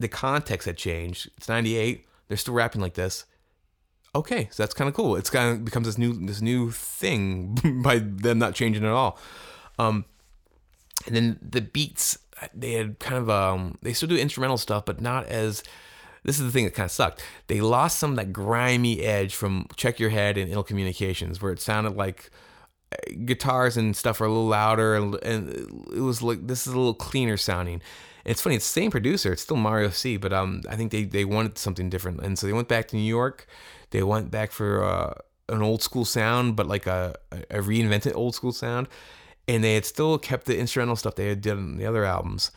The 0.00 0.08
context 0.08 0.66
had 0.66 0.76
changed. 0.76 1.30
It's 1.36 1.48
'98. 1.48 2.06
They're 2.26 2.36
still 2.36 2.54
rapping 2.54 2.80
like 2.80 2.94
this 2.94 3.26
okay, 4.14 4.48
so 4.50 4.62
that's 4.62 4.74
kind 4.74 4.88
of 4.88 4.94
cool. 4.94 5.16
It's 5.16 5.30
kind 5.30 5.52
of 5.52 5.64
becomes 5.64 5.86
this 5.86 5.98
new 5.98 6.12
this 6.26 6.40
new 6.40 6.70
thing 6.70 7.58
by 7.82 7.98
them 7.98 8.38
not 8.38 8.54
changing 8.54 8.84
at 8.84 8.90
all. 8.90 9.18
Um, 9.78 10.04
and 11.06 11.16
then 11.16 11.38
the 11.42 11.60
beats 11.60 12.18
they 12.52 12.72
had 12.72 12.98
kind 12.98 13.16
of 13.16 13.30
um 13.30 13.78
they 13.82 13.92
still 13.92 14.08
do 14.08 14.16
instrumental 14.16 14.58
stuff, 14.58 14.84
but 14.84 15.00
not 15.00 15.26
as. 15.26 15.62
This 16.26 16.38
is 16.38 16.46
the 16.46 16.52
thing 16.52 16.64
that 16.64 16.72
kind 16.72 16.86
of 16.86 16.90
sucked. 16.90 17.22
They 17.48 17.60
lost 17.60 17.98
some 17.98 18.12
of 18.12 18.16
that 18.16 18.32
grimy 18.32 19.02
edge 19.02 19.34
from 19.34 19.66
Check 19.76 20.00
Your 20.00 20.08
Head 20.08 20.38
and 20.38 20.50
Ill 20.50 20.62
Communications, 20.62 21.42
where 21.42 21.52
it 21.52 21.60
sounded 21.60 21.96
like 21.96 22.30
uh, 22.92 22.96
guitars 23.26 23.76
and 23.76 23.94
stuff 23.94 24.22
are 24.22 24.24
a 24.24 24.28
little 24.28 24.46
louder, 24.46 24.94
and, 24.94 25.16
and 25.16 25.50
it 25.94 26.00
was 26.00 26.22
like 26.22 26.46
this 26.46 26.66
is 26.66 26.72
a 26.72 26.78
little 26.78 26.94
cleaner 26.94 27.36
sounding. 27.36 27.82
it's 28.24 28.40
funny, 28.40 28.56
it's 28.56 28.66
the 28.66 28.80
same 28.80 28.90
producer, 28.90 29.34
it's 29.34 29.42
still 29.42 29.58
Mario 29.58 29.90
C, 29.90 30.16
but 30.16 30.32
um, 30.32 30.62
I 30.66 30.76
think 30.76 30.92
they 30.92 31.04
they 31.04 31.26
wanted 31.26 31.58
something 31.58 31.90
different, 31.90 32.20
and 32.20 32.38
so 32.38 32.46
they 32.46 32.54
went 32.54 32.68
back 32.68 32.88
to 32.88 32.96
New 32.96 33.02
York 33.02 33.46
they 33.94 34.02
went 34.02 34.28
back 34.28 34.50
for 34.50 34.82
uh, 34.82 35.14
an 35.48 35.62
old 35.62 35.80
school 35.80 36.04
sound, 36.04 36.56
but 36.56 36.66
like 36.66 36.88
a, 36.88 37.14
a 37.30 37.60
reinvented 37.60 38.16
old 38.16 38.34
school 38.34 38.50
sound. 38.50 38.88
And 39.46 39.62
they 39.62 39.74
had 39.74 39.84
still 39.84 40.18
kept 40.18 40.46
the 40.46 40.58
instrumental 40.58 40.96
stuff 40.96 41.14
they 41.14 41.28
had 41.28 41.40
done 41.40 41.58
on 41.58 41.76
the 41.76 41.86
other 41.86 42.04
albums. 42.04 42.50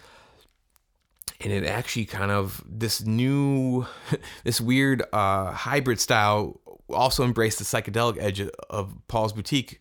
And 1.39 1.53
it 1.53 1.63
actually 1.63 2.05
kind 2.05 2.31
of 2.31 2.63
this 2.67 3.05
new, 3.05 3.85
this 4.45 4.59
weird 4.59 5.03
uh, 5.13 5.51
hybrid 5.51 5.99
style 5.99 6.59
also 6.89 7.23
embraced 7.23 7.59
the 7.59 7.65
psychedelic 7.65 8.17
edge 8.19 8.41
of 8.71 8.95
Paul's 9.07 9.33
Boutique. 9.33 9.79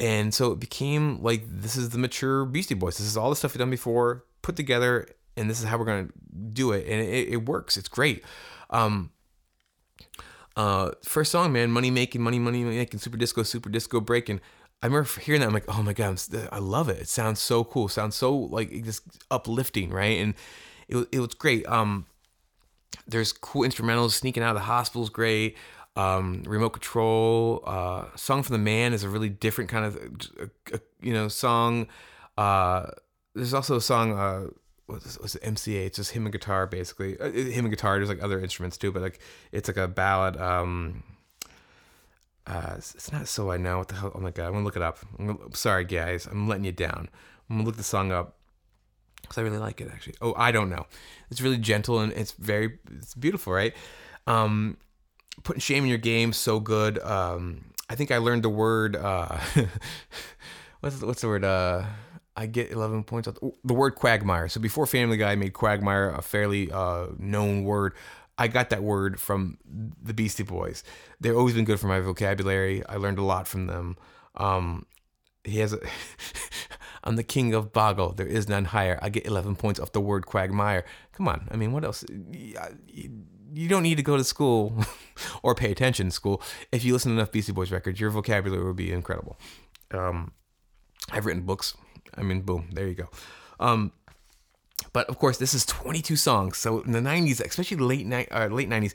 And 0.00 0.32
so 0.32 0.52
it 0.52 0.58
became 0.58 1.22
like 1.22 1.42
this 1.46 1.76
is 1.76 1.90
the 1.90 1.98
mature 1.98 2.46
Beastie 2.46 2.72
Boys. 2.72 2.96
This 2.96 3.08
is 3.08 3.18
all 3.18 3.28
the 3.28 3.36
stuff 3.36 3.52
we've 3.52 3.58
done 3.58 3.68
before, 3.68 4.24
put 4.40 4.56
together, 4.56 5.06
and 5.36 5.50
this 5.50 5.58
is 5.58 5.66
how 5.66 5.76
we're 5.76 5.84
gonna 5.84 6.08
do 6.54 6.72
it. 6.72 6.86
And 6.88 7.02
it, 7.02 7.28
it 7.28 7.44
works. 7.44 7.76
It's 7.76 7.88
great. 7.88 8.24
Um, 8.70 9.10
uh, 10.58 10.90
first 11.04 11.30
song, 11.30 11.52
man, 11.52 11.70
money 11.70 11.88
making, 11.88 12.20
money, 12.20 12.40
money 12.40 12.64
making, 12.64 12.98
super 12.98 13.16
disco, 13.16 13.44
super 13.44 13.70
disco 13.70 14.00
breaking. 14.00 14.40
I 14.82 14.86
remember 14.86 15.08
hearing 15.20 15.40
that. 15.40 15.46
I'm 15.46 15.54
like, 15.54 15.64
oh 15.68 15.84
my 15.84 15.92
god, 15.92 16.20
i 16.50 16.58
love 16.58 16.88
it. 16.88 16.98
It 16.98 17.08
sounds 17.08 17.40
so 17.40 17.62
cool. 17.62 17.86
It 17.86 17.90
sounds 17.90 18.16
so 18.16 18.36
like 18.36 18.84
just 18.84 19.02
uplifting, 19.30 19.90
right? 19.90 20.18
And 20.18 20.34
it 20.88 21.08
it 21.12 21.20
was 21.20 21.34
great. 21.34 21.64
Um, 21.68 22.06
there's 23.06 23.32
cool 23.32 23.62
instrumentals. 23.62 24.10
Sneaking 24.12 24.42
out 24.42 24.50
of 24.50 24.56
the 24.56 24.62
hospital 24.62 25.04
is 25.04 25.10
great. 25.10 25.56
Um, 25.94 26.42
remote 26.44 26.70
control. 26.70 27.62
Uh, 27.64 28.06
song 28.16 28.42
from 28.42 28.54
the 28.54 28.58
man 28.58 28.92
is 28.92 29.04
a 29.04 29.08
really 29.08 29.28
different 29.28 29.70
kind 29.70 29.84
of, 29.84 29.96
uh, 30.40 30.46
uh, 30.74 30.78
you 31.00 31.12
know, 31.12 31.28
song. 31.28 31.86
Uh, 32.36 32.86
there's 33.32 33.54
also 33.54 33.76
a 33.76 33.80
song. 33.80 34.18
Uh, 34.18 34.48
what's 34.88 35.34
it, 35.34 35.42
MCA? 35.42 35.86
It's 35.86 35.96
just 35.96 36.12
him 36.12 36.24
and 36.24 36.32
guitar 36.32 36.66
basically. 36.66 37.18
Uh, 37.18 37.30
him 37.30 37.66
and 37.66 37.70
guitar. 37.70 37.96
There's 37.96 38.08
like 38.08 38.22
other 38.22 38.40
instruments 38.40 38.78
too, 38.78 38.90
but 38.90 39.02
like 39.02 39.20
it's 39.52 39.68
like 39.68 39.76
a 39.76 39.86
ballad. 39.86 40.36
Um, 40.36 41.02
uh, 42.46 42.74
it's 42.76 43.12
not 43.12 43.28
so 43.28 43.50
I 43.50 43.58
know 43.58 43.78
what 43.78 43.88
the 43.88 43.94
hell. 43.94 44.12
Oh 44.14 44.20
my 44.20 44.30
god, 44.30 44.46
I'm 44.46 44.52
gonna 44.54 44.64
look 44.64 44.76
it 44.76 44.82
up. 44.82 44.98
Gonna, 45.18 45.36
sorry 45.52 45.84
guys, 45.84 46.26
I'm 46.26 46.48
letting 46.48 46.64
you 46.64 46.72
down. 46.72 47.08
I'm 47.48 47.56
gonna 47.56 47.66
look 47.66 47.76
the 47.76 47.82
song 47.82 48.10
up. 48.10 48.36
because 49.20 49.36
I 49.38 49.42
really 49.42 49.58
like 49.58 49.80
it 49.80 49.90
actually. 49.92 50.14
Oh, 50.22 50.34
I 50.36 50.50
don't 50.50 50.70
know. 50.70 50.86
It's 51.30 51.42
really 51.42 51.58
gentle 51.58 52.00
and 52.00 52.12
it's 52.12 52.32
very 52.32 52.78
it's 52.96 53.14
beautiful, 53.14 53.52
right? 53.52 53.74
Um, 54.26 54.78
putting 55.44 55.60
shame 55.60 55.84
in 55.84 55.90
your 55.90 55.98
game 55.98 56.32
so 56.32 56.58
good. 56.60 56.98
Um, 57.00 57.66
I 57.90 57.94
think 57.94 58.10
I 58.10 58.18
learned 58.18 58.42
the 58.42 58.48
word. 58.48 58.96
Uh, 58.96 59.38
what's 60.80 61.02
what's 61.02 61.20
the 61.20 61.28
word? 61.28 61.44
Uh, 61.44 61.84
I 62.38 62.46
get 62.46 62.70
11 62.70 63.02
points. 63.02 63.26
Off 63.26 63.36
the 63.64 63.74
word 63.74 63.96
quagmire. 63.96 64.48
So 64.48 64.60
before 64.60 64.86
Family 64.86 65.16
Guy 65.16 65.34
made 65.34 65.54
quagmire 65.54 66.10
a 66.10 66.22
fairly 66.22 66.70
uh, 66.70 67.08
known 67.18 67.64
word, 67.64 67.94
I 68.38 68.46
got 68.46 68.70
that 68.70 68.84
word 68.84 69.20
from 69.20 69.58
the 69.66 70.14
Beastie 70.14 70.44
Boys. 70.44 70.84
They've 71.20 71.36
always 71.36 71.54
been 71.54 71.64
good 71.64 71.80
for 71.80 71.88
my 71.88 71.98
vocabulary. 71.98 72.86
I 72.86 72.94
learned 72.94 73.18
a 73.18 73.24
lot 73.24 73.48
from 73.48 73.66
them. 73.66 73.96
Um, 74.36 74.86
he 75.42 75.58
has 75.58 75.72
a. 75.72 75.80
I'm 77.04 77.16
the 77.16 77.24
king 77.24 77.54
of 77.54 77.72
Boggle. 77.72 78.12
There 78.12 78.26
is 78.26 78.48
none 78.48 78.66
higher. 78.66 79.00
I 79.02 79.08
get 79.08 79.26
11 79.26 79.56
points 79.56 79.80
off 79.80 79.90
the 79.90 80.00
word 80.00 80.24
quagmire. 80.26 80.84
Come 81.12 81.26
on. 81.26 81.48
I 81.50 81.56
mean, 81.56 81.72
what 81.72 81.84
else? 81.84 82.04
You 82.08 83.68
don't 83.68 83.82
need 83.82 83.96
to 83.96 84.02
go 84.04 84.16
to 84.16 84.22
school 84.22 84.84
or 85.42 85.56
pay 85.56 85.72
attention 85.72 86.06
to 86.06 86.12
school. 86.12 86.40
If 86.70 86.84
you 86.84 86.92
listen 86.92 87.10
to 87.10 87.18
enough 87.18 87.32
Beastie 87.32 87.50
Boys 87.50 87.72
records, 87.72 87.98
your 87.98 88.10
vocabulary 88.10 88.62
will 88.62 88.74
be 88.74 88.92
incredible. 88.92 89.38
Um, 89.90 90.32
I've 91.10 91.26
written 91.26 91.42
books. 91.42 91.74
I 92.18 92.22
mean, 92.22 92.42
boom, 92.42 92.68
there 92.72 92.86
you 92.86 92.94
go. 92.94 93.08
Um, 93.60 93.92
but 94.92 95.08
of 95.08 95.18
course, 95.18 95.38
this 95.38 95.54
is 95.54 95.64
22 95.66 96.16
songs. 96.16 96.56
So 96.56 96.80
in 96.80 96.92
the 96.92 97.00
90s, 97.00 97.44
especially 97.44 97.76
late 97.78 98.06
ni- 98.06 98.28
uh, 98.28 98.48
late 98.48 98.68
90s, 98.68 98.94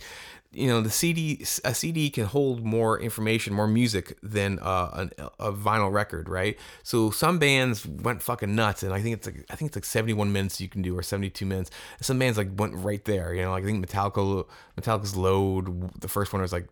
you 0.54 0.68
know, 0.68 0.82
the 0.82 0.92
CD 0.92 1.44
a 1.64 1.74
CD 1.74 2.10
can 2.10 2.26
hold 2.26 2.64
more 2.64 3.00
information, 3.00 3.54
more 3.54 3.68
music 3.68 4.18
than 4.22 4.60
uh, 4.60 5.08
a, 5.18 5.48
a 5.48 5.52
vinyl 5.52 5.92
record, 5.92 6.30
right? 6.30 6.58
So 6.84 7.10
some 7.10 7.40
bands 7.40 7.88
went 7.88 8.22
fucking 8.22 8.54
nuts, 8.54 8.84
and 8.84 8.94
I 8.94 9.02
think 9.02 9.16
it's 9.16 9.26
like 9.26 9.46
I 9.50 9.56
think 9.56 9.70
it's 9.70 9.78
like 9.78 9.86
71 9.86 10.32
minutes 10.32 10.62
you 10.62 10.70
can 10.70 10.84
do 10.84 10.98
or 10.98 11.02
72 11.02 11.46
minutes. 11.46 11.72
Some 12.02 12.20
bands 12.20 12.38
like 12.38 12.50
went 12.56 12.76
right 12.76 13.04
there, 13.06 13.34
you 13.34 13.42
know. 13.42 13.52
Like 13.52 13.64
I 13.64 13.66
think 13.66 13.86
Metallica, 13.86 14.46
Metallica's 14.80 15.16
Load, 15.16 16.00
the 16.00 16.08
first 16.08 16.32
one 16.32 16.42
was 16.42 16.54
like 16.54 16.68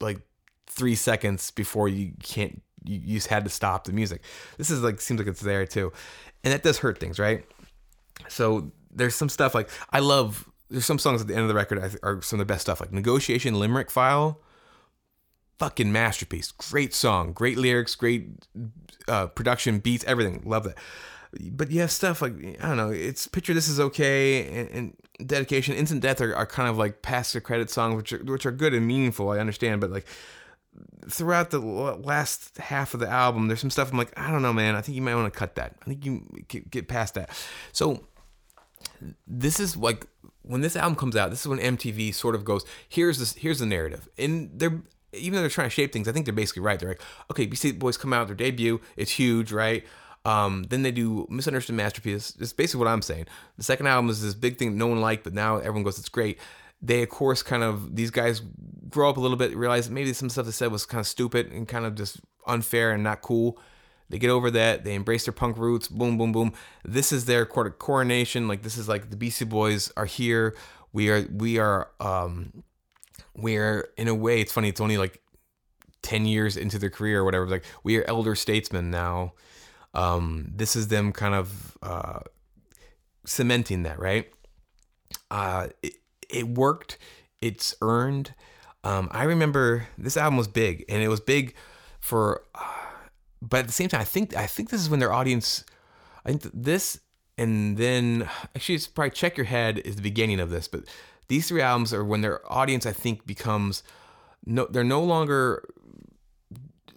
like 0.00 0.20
three 0.66 0.94
seconds 0.94 1.50
before 1.50 1.88
you 1.88 2.12
can't 2.22 2.62
you, 2.84 3.00
you 3.04 3.14
just 3.16 3.28
had 3.28 3.44
to 3.44 3.50
stop 3.50 3.84
the 3.84 3.92
music. 3.92 4.22
This 4.58 4.70
is 4.70 4.82
like 4.82 5.00
seems 5.00 5.18
like 5.18 5.28
it's 5.28 5.40
there 5.40 5.66
too, 5.66 5.92
and 6.44 6.52
that 6.52 6.62
does 6.62 6.78
hurt 6.78 6.98
things, 6.98 7.18
right? 7.18 7.44
So 8.28 8.70
there's 8.90 9.14
some 9.14 9.28
stuff 9.28 9.54
like 9.54 9.68
I 9.90 10.00
love. 10.00 10.48
There's 10.70 10.86
some 10.86 10.98
songs 10.98 11.20
at 11.20 11.26
the 11.26 11.34
end 11.34 11.42
of 11.42 11.48
the 11.48 11.54
record 11.54 11.98
are 12.02 12.22
some 12.22 12.40
of 12.40 12.46
the 12.46 12.52
best 12.52 12.62
stuff, 12.62 12.80
like 12.80 12.92
Negotiation 12.92 13.54
Limerick 13.58 13.90
File. 13.90 14.40
Fucking 15.58 15.92
masterpiece. 15.92 16.50
Great 16.50 16.92
song, 16.92 17.32
great 17.32 17.56
lyrics, 17.56 17.94
great 17.94 18.30
uh, 19.06 19.26
production, 19.28 19.78
beats, 19.78 20.02
everything. 20.04 20.42
Love 20.44 20.64
that. 20.64 20.76
But 21.52 21.70
you 21.70 21.80
have 21.80 21.90
stuff 21.90 22.20
like 22.20 22.32
I 22.60 22.68
don't 22.68 22.76
know. 22.76 22.90
It's 22.90 23.26
picture 23.26 23.54
this 23.54 23.68
is 23.68 23.78
okay 23.78 24.48
and, 24.48 24.70
and 24.70 24.96
dedication, 25.26 25.74
instant 25.74 26.02
death 26.02 26.20
are, 26.20 26.34
are 26.34 26.46
kind 26.46 26.68
of 26.68 26.78
like 26.78 27.02
past 27.02 27.32
the 27.32 27.40
credit 27.40 27.70
songs, 27.70 27.96
which 27.96 28.12
are 28.12 28.18
which 28.18 28.46
are 28.46 28.52
good 28.52 28.74
and 28.74 28.86
meaningful. 28.86 29.30
I 29.30 29.38
understand, 29.38 29.80
but 29.80 29.90
like 29.90 30.06
throughout 31.08 31.50
the 31.50 31.58
last 31.58 32.56
half 32.58 32.94
of 32.94 33.00
the 33.00 33.08
album, 33.08 33.48
there's 33.48 33.60
some 33.60 33.70
stuff 33.70 33.90
I'm 33.90 33.98
like, 33.98 34.12
I 34.18 34.30
don't 34.30 34.42
know, 34.42 34.52
man. 34.52 34.74
I 34.74 34.80
think 34.80 34.96
you 34.96 35.02
might 35.02 35.14
want 35.14 35.32
to 35.32 35.38
cut 35.38 35.56
that. 35.56 35.76
I 35.82 35.84
think 35.84 36.04
you 36.04 36.26
get 36.48 36.88
past 36.88 37.14
that. 37.14 37.30
So 37.72 38.04
this 39.26 39.60
is 39.60 39.76
like 39.76 40.06
when 40.42 40.60
this 40.60 40.76
album 40.76 40.96
comes 40.96 41.16
out. 41.16 41.30
This 41.30 41.40
is 41.40 41.48
when 41.48 41.58
MTV 41.58 42.14
sort 42.14 42.34
of 42.34 42.44
goes, 42.44 42.64
here's 42.88 43.18
this, 43.18 43.34
here's 43.34 43.58
the 43.58 43.66
narrative, 43.66 44.08
and 44.18 44.50
they're 44.54 44.82
even 45.14 45.34
though 45.34 45.40
they're 45.40 45.50
trying 45.50 45.66
to 45.66 45.74
shape 45.74 45.92
things, 45.92 46.08
I 46.08 46.12
think 46.12 46.24
they're 46.24 46.32
basically 46.32 46.62
right. 46.62 46.80
They're 46.80 46.88
like, 46.88 47.02
okay, 47.30 47.44
Beastie 47.44 47.72
Boys 47.72 47.98
come 47.98 48.14
out 48.14 48.28
their 48.28 48.36
debut, 48.36 48.80
it's 48.96 49.10
huge, 49.10 49.52
right? 49.52 49.84
Um, 50.24 50.62
then 50.70 50.82
they 50.82 50.90
do 50.90 51.26
Misunderstood 51.28 51.76
Masterpiece. 51.76 52.34
It's 52.40 52.54
basically 52.54 52.78
what 52.78 52.88
I'm 52.88 53.02
saying. 53.02 53.26
The 53.58 53.62
second 53.62 53.88
album 53.88 54.08
is 54.08 54.22
this 54.22 54.32
big 54.34 54.56
thing 54.56 54.78
no 54.78 54.86
one 54.86 55.02
liked, 55.02 55.24
but 55.24 55.34
now 55.34 55.56
everyone 55.58 55.82
goes, 55.82 55.98
it's 55.98 56.08
great 56.08 56.38
they 56.82 57.02
of 57.02 57.08
course 57.08 57.42
kind 57.42 57.62
of 57.62 57.96
these 57.96 58.10
guys 58.10 58.42
grow 58.88 59.08
up 59.08 59.16
a 59.16 59.20
little 59.20 59.36
bit, 59.36 59.56
realize 59.56 59.88
maybe 59.88 60.12
some 60.12 60.28
stuff 60.28 60.46
they 60.46 60.52
said 60.52 60.70
was 60.70 60.84
kind 60.84 61.00
of 61.00 61.06
stupid 61.06 61.50
and 61.52 61.66
kind 61.66 61.86
of 61.86 61.94
just 61.94 62.20
unfair 62.46 62.90
and 62.92 63.02
not 63.02 63.22
cool. 63.22 63.58
They 64.10 64.18
get 64.18 64.28
over 64.30 64.50
that. 64.50 64.84
They 64.84 64.94
embrace 64.94 65.24
their 65.24 65.32
punk 65.32 65.56
roots. 65.56 65.88
Boom, 65.88 66.18
boom, 66.18 66.32
boom. 66.32 66.52
This 66.84 67.12
is 67.12 67.24
their 67.24 67.46
coronation. 67.46 68.46
Like 68.46 68.62
this 68.62 68.76
is 68.76 68.88
like 68.88 69.08
the 69.08 69.16
Beastie 69.16 69.46
Boys 69.46 69.90
are 69.96 70.04
here. 70.04 70.54
We 70.92 71.08
are 71.08 71.26
we 71.32 71.58
are 71.58 71.90
um 71.98 72.62
we're 73.34 73.88
in 73.96 74.08
a 74.08 74.14
way 74.14 74.40
it's 74.40 74.52
funny. 74.52 74.68
It's 74.68 74.80
only 74.80 74.98
like 74.98 75.22
ten 76.02 76.26
years 76.26 76.56
into 76.56 76.78
their 76.78 76.90
career 76.90 77.20
or 77.20 77.24
whatever. 77.24 77.46
Like 77.46 77.64
we 77.82 77.96
are 77.96 78.04
elder 78.04 78.34
statesmen 78.34 78.90
now. 78.90 79.32
Um, 79.94 80.52
this 80.54 80.76
is 80.76 80.88
them 80.88 81.12
kind 81.12 81.34
of 81.34 81.76
uh, 81.82 82.20
cementing 83.24 83.84
that, 83.84 83.98
right? 83.98 84.30
Uh, 85.30 85.68
it, 85.82 85.94
it 86.32 86.48
worked. 86.48 86.98
It's 87.40 87.74
earned. 87.80 88.34
Um, 88.84 89.08
I 89.12 89.24
remember 89.24 89.86
this 89.96 90.16
album 90.16 90.36
was 90.36 90.48
big, 90.48 90.84
and 90.88 91.02
it 91.02 91.08
was 91.08 91.20
big 91.20 91.54
for. 92.00 92.42
Uh, 92.54 92.64
but 93.40 93.60
at 93.60 93.66
the 93.66 93.72
same 93.72 93.88
time, 93.88 94.00
I 94.00 94.04
think 94.04 94.36
I 94.36 94.46
think 94.46 94.70
this 94.70 94.80
is 94.80 94.90
when 94.90 95.00
their 95.00 95.12
audience. 95.12 95.64
I 96.24 96.30
think 96.30 96.50
this 96.54 97.00
and 97.38 97.76
then 97.76 98.28
actually 98.54 98.76
it's 98.76 98.86
probably 98.86 99.10
check 99.10 99.36
your 99.36 99.46
head 99.46 99.78
is 99.78 99.96
the 99.96 100.02
beginning 100.02 100.40
of 100.40 100.50
this, 100.50 100.68
but 100.68 100.84
these 101.28 101.48
three 101.48 101.62
albums 101.62 101.92
are 101.92 102.04
when 102.04 102.20
their 102.20 102.40
audience 102.52 102.86
I 102.86 102.92
think 102.92 103.26
becomes 103.26 103.82
no 104.44 104.66
they're 104.66 104.84
no 104.84 105.02
longer 105.02 105.68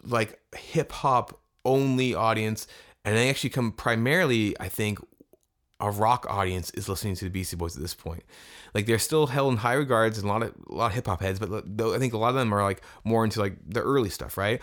like 0.03 0.39
hip 0.55 0.91
hop 0.91 1.39
only 1.63 2.13
audience 2.13 2.67
and 3.03 3.15
they 3.15 3.29
actually 3.29 3.49
come 3.49 3.71
primarily 3.71 4.55
I 4.59 4.67
think 4.67 4.99
a 5.79 5.91
rock 5.91 6.25
audience 6.29 6.69
is 6.71 6.87
listening 6.87 7.15
to 7.15 7.25
the 7.25 7.29
Beastie 7.29 7.57
Boys 7.57 7.75
at 7.75 7.81
this 7.81 7.93
point. 7.93 8.23
Like 8.73 8.85
they're 8.85 8.99
still 8.99 9.27
held 9.27 9.53
in 9.53 9.57
high 9.57 9.73
regards 9.73 10.17
and 10.17 10.25
a 10.25 10.31
lot 10.31 10.43
of 10.43 10.53
a 10.69 10.73
lot 10.73 10.87
of 10.87 10.93
hip 10.93 11.07
hop 11.07 11.21
heads, 11.21 11.39
but 11.39 11.65
I 11.93 11.99
think 11.99 12.13
a 12.13 12.17
lot 12.17 12.29
of 12.29 12.35
them 12.35 12.53
are 12.53 12.63
like 12.63 12.81
more 13.03 13.23
into 13.23 13.39
like 13.39 13.57
the 13.67 13.81
early 13.81 14.09
stuff, 14.09 14.37
right? 14.37 14.61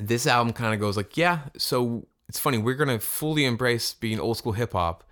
This 0.00 0.26
album 0.26 0.52
kind 0.52 0.74
of 0.74 0.80
goes 0.80 0.96
like, 0.96 1.16
yeah, 1.16 1.40
so 1.56 2.06
it's 2.28 2.40
funny, 2.40 2.58
we're 2.58 2.74
gonna 2.74 2.98
fully 2.98 3.44
embrace 3.44 3.94
being 3.94 4.18
old 4.18 4.36
school 4.36 4.52
hip 4.52 4.72
hop, 4.72 5.04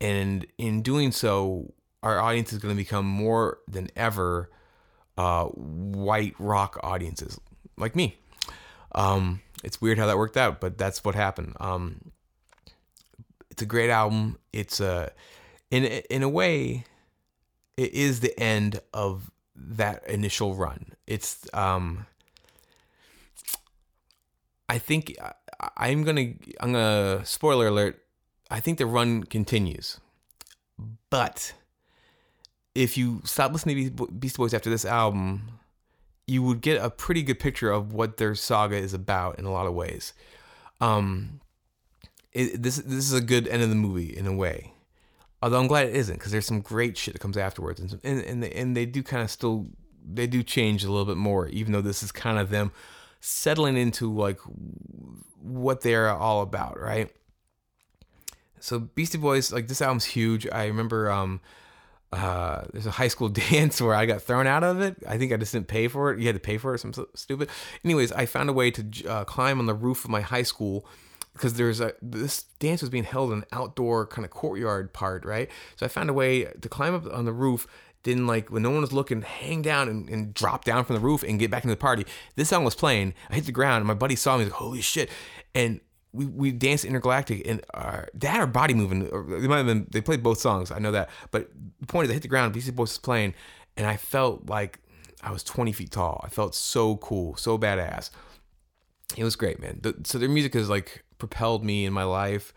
and 0.00 0.46
in 0.56 0.82
doing 0.82 1.12
so, 1.12 1.74
our 2.02 2.18
audience 2.18 2.52
is 2.52 2.58
gonna 2.58 2.74
become 2.74 3.06
more 3.06 3.58
than 3.68 3.88
ever 3.94 4.50
uh, 5.16 5.44
white 5.44 6.34
rock 6.38 6.78
audiences 6.82 7.40
like 7.76 7.94
me. 7.94 8.16
Um, 8.94 9.42
it's 9.62 9.80
weird 9.80 9.98
how 9.98 10.06
that 10.06 10.16
worked 10.16 10.36
out, 10.36 10.60
but 10.60 10.78
that's 10.78 11.04
what 11.04 11.14
happened. 11.14 11.54
Um, 11.60 12.12
it's 13.58 13.62
a 13.64 13.66
great 13.66 13.90
album. 13.90 14.38
It's 14.52 14.78
a 14.78 15.10
in 15.72 15.82
in 15.84 16.22
a 16.22 16.28
way, 16.28 16.84
it 17.76 17.92
is 17.92 18.20
the 18.20 18.38
end 18.38 18.80
of 18.94 19.32
that 19.56 20.08
initial 20.08 20.54
run. 20.54 20.92
It's 21.08 21.44
um. 21.52 22.06
I 24.68 24.78
think 24.78 25.16
I, 25.76 25.88
am 25.88 26.04
gonna 26.04 26.34
I'm 26.60 26.72
gonna 26.72 27.26
spoiler 27.26 27.66
alert. 27.66 28.00
I 28.48 28.60
think 28.60 28.78
the 28.78 28.86
run 28.86 29.24
continues, 29.24 29.98
but 31.10 31.52
if 32.76 32.96
you 32.96 33.22
stop 33.24 33.52
listening 33.52 33.96
to 33.96 34.06
Beastie 34.06 34.36
Boys 34.36 34.54
after 34.54 34.70
this 34.70 34.84
album, 34.84 35.48
you 36.28 36.44
would 36.44 36.60
get 36.60 36.80
a 36.80 36.90
pretty 36.90 37.24
good 37.24 37.40
picture 37.40 37.72
of 37.72 37.92
what 37.92 38.18
their 38.18 38.36
saga 38.36 38.76
is 38.76 38.94
about 38.94 39.36
in 39.40 39.46
a 39.46 39.50
lot 39.50 39.66
of 39.66 39.74
ways. 39.74 40.12
Um, 40.80 41.40
it, 42.32 42.62
this 42.62 42.76
this 42.76 43.04
is 43.04 43.12
a 43.12 43.20
good 43.20 43.48
end 43.48 43.62
of 43.62 43.68
the 43.68 43.74
movie 43.74 44.16
in 44.16 44.26
a 44.26 44.34
way. 44.34 44.72
Although 45.40 45.60
I'm 45.60 45.68
glad 45.68 45.86
it 45.86 45.94
isn't 45.94 46.16
because 46.16 46.32
there's 46.32 46.46
some 46.46 46.60
great 46.60 46.96
shit 46.96 47.14
that 47.14 47.20
comes 47.20 47.36
afterwards, 47.36 47.80
and 47.80 47.98
and 48.02 48.20
and 48.22 48.42
they, 48.42 48.50
and 48.52 48.76
they 48.76 48.86
do 48.86 49.02
kind 49.02 49.22
of 49.22 49.30
still 49.30 49.66
they 50.04 50.26
do 50.26 50.42
change 50.42 50.84
a 50.84 50.90
little 50.90 51.04
bit 51.04 51.16
more, 51.16 51.48
even 51.48 51.72
though 51.72 51.80
this 51.80 52.02
is 52.02 52.12
kind 52.12 52.38
of 52.38 52.50
them 52.50 52.72
settling 53.20 53.76
into 53.76 54.12
like 54.12 54.38
what 55.40 55.80
they're 55.80 56.10
all 56.10 56.42
about, 56.42 56.80
right? 56.80 57.10
So 58.60 58.80
Beastie 58.80 59.18
Boys, 59.18 59.52
like 59.52 59.68
this 59.68 59.80
album's 59.80 60.04
huge. 60.04 60.46
I 60.50 60.66
remember 60.66 61.10
um 61.10 61.40
uh 62.12 62.62
there's 62.72 62.86
a 62.86 62.92
high 62.92 63.08
school 63.08 63.28
dance 63.50 63.80
where 63.80 63.94
I 63.94 64.06
got 64.06 64.22
thrown 64.22 64.46
out 64.46 64.64
of 64.64 64.80
it. 64.80 64.96
I 65.06 65.18
think 65.18 65.32
I 65.32 65.36
just 65.36 65.52
didn't 65.52 65.68
pay 65.68 65.88
for 65.88 66.12
it. 66.12 66.20
You 66.20 66.26
had 66.26 66.36
to 66.36 66.40
pay 66.40 66.58
for 66.58 66.74
it, 66.74 66.78
some 66.78 66.92
stupid. 67.14 67.48
Anyways, 67.84 68.12
I 68.12 68.26
found 68.26 68.50
a 68.50 68.52
way 68.52 68.70
to 68.72 69.06
uh, 69.06 69.24
climb 69.24 69.60
on 69.60 69.66
the 69.66 69.74
roof 69.74 70.04
of 70.04 70.10
my 70.10 70.20
high 70.20 70.42
school 70.42 70.86
because 71.38 71.54
there's 71.54 71.80
a 71.80 71.94
this 72.02 72.42
dance 72.58 72.80
was 72.80 72.90
being 72.90 73.04
held 73.04 73.32
in 73.32 73.38
an 73.38 73.44
outdoor 73.52 74.06
kind 74.06 74.24
of 74.24 74.30
courtyard 74.30 74.92
part, 74.92 75.24
right? 75.24 75.48
So 75.76 75.86
I 75.86 75.88
found 75.88 76.10
a 76.10 76.12
way 76.12 76.44
to 76.44 76.68
climb 76.68 76.94
up 76.94 77.06
on 77.12 77.24
the 77.24 77.32
roof. 77.32 77.66
Didn't 78.04 78.26
like 78.26 78.50
when 78.50 78.62
no 78.62 78.70
one 78.70 78.80
was 78.80 78.92
looking, 78.92 79.22
hang 79.22 79.60
down 79.60 79.88
and, 79.88 80.08
and 80.08 80.32
drop 80.32 80.64
down 80.64 80.84
from 80.84 80.94
the 80.94 81.00
roof 81.00 81.24
and 81.24 81.38
get 81.38 81.50
back 81.50 81.64
into 81.64 81.72
the 81.72 81.80
party. 81.80 82.06
This 82.36 82.48
song 82.48 82.64
was 82.64 82.74
playing. 82.76 83.12
I 83.28 83.34
hit 83.34 83.46
the 83.46 83.52
ground 83.52 83.78
and 83.78 83.88
my 83.88 83.94
buddy 83.94 84.14
saw 84.14 84.36
me. 84.36 84.44
Like, 84.44 84.52
Holy 84.52 84.80
shit! 84.80 85.10
And 85.54 85.80
we, 86.12 86.26
we 86.26 86.52
danced 86.52 86.84
intergalactic 86.84 87.46
and 87.46 87.60
our 87.74 88.08
dad 88.16 88.40
or 88.40 88.46
body 88.46 88.74
moving. 88.74 89.08
Or 89.08 89.24
they 89.24 89.48
might 89.48 89.58
have 89.58 89.66
been. 89.66 89.86
They 89.90 90.00
played 90.00 90.22
both 90.22 90.38
songs. 90.38 90.70
I 90.70 90.78
know 90.78 90.92
that. 90.92 91.10
But 91.30 91.50
the 91.80 91.86
point 91.86 92.04
is, 92.04 92.10
I 92.10 92.14
hit 92.14 92.22
the 92.22 92.28
ground. 92.28 92.52
Beastie 92.52 92.70
Boys 92.70 92.90
was 92.90 92.98
playing, 92.98 93.34
and 93.76 93.86
I 93.86 93.96
felt 93.96 94.48
like 94.48 94.80
I 95.22 95.32
was 95.32 95.42
20 95.42 95.72
feet 95.72 95.90
tall. 95.90 96.20
I 96.24 96.28
felt 96.28 96.54
so 96.54 96.96
cool, 96.96 97.36
so 97.36 97.58
badass. 97.58 98.10
It 99.16 99.24
was 99.24 99.36
great, 99.36 99.60
man. 99.60 99.80
The, 99.82 99.96
so 100.04 100.18
their 100.18 100.28
music 100.28 100.54
is 100.54 100.68
like 100.68 101.04
propelled 101.18 101.64
me 101.64 101.84
in 101.84 101.92
my 101.92 102.04
life. 102.04 102.52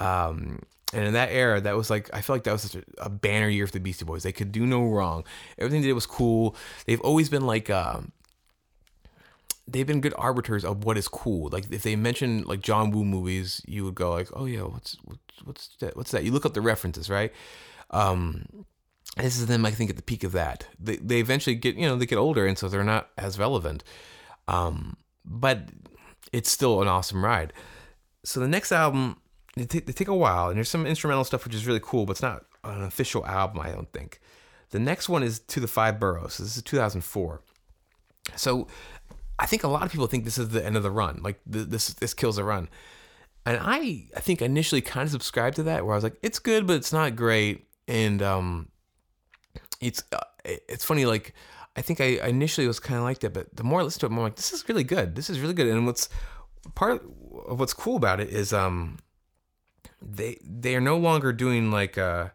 Um, 0.00 0.60
and 0.92 1.06
in 1.06 1.12
that 1.14 1.30
era, 1.30 1.60
that 1.60 1.76
was 1.76 1.88
like 1.88 2.10
I 2.12 2.20
feel 2.20 2.36
like 2.36 2.44
that 2.44 2.52
was 2.52 2.62
such 2.62 2.74
a, 2.74 2.84
a, 2.98 3.08
banner 3.08 3.48
year 3.48 3.66
for 3.66 3.72
the 3.72 3.80
Beastie 3.80 4.04
Boys. 4.04 4.24
They 4.24 4.32
could 4.32 4.52
do 4.52 4.66
no 4.66 4.84
wrong. 4.84 5.24
Everything 5.58 5.80
they 5.80 5.88
did 5.88 5.94
was 5.94 6.06
cool. 6.06 6.54
They've 6.86 7.00
always 7.00 7.28
been 7.30 7.46
like 7.46 7.70
um, 7.70 8.12
they've 9.66 9.86
been 9.86 10.00
good 10.00 10.14
arbiters 10.18 10.64
of 10.64 10.84
what 10.84 10.98
is 10.98 11.08
cool. 11.08 11.48
Like 11.50 11.70
if 11.70 11.82
they 11.82 11.96
mention 11.96 12.42
like 12.42 12.60
John 12.60 12.90
Woo 12.90 13.04
movies, 13.04 13.62
you 13.66 13.84
would 13.84 13.94
go 13.94 14.10
like, 14.12 14.28
oh 14.34 14.44
yeah, 14.44 14.62
what's 14.62 14.96
what's 15.04 15.20
what's 15.44 15.68
that? 15.80 15.96
What's 15.96 16.10
that? 16.10 16.24
You 16.24 16.32
look 16.32 16.44
up 16.44 16.54
the 16.54 16.60
references, 16.60 17.08
right? 17.08 17.32
Um, 17.90 18.66
this 19.16 19.38
is 19.38 19.46
them, 19.46 19.66
I 19.66 19.70
think, 19.70 19.90
at 19.90 19.96
the 19.96 20.02
peak 20.02 20.24
of 20.24 20.32
that. 20.32 20.66
They 20.78 20.96
they 20.96 21.20
eventually 21.20 21.56
get 21.56 21.76
you 21.76 21.86
know 21.86 21.96
they 21.96 22.06
get 22.06 22.18
older, 22.18 22.46
and 22.46 22.58
so 22.58 22.68
they're 22.68 22.84
not 22.84 23.08
as 23.16 23.38
relevant. 23.38 23.84
Um, 24.48 24.96
but 25.24 25.68
it's 26.32 26.50
still 26.50 26.82
an 26.82 26.88
awesome 26.88 27.24
ride. 27.24 27.52
So 28.24 28.40
the 28.40 28.48
next 28.48 28.72
album 28.72 29.20
they 29.56 29.64
take, 29.64 29.86
they 29.86 29.92
take 29.92 30.08
a 30.08 30.14
while, 30.14 30.48
and 30.48 30.56
there's 30.56 30.70
some 30.70 30.86
instrumental 30.86 31.24
stuff 31.24 31.44
which 31.44 31.54
is 31.54 31.66
really 31.66 31.80
cool, 31.82 32.06
but 32.06 32.12
it's 32.12 32.22
not 32.22 32.44
an 32.64 32.82
official 32.82 33.26
album, 33.26 33.60
I 33.60 33.70
don't 33.70 33.92
think. 33.92 34.20
The 34.70 34.78
next 34.78 35.08
one 35.08 35.22
is 35.22 35.40
To 35.40 35.60
the 35.60 35.68
Five 35.68 36.00
Boroughs. 36.00 36.34
So 36.34 36.42
this 36.42 36.56
is 36.56 36.62
2004. 36.62 37.42
So 38.36 38.66
I 39.38 39.46
think 39.46 39.64
a 39.64 39.68
lot 39.68 39.82
of 39.82 39.90
people 39.92 40.06
think 40.06 40.24
this 40.24 40.38
is 40.38 40.50
the 40.50 40.64
end 40.64 40.76
of 40.76 40.82
the 40.82 40.90
run. 40.90 41.20
Like 41.22 41.40
this 41.44 41.94
this 41.94 42.14
kills 42.14 42.36
the 42.36 42.44
run. 42.44 42.68
And 43.44 43.58
I 43.60 44.06
I 44.16 44.20
think 44.20 44.40
initially 44.40 44.80
kind 44.80 45.04
of 45.04 45.10
subscribed 45.10 45.56
to 45.56 45.64
that 45.64 45.84
where 45.84 45.94
I 45.94 45.96
was 45.96 46.04
like 46.04 46.16
it's 46.22 46.38
good 46.38 46.66
but 46.66 46.76
it's 46.76 46.92
not 46.92 47.16
great 47.16 47.66
and 47.88 48.22
um 48.22 48.68
it's 49.80 50.04
uh, 50.12 50.20
it's 50.44 50.84
funny 50.84 51.04
like 51.04 51.34
I 51.76 51.82
think 51.82 52.00
I 52.00 52.20
initially 52.28 52.66
was 52.66 52.78
kind 52.78 52.98
of 52.98 53.04
like 53.04 53.18
that 53.20 53.32
but 53.32 53.54
the 53.56 53.64
more 53.64 53.80
I 53.80 53.82
listen 53.82 54.00
to 54.00 54.06
it 54.06 54.10
I'm 54.10 54.18
like 54.18 54.36
this 54.36 54.52
is 54.52 54.68
really 54.68 54.84
good. 54.84 55.16
This 55.16 55.28
is 55.28 55.40
really 55.40 55.54
good 55.54 55.66
and 55.66 55.86
what's 55.86 56.08
part 56.74 56.92
of 56.92 57.00
what's 57.46 57.74
cool 57.74 57.96
about 57.96 58.20
it 58.20 58.28
is 58.28 58.52
um 58.52 58.98
they 60.00 60.38
they 60.42 60.74
are 60.74 60.80
no 60.80 60.96
longer 60.96 61.32
doing 61.32 61.70
like 61.70 61.96
uh 61.98 62.28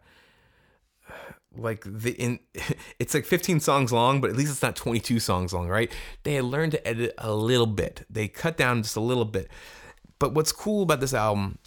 like 1.55 1.83
the 1.85 2.11
in 2.11 2.39
it's 2.99 3.13
like 3.13 3.25
15 3.25 3.59
songs 3.59 3.91
long 3.91 4.21
but 4.21 4.29
at 4.29 4.35
least 4.35 4.51
it's 4.51 4.61
not 4.61 4.75
22 4.75 5.19
songs 5.19 5.53
long 5.53 5.67
right? 5.67 5.91
They 6.23 6.35
had 6.35 6.45
learned 6.45 6.73
to 6.73 6.87
edit 6.87 7.13
a 7.17 7.33
little 7.33 7.65
bit. 7.65 8.05
They 8.09 8.27
cut 8.27 8.57
down 8.57 8.83
just 8.83 8.95
a 8.95 9.01
little 9.01 9.25
bit. 9.25 9.49
But 10.19 10.33
what's 10.33 10.51
cool 10.51 10.83
about 10.83 10.99
this 10.99 11.13
album 11.13 11.59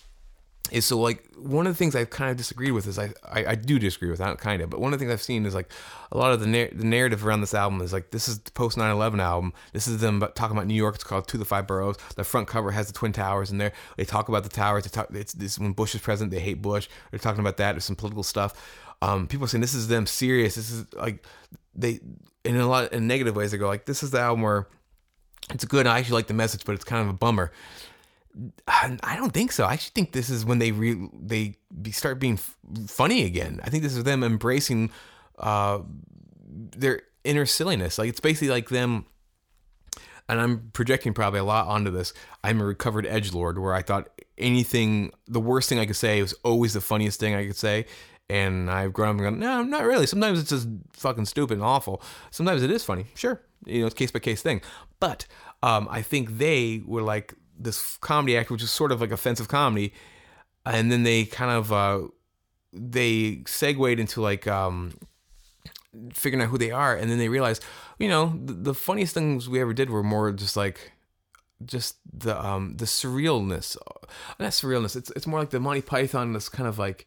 is 0.70 0.84
so 0.84 0.98
like 0.98 1.24
one 1.36 1.66
of 1.66 1.72
the 1.72 1.76
things 1.76 1.96
I've 1.96 2.10
kind 2.10 2.30
of 2.30 2.36
disagreed 2.36 2.72
with 2.72 2.86
is 2.86 2.98
I, 2.98 3.12
I, 3.24 3.46
I 3.46 3.54
do 3.54 3.78
disagree 3.78 4.10
with 4.10 4.18
that 4.18 4.38
kind 4.38 4.62
of 4.62 4.70
but 4.70 4.80
one 4.80 4.92
of 4.92 4.98
the 4.98 5.04
things 5.04 5.12
I've 5.12 5.22
seen 5.22 5.46
is 5.46 5.54
like 5.54 5.70
a 6.12 6.18
lot 6.18 6.32
of 6.32 6.40
the, 6.40 6.46
nar- 6.46 6.70
the 6.72 6.84
narrative 6.84 7.26
around 7.26 7.40
this 7.40 7.54
album 7.54 7.80
is 7.80 7.92
like 7.92 8.10
this 8.10 8.28
is 8.28 8.38
the 8.40 8.50
post 8.50 8.76
9/11 8.76 9.20
album. 9.20 9.52
This 9.72 9.86
is 9.86 10.00
them 10.00 10.20
talking 10.34 10.56
about 10.56 10.66
New 10.66 10.74
York. 10.74 10.94
It's 10.94 11.04
called 11.04 11.28
To 11.28 11.38
the 11.38 11.44
Five 11.44 11.66
Boroughs. 11.66 11.96
The 12.16 12.24
front 12.24 12.48
cover 12.48 12.70
has 12.70 12.86
the 12.86 12.92
twin 12.92 13.12
towers 13.12 13.50
in 13.50 13.58
there. 13.58 13.72
They 13.96 14.04
talk 14.04 14.28
about 14.28 14.42
the 14.42 14.48
towers. 14.48 14.84
They 14.84 14.90
talk 14.90 15.08
it's 15.12 15.32
this 15.32 15.58
when 15.58 15.72
Bush 15.72 15.94
is 15.94 16.00
president 16.00 16.32
they 16.32 16.40
hate 16.40 16.62
Bush. 16.62 16.88
They're 17.10 17.20
talking 17.20 17.40
about 17.40 17.56
that. 17.58 17.72
There's 17.72 17.84
some 17.84 17.96
political 17.96 18.22
stuff. 18.22 18.54
Um, 19.02 19.26
people 19.26 19.44
are 19.44 19.48
saying 19.48 19.62
this 19.62 19.74
is 19.74 19.88
them 19.88 20.06
serious. 20.06 20.56
This 20.56 20.70
is 20.70 20.92
like 20.94 21.24
they 21.74 22.00
in 22.44 22.56
a 22.56 22.66
lot 22.66 22.92
in 22.92 23.06
negative 23.06 23.36
ways 23.36 23.52
they 23.52 23.58
go 23.58 23.68
like 23.68 23.86
this 23.86 24.02
is 24.02 24.10
the 24.10 24.20
album 24.20 24.42
where 24.42 24.66
it's 25.50 25.64
good. 25.64 25.86
I 25.86 25.98
actually 25.98 26.14
like 26.14 26.26
the 26.26 26.34
message 26.34 26.64
but 26.64 26.74
it's 26.74 26.84
kind 26.84 27.02
of 27.02 27.08
a 27.08 27.16
bummer 27.16 27.50
I 28.66 29.16
don't 29.16 29.32
think 29.32 29.52
so. 29.52 29.64
I 29.64 29.72
actually 29.74 29.92
think 29.94 30.12
this 30.12 30.30
is 30.30 30.44
when 30.44 30.58
they 30.58 30.72
re- 30.72 31.08
they 31.20 31.56
start 31.90 32.20
being 32.20 32.34
f- 32.34 32.56
funny 32.86 33.24
again. 33.24 33.60
I 33.64 33.70
think 33.70 33.82
this 33.82 33.96
is 33.96 34.04
them 34.04 34.22
embracing 34.22 34.90
uh, 35.38 35.80
their 36.48 37.02
inner 37.24 37.46
silliness. 37.46 37.98
Like 37.98 38.08
it's 38.08 38.20
basically 38.20 38.48
like 38.48 38.68
them. 38.68 39.06
And 40.28 40.40
I'm 40.40 40.70
projecting 40.72 41.12
probably 41.12 41.40
a 41.40 41.44
lot 41.44 41.66
onto 41.66 41.90
this. 41.90 42.12
I'm 42.44 42.60
a 42.60 42.64
recovered 42.64 43.04
edge 43.04 43.32
lord, 43.32 43.58
where 43.58 43.74
I 43.74 43.82
thought 43.82 44.08
anything, 44.38 45.12
the 45.26 45.40
worst 45.40 45.68
thing 45.68 45.80
I 45.80 45.86
could 45.86 45.96
say 45.96 46.22
was 46.22 46.34
always 46.44 46.72
the 46.72 46.80
funniest 46.80 47.18
thing 47.18 47.34
I 47.34 47.48
could 47.48 47.56
say. 47.56 47.86
And 48.28 48.70
I've 48.70 48.92
grown 48.92 49.08
up 49.08 49.14
and 49.16 49.24
gone, 49.24 49.38
no, 49.40 49.64
not 49.64 49.84
really. 49.84 50.06
Sometimes 50.06 50.38
it's 50.38 50.50
just 50.50 50.68
fucking 50.92 51.24
stupid 51.24 51.54
and 51.54 51.64
awful. 51.64 52.00
Sometimes 52.30 52.62
it 52.62 52.70
is 52.70 52.84
funny, 52.84 53.06
sure. 53.16 53.42
You 53.66 53.80
know, 53.80 53.86
it's 53.86 53.94
case 53.94 54.12
by 54.12 54.20
case 54.20 54.40
thing. 54.40 54.62
But 55.00 55.26
um, 55.64 55.88
I 55.90 56.00
think 56.00 56.38
they 56.38 56.80
were 56.86 57.02
like 57.02 57.34
this 57.60 57.98
comedy 57.98 58.36
act, 58.36 58.50
which 58.50 58.62
is 58.62 58.70
sort 58.70 58.92
of 58.92 59.00
like 59.00 59.12
offensive 59.12 59.48
comedy, 59.48 59.92
and 60.64 60.90
then 60.90 61.02
they 61.02 61.24
kind 61.24 61.50
of 61.50 61.72
uh, 61.72 62.00
they 62.72 63.42
segued 63.46 64.00
into 64.00 64.20
like 64.20 64.46
um, 64.46 64.94
figuring 66.12 66.42
out 66.42 66.50
who 66.50 66.58
they 66.58 66.70
are, 66.70 66.96
and 66.96 67.10
then 67.10 67.18
they 67.18 67.28
realized, 67.28 67.64
you 67.98 68.08
know, 68.08 68.38
the, 68.44 68.52
the 68.52 68.74
funniest 68.74 69.14
things 69.14 69.48
we 69.48 69.60
ever 69.60 69.74
did 69.74 69.90
were 69.90 70.02
more 70.02 70.32
just 70.32 70.56
like 70.56 70.92
just 71.64 71.96
the 72.10 72.42
um 72.42 72.76
the 72.78 72.86
surrealness 72.86 73.76
not 74.38 74.50
surrealness 74.50 74.96
it's 74.96 75.10
it's 75.10 75.26
more 75.26 75.40
like 75.40 75.50
the 75.50 75.60
monty 75.60 75.82
python 75.82 76.32
this 76.32 76.48
kind 76.48 76.66
of 76.66 76.78
like 76.78 77.06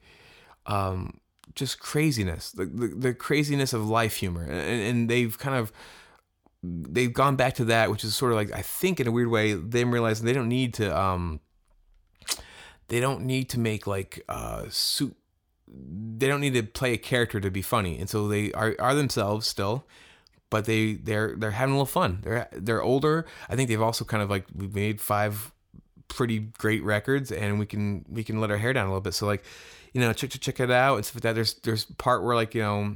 um 0.68 1.20
just 1.56 1.80
craziness 1.80 2.52
the, 2.52 2.66
the, 2.66 2.88
the 2.88 3.14
craziness 3.16 3.74
of 3.74 3.88
life 3.88 4.18
humor 4.18 4.44
and, 4.44 4.52
and 4.54 5.10
they've 5.10 5.40
kind 5.40 5.56
of 5.56 5.72
they've 6.64 7.14
gone 7.14 7.36
back 7.36 7.56
to 7.56 7.66
that, 7.66 7.92
which 7.92 8.04
is 8.04 8.16
sort 8.16 8.32
of 8.32 8.38
like 8.38 8.52
I 8.54 8.62
think 8.62 9.00
in 9.00 9.08
a 9.08 9.12
weird 9.12 9.28
way 9.28 9.54
them 9.54 9.92
realizing 9.92 10.26
they 10.26 10.34
don't 10.34 10.50
need 10.50 10.74
to 10.76 10.98
um 10.98 11.42
they 12.88 13.00
don't 13.00 13.22
need 13.26 13.50
to 13.50 13.60
make 13.60 13.86
like 13.86 14.24
uh 14.30 14.66
suit 14.70 15.16
they 15.68 16.28
don't 16.28 16.42
need 16.42 16.54
to 16.54 16.64
play 16.64 16.94
a 16.94 16.98
character 16.98 17.40
to 17.40 17.50
be 17.50 17.62
funny, 17.62 17.98
and 17.98 18.10
so 18.10 18.28
they 18.28 18.52
are 18.54 18.76
are 18.80 18.96
themselves 18.96 19.48
still, 19.48 19.86
but 20.50 20.66
they 20.66 20.94
they're 20.94 21.36
they're 21.36 21.52
having 21.52 21.74
a 21.74 21.78
little 21.78 21.86
fun. 21.86 22.20
They're 22.24 22.48
they're 22.54 22.82
older. 22.82 23.26
I 23.50 23.56
think 23.56 23.70
they've 23.70 23.82
also 23.82 24.06
kind 24.06 24.22
of 24.22 24.30
like 24.30 24.46
we've 24.56 24.74
made 24.74 25.02
five 25.02 25.52
pretty 26.08 26.40
great 26.40 26.84
records, 26.84 27.32
and 27.32 27.60
we 27.60 27.66
can 27.66 28.06
we 28.08 28.24
can 28.24 28.40
let 28.40 28.52
our 28.52 28.58
hair 28.58 28.72
down 28.72 28.86
a 28.86 28.90
little 28.90 29.02
bit. 29.02 29.14
So 29.14 29.26
like, 29.26 29.44
you 29.94 30.02
know, 30.02 30.14
check 30.14 30.30
check 30.30 30.60
it 30.60 30.72
out 30.72 30.98
and 30.98 31.06
stuff 31.06 31.16
like 31.16 31.24
that. 31.24 31.34
There's 31.34 31.56
there's 31.56 31.86
part 31.86 32.24
where 32.24 32.36
like 32.36 32.54
you 32.54 32.62
know 32.62 32.96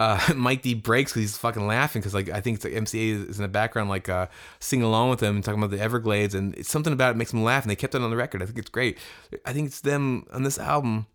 uh, 0.00 0.20
Mike 0.34 0.62
D 0.62 0.74
breaks 0.74 1.12
because 1.12 1.22
he's 1.22 1.38
fucking 1.38 1.66
laughing 1.66 2.00
because 2.00 2.14
like 2.14 2.28
I 2.28 2.40
think 2.40 2.56
it's 2.56 2.64
like 2.64 2.74
MCA 2.74 3.28
is 3.28 3.36
in 3.38 3.42
the 3.42 3.48
background 3.48 3.88
like 3.88 4.08
uh, 4.08 4.26
singing 4.60 4.84
along 4.84 5.10
with 5.10 5.22
him 5.22 5.36
and 5.36 5.44
talking 5.44 5.62
about 5.62 5.70
the 5.70 5.82
Everglades 5.82 6.34
and 6.34 6.54
it's 6.56 6.68
something 6.68 6.92
about 6.92 7.14
it 7.14 7.16
makes 7.16 7.32
him 7.32 7.42
laugh 7.42 7.64
and 7.64 7.70
they 7.70 7.76
kept 7.76 7.94
it 7.94 8.02
on 8.02 8.10
the 8.10 8.16
record. 8.16 8.42
I 8.42 8.46
think 8.46 8.58
it's 8.58 8.70
great. 8.70 8.98
I 9.44 9.52
think 9.52 9.68
it's 9.68 9.80
them 9.80 10.26
on 10.32 10.42
this 10.42 10.58
album. 10.58 11.06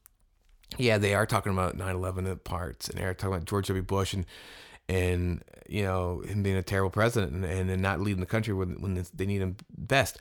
Yeah, 0.78 0.98
they 0.98 1.16
are 1.16 1.26
talking 1.26 1.52
about 1.52 1.78
9/11 1.78 2.44
parts 2.44 2.90
and 2.90 3.00
they're 3.00 3.14
talking 3.14 3.36
about 3.36 3.46
George 3.46 3.68
W. 3.68 3.84
Bush 3.84 4.14
and 4.14 4.26
and 4.88 5.44
you 5.68 5.84
know 5.84 6.22
him 6.22 6.42
being 6.42 6.58
a 6.58 6.64
terrible 6.64 6.90
president 6.90 7.46
and, 7.46 7.70
and, 7.70 7.82
not 7.82 8.02
leading 8.02 8.20
the 8.20 8.26
country 8.26 8.54
when 8.54 8.82
when 8.82 9.04
they 9.14 9.26
need 9.26 9.42
him 9.42 9.58
best. 9.78 10.18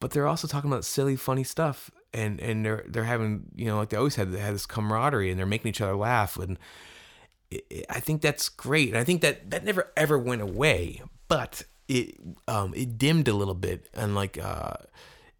But 0.00 0.10
they're 0.10 0.26
also 0.26 0.48
talking 0.48 0.70
about 0.70 0.84
silly, 0.84 1.16
funny 1.16 1.44
stuff 1.44 1.90
and 2.12 2.40
and 2.40 2.64
they're 2.64 2.84
they're 2.88 3.04
having 3.04 3.44
you 3.54 3.66
know 3.66 3.76
like 3.76 3.90
they 3.90 3.96
always 3.96 4.16
had 4.16 4.32
they 4.32 4.40
had 4.40 4.54
this 4.54 4.66
camaraderie 4.66 5.30
and 5.30 5.38
they're 5.38 5.46
making 5.46 5.68
each 5.68 5.80
other 5.80 5.96
laugh 5.96 6.36
and 6.36 6.58
I 7.88 8.00
think 8.00 8.22
that's 8.22 8.48
great. 8.48 8.88
And 8.90 8.98
I 8.98 9.04
think 9.04 9.22
that 9.22 9.50
that 9.50 9.64
never 9.64 9.92
ever 9.96 10.18
went 10.18 10.42
away, 10.42 11.02
but 11.28 11.62
it 11.88 12.18
um, 12.48 12.74
it 12.74 12.98
dimmed 12.98 13.28
a 13.28 13.34
little 13.34 13.54
bit. 13.54 13.88
And 13.94 14.14
like 14.14 14.42
uh, 14.42 14.74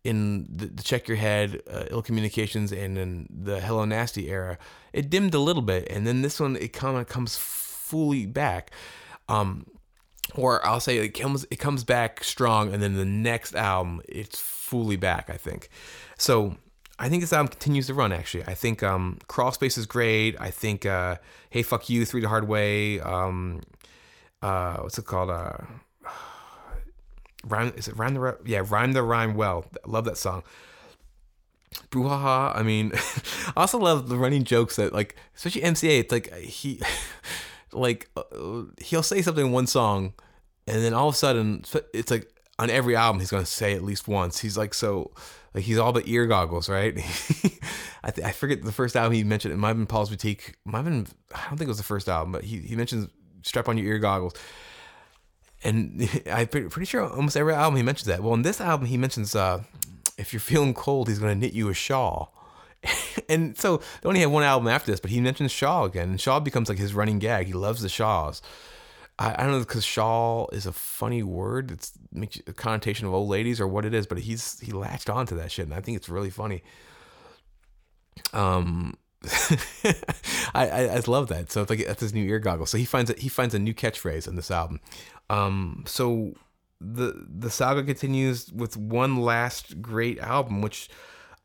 in 0.04 0.48
the, 0.54 0.66
the, 0.66 0.82
check 0.82 1.08
your 1.08 1.16
head, 1.16 1.62
uh, 1.70 1.84
ill 1.90 2.02
communications, 2.02 2.72
and 2.72 2.98
in 2.98 3.28
the 3.30 3.60
Hello 3.60 3.84
Nasty 3.84 4.30
era, 4.30 4.58
it 4.92 5.10
dimmed 5.10 5.34
a 5.34 5.38
little 5.38 5.62
bit. 5.62 5.88
And 5.90 6.06
then 6.06 6.22
this 6.22 6.40
one, 6.40 6.56
it 6.56 6.72
kind 6.72 6.96
of 6.98 7.06
comes 7.06 7.36
fully 7.36 8.26
back. 8.26 8.70
Um, 9.28 9.66
or 10.34 10.64
I'll 10.66 10.80
say 10.80 10.98
it 10.98 11.10
comes 11.10 11.46
it 11.50 11.56
comes 11.56 11.84
back 11.84 12.24
strong, 12.24 12.72
and 12.72 12.82
then 12.82 12.94
the 12.94 13.04
next 13.04 13.54
album, 13.54 14.02
it's 14.08 14.40
fully 14.40 14.96
back. 14.96 15.30
I 15.30 15.36
think 15.36 15.68
so. 16.18 16.56
I 16.98 17.08
think 17.08 17.22
this 17.22 17.32
album 17.32 17.48
continues 17.48 17.86
to 17.88 17.94
run. 17.94 18.12
Actually, 18.12 18.44
I 18.44 18.54
think 18.54 18.82
um, 18.82 19.18
Crawl 19.28 19.52
Space 19.52 19.78
is 19.78 19.86
great. 19.86 20.36
I 20.40 20.50
think 20.50 20.86
uh, 20.86 21.16
Hey 21.50 21.62
Fuck 21.62 21.88
You, 21.88 22.04
Three 22.04 22.20
the 22.20 22.28
Hard 22.28 22.46
Way. 22.46 23.00
Um, 23.00 23.62
uh, 24.40 24.76
what's 24.76 24.98
it 24.98 25.06
called? 25.06 25.30
Uh, 25.30 25.56
rhyme 27.46 27.72
is 27.76 27.88
it 27.88 27.96
rhyme 27.96 28.14
the 28.14 28.38
yeah 28.44 28.62
rhyme 28.68 28.92
the 28.92 29.02
rhyme 29.02 29.34
well. 29.34 29.64
Love 29.86 30.04
that 30.04 30.16
song. 30.16 30.42
Brouhaha. 31.90 32.56
I 32.56 32.62
mean, 32.62 32.92
I 33.56 33.60
also 33.62 33.78
love 33.78 34.08
the 34.08 34.16
running 34.16 34.44
jokes 34.44 34.76
that 34.76 34.92
like, 34.92 35.16
especially 35.36 35.62
MCA. 35.62 36.00
It's 36.00 36.12
like 36.12 36.32
he, 36.34 36.80
like 37.72 38.10
uh, 38.16 38.64
he'll 38.80 39.02
say 39.02 39.22
something 39.22 39.46
in 39.46 39.52
one 39.52 39.66
song, 39.66 40.12
and 40.66 40.82
then 40.82 40.94
all 40.94 41.08
of 41.08 41.14
a 41.14 41.18
sudden 41.18 41.64
it's 41.94 42.10
like 42.10 42.31
on 42.58 42.70
every 42.70 42.96
album 42.96 43.20
he's 43.20 43.30
gonna 43.30 43.46
say 43.46 43.74
at 43.74 43.82
least 43.82 44.08
once. 44.08 44.40
He's 44.40 44.56
like 44.56 44.74
so 44.74 45.12
like 45.54 45.64
he's 45.64 45.78
all 45.78 45.92
but 45.92 46.08
ear 46.08 46.26
goggles, 46.26 46.68
right? 46.68 46.96
I 48.04 48.10
th- 48.10 48.26
I 48.26 48.32
forget 48.32 48.62
the 48.62 48.72
first 48.72 48.96
album 48.96 49.12
he 49.12 49.24
mentioned. 49.24 49.54
It 49.54 49.58
might 49.58 49.68
have 49.68 49.76
been 49.76 49.86
Paul's 49.86 50.10
Boutique. 50.10 50.54
Might 50.64 50.78
have 50.78 50.86
been 50.86 51.06
I 51.34 51.48
don't 51.48 51.58
think 51.58 51.62
it 51.62 51.68
was 51.68 51.78
the 51.78 51.84
first 51.84 52.08
album, 52.08 52.32
but 52.32 52.44
he 52.44 52.58
he 52.58 52.76
mentions 52.76 53.08
strap 53.42 53.68
on 53.68 53.78
your 53.78 53.86
ear 53.86 53.98
goggles. 53.98 54.34
And 55.64 56.08
I'm 56.32 56.48
pretty 56.48 56.84
sure 56.84 57.08
almost 57.08 57.36
every 57.36 57.54
album 57.54 57.76
he 57.76 57.82
mentions 57.82 58.06
that. 58.06 58.22
Well, 58.22 58.34
in 58.34 58.42
this 58.42 58.60
album 58.60 58.86
he 58.86 58.96
mentions 58.96 59.34
uh, 59.34 59.62
if 60.18 60.32
you're 60.32 60.40
feeling 60.40 60.74
cold, 60.74 61.08
he's 61.08 61.18
gonna 61.18 61.34
knit 61.34 61.52
you 61.52 61.68
a 61.68 61.74
shawl. 61.74 62.34
and 63.28 63.56
so 63.56 63.78
they 64.00 64.08
only 64.08 64.20
have 64.20 64.30
one 64.30 64.42
album 64.42 64.68
after 64.68 64.90
this, 64.90 65.00
but 65.00 65.10
he 65.10 65.20
mentions 65.20 65.52
shawl 65.52 65.84
again, 65.84 66.10
and 66.10 66.20
shawl 66.20 66.40
becomes 66.40 66.68
like 66.68 66.78
his 66.78 66.94
running 66.94 67.18
gag. 67.18 67.46
He 67.46 67.52
loves 67.52 67.82
the 67.82 67.88
shawls. 67.88 68.42
I, 69.18 69.34
I 69.34 69.42
don't 69.44 69.52
know 69.52 69.58
because 69.60 69.84
shawl 69.84 70.48
is 70.52 70.66
a 70.66 70.72
funny 70.72 71.22
word. 71.22 71.70
It's 71.70 71.92
a 72.46 72.52
connotation 72.52 73.06
of 73.06 73.14
old 73.14 73.28
ladies 73.28 73.60
or 73.60 73.68
what 73.68 73.84
it 73.84 73.94
is, 73.94 74.06
but 74.06 74.18
he's 74.18 74.58
he 74.60 74.72
latched 74.72 75.10
onto 75.10 75.36
that 75.36 75.50
shit, 75.50 75.66
and 75.66 75.74
I 75.74 75.80
think 75.80 75.96
it's 75.96 76.08
really 76.08 76.30
funny. 76.30 76.62
um, 78.32 78.96
I, 80.54 80.68
I, 80.68 80.80
I 80.96 81.02
love 81.06 81.28
that. 81.28 81.52
So 81.52 81.62
it's 81.62 81.70
like 81.70 81.86
that's 81.86 82.00
his 82.00 82.14
new 82.14 82.24
ear 82.24 82.38
goggle. 82.38 82.66
So 82.66 82.78
he 82.78 82.84
finds 82.84 83.10
it. 83.10 83.18
he 83.20 83.28
finds 83.28 83.54
a 83.54 83.58
new 83.58 83.74
catchphrase 83.74 84.26
in 84.26 84.36
this 84.36 84.50
album. 84.50 84.80
Um, 85.30 85.84
so 85.86 86.34
the 86.80 87.26
the 87.28 87.50
saga 87.50 87.84
continues 87.84 88.50
with 88.52 88.76
one 88.76 89.16
last 89.16 89.80
great 89.80 90.18
album, 90.18 90.60
which 90.62 90.88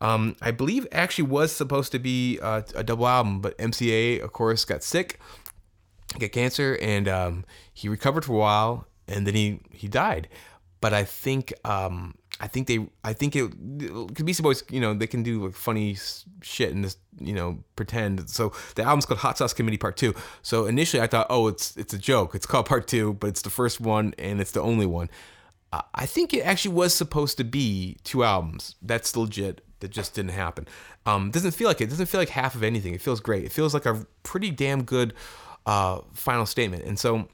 um, 0.00 0.36
I 0.40 0.50
believe 0.50 0.86
actually 0.92 1.28
was 1.28 1.52
supposed 1.52 1.92
to 1.92 1.98
be 1.98 2.38
uh, 2.40 2.62
a 2.74 2.82
double 2.82 3.06
album, 3.06 3.40
but 3.40 3.56
MCA 3.58 4.22
of 4.22 4.32
course 4.32 4.64
got 4.64 4.82
sick, 4.82 5.20
got 6.18 6.32
cancer, 6.32 6.78
and 6.80 7.08
um, 7.08 7.44
he 7.72 7.88
recovered 7.88 8.24
for 8.24 8.32
a 8.32 8.38
while, 8.38 8.86
and 9.06 9.26
then 9.26 9.34
he 9.34 9.60
he 9.70 9.88
died. 9.88 10.28
But 10.80 10.94
I 10.94 11.04
think 11.04 11.52
um, 11.64 12.14
I 12.40 12.46
think 12.46 12.66
they 12.68 12.86
I 13.04 13.12
think 13.12 13.34
it 13.34 13.50
because 14.06 14.24
Beastie 14.24 14.42
Boys 14.42 14.62
you 14.70 14.80
know 14.80 14.94
they 14.94 15.06
can 15.06 15.22
do 15.22 15.46
like 15.46 15.54
funny 15.54 15.96
shit 16.42 16.72
and 16.72 16.84
just 16.84 16.98
you 17.18 17.34
know 17.34 17.58
pretend. 17.76 18.28
So 18.30 18.52
the 18.76 18.82
album's 18.82 19.06
called 19.06 19.20
Hot 19.20 19.38
Sauce 19.38 19.52
Committee 19.52 19.78
Part 19.78 19.96
Two. 19.96 20.14
So 20.42 20.66
initially 20.66 21.02
I 21.02 21.06
thought 21.06 21.26
oh 21.30 21.48
it's 21.48 21.76
it's 21.76 21.92
a 21.92 21.98
joke. 21.98 22.34
It's 22.34 22.46
called 22.46 22.66
Part 22.66 22.86
Two, 22.86 23.14
but 23.14 23.28
it's 23.28 23.42
the 23.42 23.50
first 23.50 23.80
one 23.80 24.14
and 24.18 24.40
it's 24.40 24.52
the 24.52 24.62
only 24.62 24.86
one. 24.86 25.10
I 25.70 26.06
think 26.06 26.32
it 26.32 26.40
actually 26.40 26.74
was 26.74 26.94
supposed 26.94 27.36
to 27.36 27.44
be 27.44 27.98
two 28.02 28.24
albums. 28.24 28.76
That's 28.80 29.14
legit. 29.14 29.62
That 29.80 29.90
just 29.90 30.14
didn't 30.14 30.30
happen. 30.30 30.66
Um, 31.04 31.30
doesn't 31.30 31.50
feel 31.52 31.68
like 31.68 31.80
it. 31.80 31.90
Doesn't 31.90 32.06
feel 32.06 32.20
like 32.20 32.30
half 32.30 32.54
of 32.54 32.62
anything. 32.62 32.94
It 32.94 33.02
feels 33.02 33.20
great. 33.20 33.44
It 33.44 33.52
feels 33.52 33.74
like 33.74 33.84
a 33.84 34.06
pretty 34.22 34.50
damn 34.50 34.82
good 34.82 35.12
uh, 35.68 36.00
final 36.14 36.46
statement. 36.46 36.84
And 36.84 36.98
so 36.98 37.28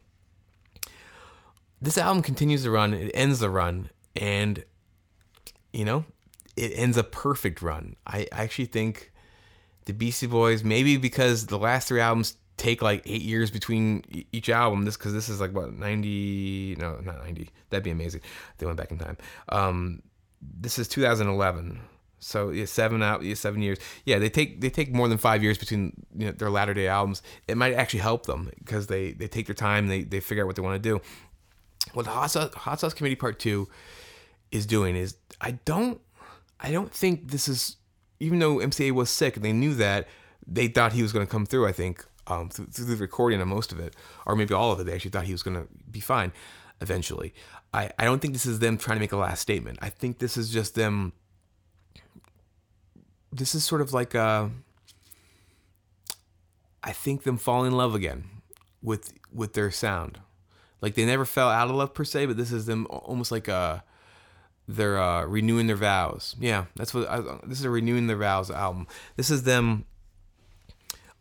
this 1.80 1.96
album 1.96 2.20
continues 2.20 2.64
to 2.64 2.70
run. 2.72 2.92
It 2.92 3.12
ends 3.14 3.38
the 3.38 3.48
run, 3.48 3.90
and 4.16 4.64
you 5.72 5.84
know, 5.84 6.04
it 6.56 6.72
ends 6.74 6.96
a 6.96 7.04
perfect 7.04 7.62
run. 7.62 7.94
I 8.04 8.26
actually 8.32 8.66
think 8.66 9.12
the 9.84 9.92
Beastie 9.92 10.26
Boys, 10.26 10.64
maybe 10.64 10.96
because 10.96 11.46
the 11.46 11.58
last 11.58 11.86
three 11.86 12.00
albums 12.00 12.36
take 12.56 12.82
like 12.82 13.02
eight 13.06 13.22
years 13.22 13.52
between 13.52 14.02
each 14.32 14.48
album. 14.48 14.84
This 14.84 14.96
because 14.96 15.12
this 15.12 15.28
is 15.28 15.40
like 15.40 15.52
what 15.52 15.72
ninety? 15.72 16.74
No, 16.76 16.96
not 17.04 17.22
ninety. 17.24 17.50
That'd 17.70 17.84
be 17.84 17.92
amazing. 17.92 18.22
They 18.58 18.66
went 18.66 18.78
back 18.78 18.90
in 18.90 18.98
time. 18.98 19.16
Um, 19.48 20.02
this 20.42 20.80
is 20.80 20.88
2011. 20.88 21.80
So 22.24 22.50
yeah, 22.50 22.64
seven 22.64 23.02
out, 23.02 23.22
yeah, 23.22 23.34
seven 23.34 23.60
years. 23.60 23.78
Yeah, 24.04 24.18
they 24.18 24.30
take 24.30 24.60
they 24.60 24.70
take 24.70 24.92
more 24.92 25.08
than 25.08 25.18
five 25.18 25.42
years 25.42 25.58
between 25.58 26.06
you 26.16 26.26
know, 26.26 26.32
their 26.32 26.50
latter 26.50 26.72
day 26.72 26.88
albums. 26.88 27.22
It 27.46 27.56
might 27.56 27.74
actually 27.74 28.00
help 28.00 28.26
them 28.26 28.50
because 28.58 28.86
they 28.86 29.12
they 29.12 29.28
take 29.28 29.46
their 29.46 29.54
time. 29.54 29.88
They 29.88 30.02
they 30.02 30.20
figure 30.20 30.44
out 30.44 30.46
what 30.46 30.56
they 30.56 30.62
want 30.62 30.82
to 30.82 30.88
do. 30.88 31.00
What 31.92 32.06
Hot 32.06 32.30
Sauce, 32.30 32.54
Hot 32.54 32.80
Sauce 32.80 32.94
Committee 32.94 33.14
Part 33.16 33.38
Two 33.38 33.68
is 34.50 34.64
doing 34.64 34.96
is 34.96 35.16
I 35.40 35.52
don't 35.64 36.00
I 36.58 36.72
don't 36.72 36.92
think 36.92 37.30
this 37.30 37.46
is 37.46 37.76
even 38.20 38.38
though 38.38 38.56
MCA 38.56 38.92
was 38.92 39.10
sick 39.10 39.36
and 39.36 39.44
they 39.44 39.52
knew 39.52 39.74
that 39.74 40.08
they 40.46 40.68
thought 40.68 40.92
he 40.92 41.02
was 41.02 41.12
going 41.12 41.26
to 41.26 41.30
come 41.30 41.44
through. 41.44 41.66
I 41.66 41.72
think 41.72 42.04
um, 42.26 42.48
through, 42.48 42.66
through, 42.66 42.86
the 42.86 42.96
recording 42.96 43.40
of 43.40 43.48
most 43.48 43.70
of 43.70 43.78
it, 43.78 43.94
or 44.24 44.34
maybe 44.34 44.54
all 44.54 44.72
of 44.72 44.80
it. 44.80 44.84
They 44.84 44.94
actually 44.94 45.10
thought 45.10 45.24
he 45.24 45.32
was 45.32 45.42
going 45.42 45.56
to 45.56 45.68
be 45.90 46.00
fine 46.00 46.32
eventually. 46.80 47.34
I, 47.74 47.90
I 47.98 48.04
don't 48.04 48.20
think 48.20 48.32
this 48.32 48.46
is 48.46 48.60
them 48.60 48.78
trying 48.78 48.96
to 48.96 49.00
make 49.00 49.12
a 49.12 49.16
last 49.16 49.40
statement. 49.40 49.78
I 49.82 49.90
think 49.90 50.18
this 50.20 50.36
is 50.36 50.50
just 50.50 50.74
them. 50.74 51.12
This 53.34 53.54
is 53.54 53.64
sort 53.64 53.80
of 53.80 53.92
like 53.92 54.14
a. 54.14 54.50
I 56.82 56.92
think 56.92 57.22
them 57.22 57.38
falling 57.38 57.72
in 57.72 57.76
love 57.76 57.94
again 57.94 58.24
with 58.82 59.12
with 59.32 59.54
their 59.54 59.70
sound. 59.70 60.20
Like 60.80 60.94
they 60.94 61.04
never 61.04 61.24
fell 61.24 61.48
out 61.48 61.68
of 61.68 61.76
love 61.76 61.94
per 61.94 62.04
se, 62.04 62.26
but 62.26 62.36
this 62.36 62.52
is 62.52 62.66
them 62.66 62.86
almost 62.90 63.32
like 63.32 63.48
a 63.48 63.82
they're 64.68 65.00
uh, 65.00 65.24
renewing 65.24 65.66
their 65.66 65.76
vows. 65.76 66.36
Yeah, 66.38 66.66
that's 66.76 66.94
what 66.94 67.08
I, 67.08 67.20
this 67.44 67.58
is 67.58 67.64
a 67.64 67.70
renewing 67.70 68.06
their 68.06 68.16
vows 68.16 68.50
album. 68.50 68.86
This 69.16 69.30
is 69.30 69.42
them 69.42 69.84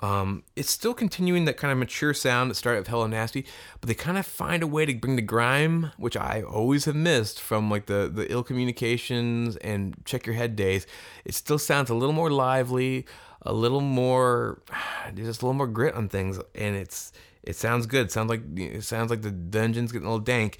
um, 0.03 0.43
it's 0.57 0.69
still 0.69 0.93
continuing 0.93 1.45
that 1.45 1.55
kind 1.55 1.71
of 1.71 1.77
mature 1.77 2.13
sound 2.13 2.51
that 2.51 2.55
started 2.55 2.79
with 2.79 2.89
Hello 2.89 3.07
Nasty, 3.07 3.45
but 3.79 3.87
they 3.87 3.93
kind 3.93 4.17
of 4.17 4.25
find 4.25 4.61
a 4.61 4.67
way 4.67 4.85
to 4.85 4.93
bring 4.93 5.15
the 5.15 5.21
grime, 5.21 5.91
which 5.95 6.17
I 6.17 6.41
always 6.41 6.83
have 6.83 6.95
missed 6.95 7.39
from 7.39 7.71
like 7.71 7.85
the 7.85 8.11
the 8.13 8.29
ill 8.29 8.43
communications 8.43 9.55
and 9.57 9.95
check 10.03 10.25
your 10.25 10.35
head 10.35 10.57
days. 10.57 10.85
It 11.23 11.35
still 11.35 11.57
sounds 11.57 11.89
a 11.89 11.95
little 11.95 12.11
more 12.11 12.29
lively, 12.29 13.05
a 13.43 13.53
little 13.53 13.79
more, 13.79 14.61
just 15.15 15.41
a 15.41 15.45
little 15.45 15.53
more 15.53 15.67
grit 15.67 15.95
on 15.95 16.09
things, 16.09 16.37
and 16.53 16.75
it's 16.75 17.13
it 17.41 17.55
sounds 17.55 17.85
good. 17.85 18.07
It 18.07 18.11
sounds 18.11 18.29
like 18.29 18.41
it 18.57 18.83
sounds 18.83 19.09
like 19.09 19.21
the 19.21 19.31
dungeon's 19.31 19.93
getting 19.93 20.05
a 20.05 20.11
little 20.11 20.25
dank. 20.25 20.57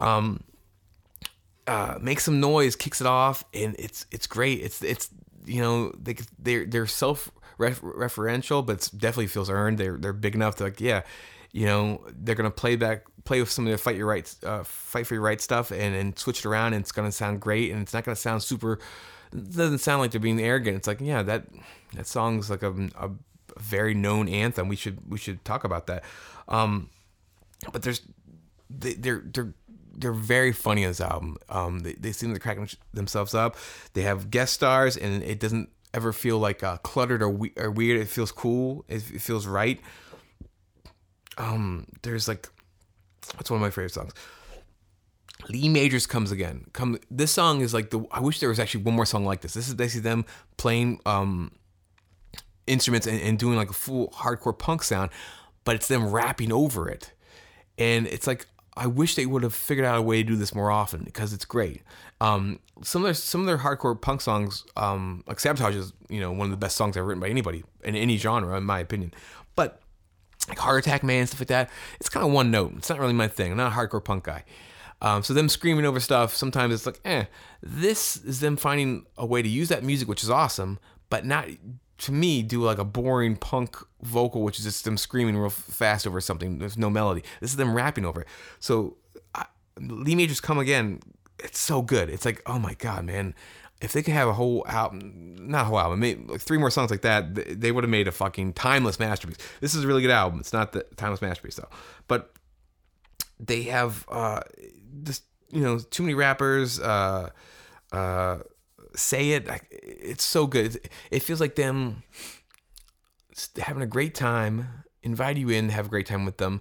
Um, 0.00 0.44
uh, 1.66 1.98
makes 2.00 2.24
some 2.24 2.40
noise, 2.40 2.74
kicks 2.74 3.02
it 3.02 3.06
off, 3.06 3.44
and 3.52 3.76
it's 3.78 4.06
it's 4.10 4.26
great. 4.26 4.62
It's 4.62 4.82
it's 4.82 5.10
you 5.44 5.60
know 5.60 5.92
they 6.02 6.16
they're 6.38 6.64
they're 6.64 6.86
self 6.86 7.30
ref- 7.58 7.82
referential, 7.82 8.64
but 8.64 8.78
it 8.78 8.90
definitely 8.96 9.26
feels 9.26 9.50
earned. 9.50 9.78
They're 9.78 9.96
they're 9.96 10.12
big 10.12 10.34
enough 10.34 10.56
to 10.56 10.64
like, 10.64 10.80
yeah, 10.80 11.02
you 11.52 11.66
know, 11.66 12.02
they're 12.10 12.34
gonna 12.34 12.50
play 12.50 12.76
back, 12.76 13.04
play 13.24 13.40
with 13.40 13.50
some 13.50 13.66
of 13.66 13.72
the 13.72 13.78
fight 13.78 13.96
your 13.96 14.06
rights, 14.06 14.36
uh, 14.44 14.64
fight 14.64 15.06
for 15.06 15.14
your 15.14 15.22
rights 15.22 15.44
stuff, 15.44 15.70
and 15.70 15.94
and 15.94 16.18
switch 16.18 16.40
it 16.40 16.46
around, 16.46 16.72
and 16.72 16.82
it's 16.82 16.92
gonna 16.92 17.12
sound 17.12 17.40
great, 17.40 17.70
and 17.70 17.82
it's 17.82 17.92
not 17.92 18.04
gonna 18.04 18.16
sound 18.16 18.42
super. 18.42 18.78
It 19.32 19.54
doesn't 19.54 19.78
sound 19.78 20.00
like 20.00 20.10
they're 20.12 20.20
being 20.20 20.40
arrogant. 20.40 20.76
It's 20.78 20.86
like, 20.86 21.00
yeah, 21.00 21.22
that 21.22 21.44
that 21.94 22.06
song's 22.06 22.48
like 22.48 22.62
a, 22.62 22.72
a 22.98 23.10
very 23.58 23.94
known 23.94 24.28
anthem. 24.28 24.68
We 24.68 24.76
should 24.76 25.10
we 25.10 25.18
should 25.18 25.44
talk 25.44 25.64
about 25.64 25.86
that. 25.88 26.04
Um, 26.48 26.90
but 27.72 27.82
there's 27.82 28.00
they, 28.70 28.94
they're 28.94 29.22
they're 29.24 29.52
they're 29.98 30.12
very 30.12 30.52
funny 30.52 30.84
on 30.84 30.90
this 30.90 31.00
album. 31.00 31.36
Um, 31.48 31.80
they, 31.80 31.94
they 31.94 32.12
seem 32.12 32.32
to 32.32 32.40
crack 32.40 32.58
themselves 32.94 33.34
up. 33.34 33.56
They 33.94 34.02
have 34.02 34.30
guest 34.30 34.54
stars, 34.54 34.96
and 34.96 35.22
it 35.22 35.40
doesn't 35.40 35.70
ever 35.94 36.12
feel 36.12 36.38
like 36.38 36.62
uh, 36.62 36.76
cluttered 36.78 37.22
or, 37.22 37.30
we- 37.30 37.52
or 37.56 37.70
weird. 37.70 38.00
It 38.00 38.08
feels 38.08 38.32
cool. 38.32 38.84
It, 38.88 39.10
it 39.12 39.20
feels 39.22 39.46
right. 39.46 39.80
Um, 41.36 41.86
there's 42.02 42.26
like, 42.28 42.48
that's 43.36 43.50
one 43.50 43.58
of 43.58 43.62
my 43.62 43.70
favorite 43.70 43.92
songs. 43.92 44.12
Lee 45.48 45.68
Majors 45.68 46.06
comes 46.06 46.32
again. 46.32 46.66
Come. 46.72 46.98
This 47.10 47.30
song 47.30 47.60
is 47.60 47.72
like 47.72 47.90
the. 47.90 48.04
I 48.10 48.20
wish 48.20 48.40
there 48.40 48.48
was 48.48 48.58
actually 48.58 48.82
one 48.82 48.94
more 48.96 49.06
song 49.06 49.24
like 49.24 49.40
this. 49.40 49.54
This 49.54 49.68
is 49.68 49.74
basically 49.74 50.02
them 50.02 50.24
playing 50.56 51.00
um, 51.06 51.52
instruments 52.66 53.06
and, 53.06 53.20
and 53.20 53.38
doing 53.38 53.56
like 53.56 53.70
a 53.70 53.74
full 53.74 54.08
hardcore 54.08 54.58
punk 54.58 54.82
sound, 54.82 55.10
but 55.64 55.76
it's 55.76 55.86
them 55.86 56.10
rapping 56.10 56.50
over 56.52 56.88
it, 56.88 57.12
and 57.78 58.08
it's 58.08 58.26
like 58.26 58.46
I 58.78 58.86
wish 58.86 59.16
they 59.16 59.26
would 59.26 59.42
have 59.42 59.54
figured 59.54 59.84
out 59.84 59.98
a 59.98 60.02
way 60.02 60.22
to 60.22 60.28
do 60.28 60.36
this 60.36 60.54
more 60.54 60.70
often 60.70 61.02
because 61.02 61.32
it's 61.32 61.44
great. 61.44 61.82
Um, 62.20 62.60
some 62.82 63.02
of 63.02 63.06
their 63.06 63.14
some 63.14 63.40
of 63.40 63.46
their 63.46 63.58
hardcore 63.58 64.00
punk 64.00 64.20
songs, 64.20 64.64
um, 64.76 65.24
like 65.26 65.40
Sabotage, 65.40 65.74
is 65.74 65.92
you 66.08 66.20
know 66.20 66.30
one 66.30 66.46
of 66.46 66.50
the 66.52 66.56
best 66.56 66.76
songs 66.76 66.96
ever 66.96 67.06
written 67.06 67.20
by 67.20 67.28
anybody 67.28 67.64
in 67.82 67.96
any 67.96 68.16
genre, 68.16 68.56
in 68.56 68.64
my 68.64 68.78
opinion. 68.78 69.12
But 69.56 69.80
like 70.48 70.58
Heart 70.58 70.86
Attack 70.86 71.02
Man 71.02 71.26
stuff 71.26 71.40
like 71.40 71.48
that, 71.48 71.70
it's 71.98 72.08
kind 72.08 72.24
of 72.24 72.32
one 72.32 72.50
note. 72.52 72.74
It's 72.76 72.88
not 72.88 73.00
really 73.00 73.12
my 73.12 73.28
thing. 73.28 73.50
I'm 73.50 73.58
not 73.58 73.72
a 73.72 73.74
hardcore 73.74 74.04
punk 74.04 74.24
guy. 74.24 74.44
Um, 75.00 75.22
so 75.22 75.34
them 75.34 75.48
screaming 75.48 75.84
over 75.84 76.00
stuff, 76.00 76.34
sometimes 76.34 76.74
it's 76.74 76.86
like, 76.86 77.00
eh. 77.04 77.24
This 77.62 78.16
is 78.16 78.40
them 78.40 78.56
finding 78.56 79.06
a 79.16 79.24
way 79.24 79.42
to 79.42 79.48
use 79.48 79.68
that 79.68 79.84
music, 79.84 80.08
which 80.08 80.24
is 80.24 80.30
awesome, 80.30 80.78
but 81.08 81.24
not 81.24 81.48
to 81.98 82.12
me 82.12 82.42
do 82.42 82.62
like 82.62 82.78
a 82.78 82.84
boring 82.84 83.36
punk 83.36 83.76
vocal, 84.02 84.42
which 84.42 84.58
is 84.58 84.64
just 84.64 84.84
them 84.84 84.96
screaming 84.96 85.36
real 85.36 85.50
fast 85.50 86.06
over 86.06 86.20
something. 86.20 86.58
There's 86.58 86.78
no 86.78 86.90
melody. 86.90 87.22
This 87.40 87.50
is 87.50 87.56
them 87.56 87.74
rapping 87.74 88.04
over 88.04 88.22
it. 88.22 88.28
So 88.60 88.96
I, 89.34 89.46
Lee 89.80 90.14
Majors 90.14 90.40
come 90.40 90.58
again. 90.58 91.00
It's 91.40 91.58
so 91.58 91.82
good. 91.82 92.08
It's 92.08 92.24
like, 92.24 92.42
oh 92.46 92.58
my 92.58 92.74
god, 92.74 93.04
man. 93.04 93.34
If 93.80 93.92
they 93.92 94.02
could 94.02 94.14
have 94.14 94.26
a 94.26 94.32
whole 94.32 94.64
album, 94.66 95.36
not 95.38 95.62
a 95.62 95.64
whole 95.66 95.78
album, 95.78 96.00
maybe 96.00 96.24
like 96.26 96.40
three 96.40 96.58
more 96.58 96.70
songs 96.70 96.90
like 96.90 97.02
that, 97.02 97.60
they 97.60 97.70
would 97.70 97.84
have 97.84 97.90
made 97.90 98.08
a 98.08 98.12
fucking 98.12 98.54
timeless 98.54 98.98
masterpiece. 98.98 99.36
This 99.60 99.74
is 99.74 99.84
a 99.84 99.86
really 99.86 100.02
good 100.02 100.10
album. 100.10 100.40
It's 100.40 100.52
not 100.52 100.72
the 100.72 100.84
timeless 100.96 101.22
masterpiece 101.22 101.56
though, 101.56 101.68
but 102.08 102.32
they 103.38 103.62
have 103.64 104.04
uh, 104.08 104.40
you 105.52 105.62
know 105.62 105.78
too 105.78 106.02
many 106.02 106.14
rappers. 106.14 106.80
Uh, 106.80 107.30
uh, 107.92 108.38
say 108.98 109.30
it. 109.32 109.48
It's 109.70 110.24
so 110.24 110.46
good. 110.46 110.88
It 111.10 111.22
feels 111.22 111.40
like 111.40 111.54
them 111.56 112.02
having 113.58 113.82
a 113.82 113.86
great 113.86 114.14
time, 114.14 114.84
invite 115.02 115.36
you 115.36 115.48
in, 115.50 115.68
have 115.68 115.86
a 115.86 115.88
great 115.88 116.06
time 116.06 116.24
with 116.24 116.38
them, 116.38 116.60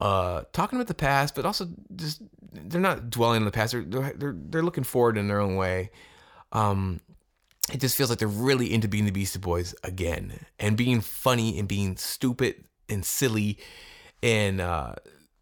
uh, 0.00 0.42
talking 0.52 0.78
about 0.78 0.88
the 0.88 0.94
past, 0.94 1.34
but 1.34 1.44
also 1.44 1.68
just 1.96 2.22
they're 2.52 2.80
not 2.80 3.10
dwelling 3.10 3.38
on 3.38 3.44
the 3.44 3.50
past. 3.50 3.72
They're 3.72 4.12
they're 4.16 4.36
they're 4.36 4.62
looking 4.62 4.84
forward 4.84 5.18
in 5.18 5.28
their 5.28 5.40
own 5.40 5.56
way. 5.56 5.90
Um, 6.52 7.00
it 7.72 7.80
just 7.80 7.96
feels 7.96 8.10
like 8.10 8.18
they're 8.18 8.28
really 8.28 8.72
into 8.72 8.88
being 8.88 9.04
the 9.04 9.12
Beastie 9.12 9.38
Boys 9.38 9.74
again 9.84 10.46
and 10.58 10.76
being 10.76 11.00
funny 11.00 11.58
and 11.58 11.68
being 11.68 11.96
stupid 11.96 12.64
and 12.88 13.04
silly 13.04 13.58
and 14.22 14.60
uh, 14.60 14.94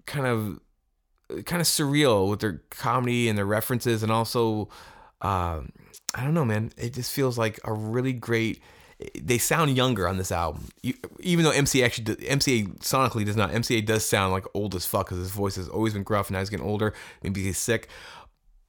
kind 0.06 0.26
of 0.26 1.44
kind 1.44 1.60
of 1.60 1.66
surreal 1.66 2.28
with 2.28 2.40
their 2.40 2.62
comedy 2.70 3.28
and 3.28 3.38
their 3.38 3.46
references 3.46 4.02
and 4.02 4.10
also 4.10 4.68
um, 5.22 5.72
I 6.14 6.24
don't 6.24 6.34
know, 6.34 6.44
man. 6.44 6.72
It 6.76 6.94
just 6.94 7.12
feels 7.12 7.38
like 7.38 7.60
a 7.64 7.72
really 7.72 8.12
great. 8.12 8.62
They 9.20 9.38
sound 9.38 9.76
younger 9.76 10.08
on 10.08 10.16
this 10.16 10.32
album, 10.32 10.68
even 11.20 11.44
though 11.44 11.52
MCA 11.52 11.84
actually 11.84 12.16
MCA 12.16 12.78
sonically 12.80 13.24
does 13.24 13.36
not. 13.36 13.50
MCA 13.52 13.84
does 13.86 14.04
sound 14.04 14.32
like 14.32 14.44
old 14.54 14.74
as 14.74 14.86
fuck 14.86 15.06
because 15.06 15.18
his 15.18 15.30
voice 15.30 15.54
has 15.54 15.68
always 15.68 15.92
been 15.92 16.02
gruff 16.02 16.28
and 16.28 16.34
now 16.34 16.40
he's 16.40 16.50
getting 16.50 16.66
older. 16.66 16.92
Maybe 17.22 17.44
he's 17.44 17.58
sick, 17.58 17.88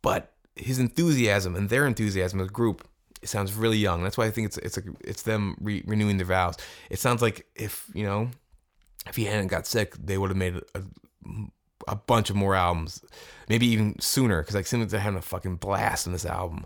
but 0.01 0.33
his 0.55 0.77
enthusiasm 0.77 1.55
and 1.55 1.69
their 1.69 1.87
enthusiasm 1.87 2.39
as 2.41 2.47
a 2.47 2.51
group 2.51 2.87
It 3.21 3.29
sounds 3.29 3.53
really 3.53 3.77
young. 3.77 4.03
That's 4.03 4.17
why 4.17 4.25
I 4.25 4.31
think 4.31 4.45
it's 4.47 4.57
it's 4.59 4.77
a, 4.77 4.83
it's 5.01 5.23
them 5.23 5.55
re- 5.59 5.83
renewing 5.85 6.17
their 6.17 6.27
vows. 6.27 6.55
It 6.89 6.99
sounds 6.99 7.21
like 7.21 7.47
if 7.55 7.89
you 7.93 8.03
know, 8.03 8.29
if 9.07 9.15
he 9.15 9.25
hadn't 9.25 9.47
got 9.47 9.65
sick, 9.65 9.95
they 9.95 10.17
would 10.17 10.29
have 10.29 10.37
made 10.37 10.61
a, 10.75 10.83
a 11.87 11.95
bunch 11.95 12.29
of 12.29 12.35
more 12.35 12.55
albums, 12.55 13.01
maybe 13.47 13.65
even 13.67 13.99
sooner. 13.99 14.41
Because 14.41 14.55
like 14.55 14.71
like 14.71 14.89
they're 14.89 14.99
having 14.99 15.17
a 15.17 15.23
fucking 15.23 15.55
blast 15.55 16.05
in 16.05 16.13
this 16.13 16.25
album. 16.25 16.65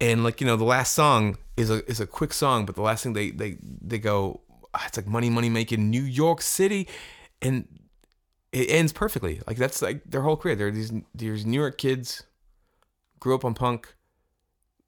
And 0.00 0.24
like 0.24 0.40
you 0.40 0.46
know, 0.46 0.56
the 0.56 0.64
last 0.64 0.94
song 0.94 1.36
is 1.56 1.70
a 1.70 1.84
is 1.88 2.00
a 2.00 2.06
quick 2.06 2.32
song, 2.32 2.64
but 2.64 2.74
the 2.74 2.82
last 2.82 3.02
thing 3.02 3.12
they 3.12 3.30
they 3.30 3.58
they 3.62 3.98
go, 3.98 4.40
ah, 4.74 4.84
it's 4.86 4.96
like 4.96 5.06
money 5.06 5.28
money 5.28 5.50
making 5.50 5.90
New 5.90 6.02
York 6.02 6.40
City, 6.40 6.88
and 7.42 7.66
it 8.52 8.70
ends 8.70 8.92
perfectly. 8.92 9.40
Like 9.46 9.56
that's 9.56 9.82
like 9.82 10.02
their 10.04 10.22
whole 10.22 10.36
career. 10.36 10.56
They're 10.56 10.70
these 10.70 10.92
these 11.14 11.44
New 11.44 11.60
York 11.60 11.76
kids, 11.78 12.24
grew 13.18 13.34
up 13.34 13.44
on 13.44 13.54
punk. 13.54 13.94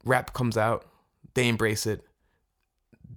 Rap 0.03 0.33
comes 0.33 0.57
out, 0.57 0.85
they 1.33 1.47
embrace 1.47 1.85
it. 1.85 2.03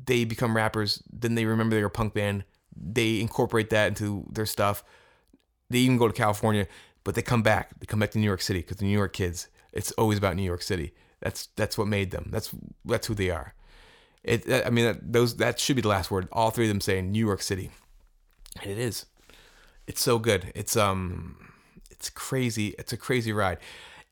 They 0.05 0.25
become 0.25 0.55
rappers. 0.55 1.03
Then 1.11 1.35
they 1.35 1.47
remember 1.47 1.75
they're 1.75 1.87
a 1.87 1.91
punk 1.91 2.15
band. 2.15 2.45
They 2.77 3.21
incorporate 3.21 3.71
that 3.71 3.89
into 3.89 4.25
their 4.31 4.47
stuff. 4.47 4.85
They 5.69 5.79
even 5.79 5.97
go 5.97 6.07
to 6.07 6.15
California, 6.15 6.69
but 7.03 7.15
they 7.15 7.23
come 7.23 7.43
back. 7.43 7.81
They 7.81 7.87
come 7.87 7.99
back 7.99 8.13
to 8.13 8.19
New 8.19 8.27
York 8.27 8.43
City 8.43 8.61
because 8.61 8.77
the 8.77 8.85
New 8.85 8.97
York 8.97 9.15
kids. 9.15 9.49
It's 9.73 9.91
always 9.93 10.19
about 10.19 10.37
New 10.37 10.43
York 10.43 10.63
City. 10.63 10.93
That's 11.21 11.49
that's 11.57 11.79
what 11.79 11.89
made 11.89 12.11
them. 12.11 12.29
That's 12.31 12.55
that's 12.85 13.07
who 13.07 13.15
they 13.15 13.31
are. 13.31 13.55
It. 14.23 14.51
I 14.67 14.71
mean, 14.71 14.87
that, 14.87 15.13
those 15.13 15.37
that 15.37 15.59
should 15.59 15.77
be 15.77 15.83
the 15.83 15.89
last 15.89 16.11
word. 16.11 16.29
All 16.33 16.51
three 16.51 16.67
of 16.67 16.69
them 16.69 16.81
saying 16.81 17.11
New 17.11 17.25
York 17.25 17.43
City, 17.43 17.71
and 18.63 18.71
it 18.71 18.79
is. 18.79 19.07
It's 19.87 20.03
so 20.03 20.19
good. 20.19 20.53
It's 20.55 20.77
um, 20.77 21.53
it's 21.91 22.11
crazy. 22.11 22.75
It's 22.79 22.93
a 22.93 22.97
crazy 22.97 23.33
ride. 23.33 23.59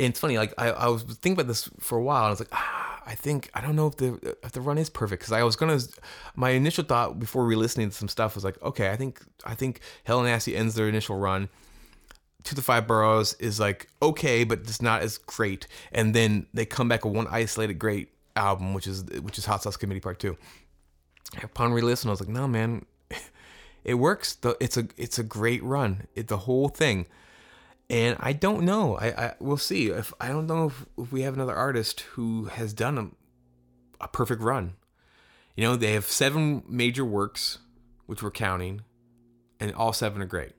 And 0.01 0.11
it's 0.11 0.21
funny. 0.21 0.39
Like 0.39 0.55
I, 0.59 0.71
I 0.71 0.89
was 0.89 1.03
thinking 1.03 1.33
about 1.33 1.47
this 1.47 1.69
for 1.79 1.99
a 1.99 2.03
while. 2.03 2.25
And 2.25 2.27
I 2.27 2.31
was 2.31 2.41
like, 2.41 2.49
ah, 2.53 3.03
I 3.07 3.15
think 3.15 3.51
I 3.55 3.61
don't 3.61 3.77
know 3.77 3.87
if 3.87 3.97
the 3.97 4.37
if 4.43 4.53
the 4.53 4.61
run 4.61 4.79
is 4.79 4.89
perfect 4.89 5.21
because 5.21 5.33
I 5.33 5.43
was 5.43 5.57
gonna. 5.57 5.79
My 6.37 6.51
initial 6.51 6.85
thought 6.85 7.19
before 7.19 7.45
re-listening 7.45 7.91
to 7.91 7.95
some 7.95 8.09
stuff 8.09 8.35
was 8.35 8.45
like, 8.45 8.61
okay, 8.63 8.91
I 8.91 8.97
think 8.97 9.21
I 9.45 9.55
think 9.55 9.81
Hello 10.05 10.23
Nasty 10.23 10.57
ends 10.57 10.75
their 10.75 10.89
initial 10.89 11.17
run. 11.17 11.49
To 12.45 12.55
the 12.55 12.63
Five 12.63 12.87
Boroughs 12.87 13.35
is 13.35 13.59
like 13.59 13.89
okay, 14.03 14.45
but 14.45 14.61
it's 14.61 14.83
not 14.83 15.03
as 15.03 15.19
great. 15.19 15.67
And 15.93 16.15
then 16.15 16.47
they 16.53 16.67
come 16.67 16.89
back 16.89 17.05
with 17.05 17.15
one 17.15 17.27
isolated 17.31 17.75
great 17.75 18.11
album, 18.37 18.75
which 18.75 18.87
is 18.87 19.05
which 19.23 19.39
is 19.39 19.47
Hot 19.47 19.63
Sauce 19.63 19.77
Committee 19.77 20.01
Part 20.01 20.19
Two. 20.19 20.37
Upon 21.43 21.73
re-listen, 21.73 22.11
I 22.11 22.13
was 22.13 22.21
like, 22.21 22.29
no, 22.29 22.47
man, 22.47 22.85
it 23.85 23.95
works. 23.95 24.35
The, 24.35 24.57
it's 24.61 24.77
a 24.77 24.89
it's 24.97 25.19
a 25.19 25.23
great 25.23 25.63
run. 25.63 26.07
It, 26.15 26.29
the 26.29 26.39
whole 26.39 26.69
thing 26.69 27.07
and 27.91 28.17
I 28.21 28.33
don't 28.33 28.65
know. 28.65 28.97
I, 28.97 29.07
I 29.09 29.35
we'll 29.39 29.57
see. 29.57 29.89
If 29.89 30.13
I 30.21 30.29
don't 30.29 30.47
know 30.47 30.67
if, 30.67 30.87
if 30.99 31.13
we 31.13 31.23
have 31.23 31.35
another 31.35 31.55
artist 31.55 32.01
who 32.01 32.47
has 32.47 32.73
done 32.73 32.99
a, 32.99 34.05
a 34.05 34.09
perfect 34.09 34.43
run. 34.43 34.75
You 35.57 35.65
know, 35.65 35.77
they 35.77 35.93
have 35.93 36.07
seven 36.07 36.65
major 36.67 37.05
works, 37.05 37.59
which 38.07 38.23
we're 38.23 38.33
counting, 38.33 38.83
and 39.61 39.73
all 39.75 39.93
seven 39.93 40.21
are 40.23 40.27
great. 40.27 40.53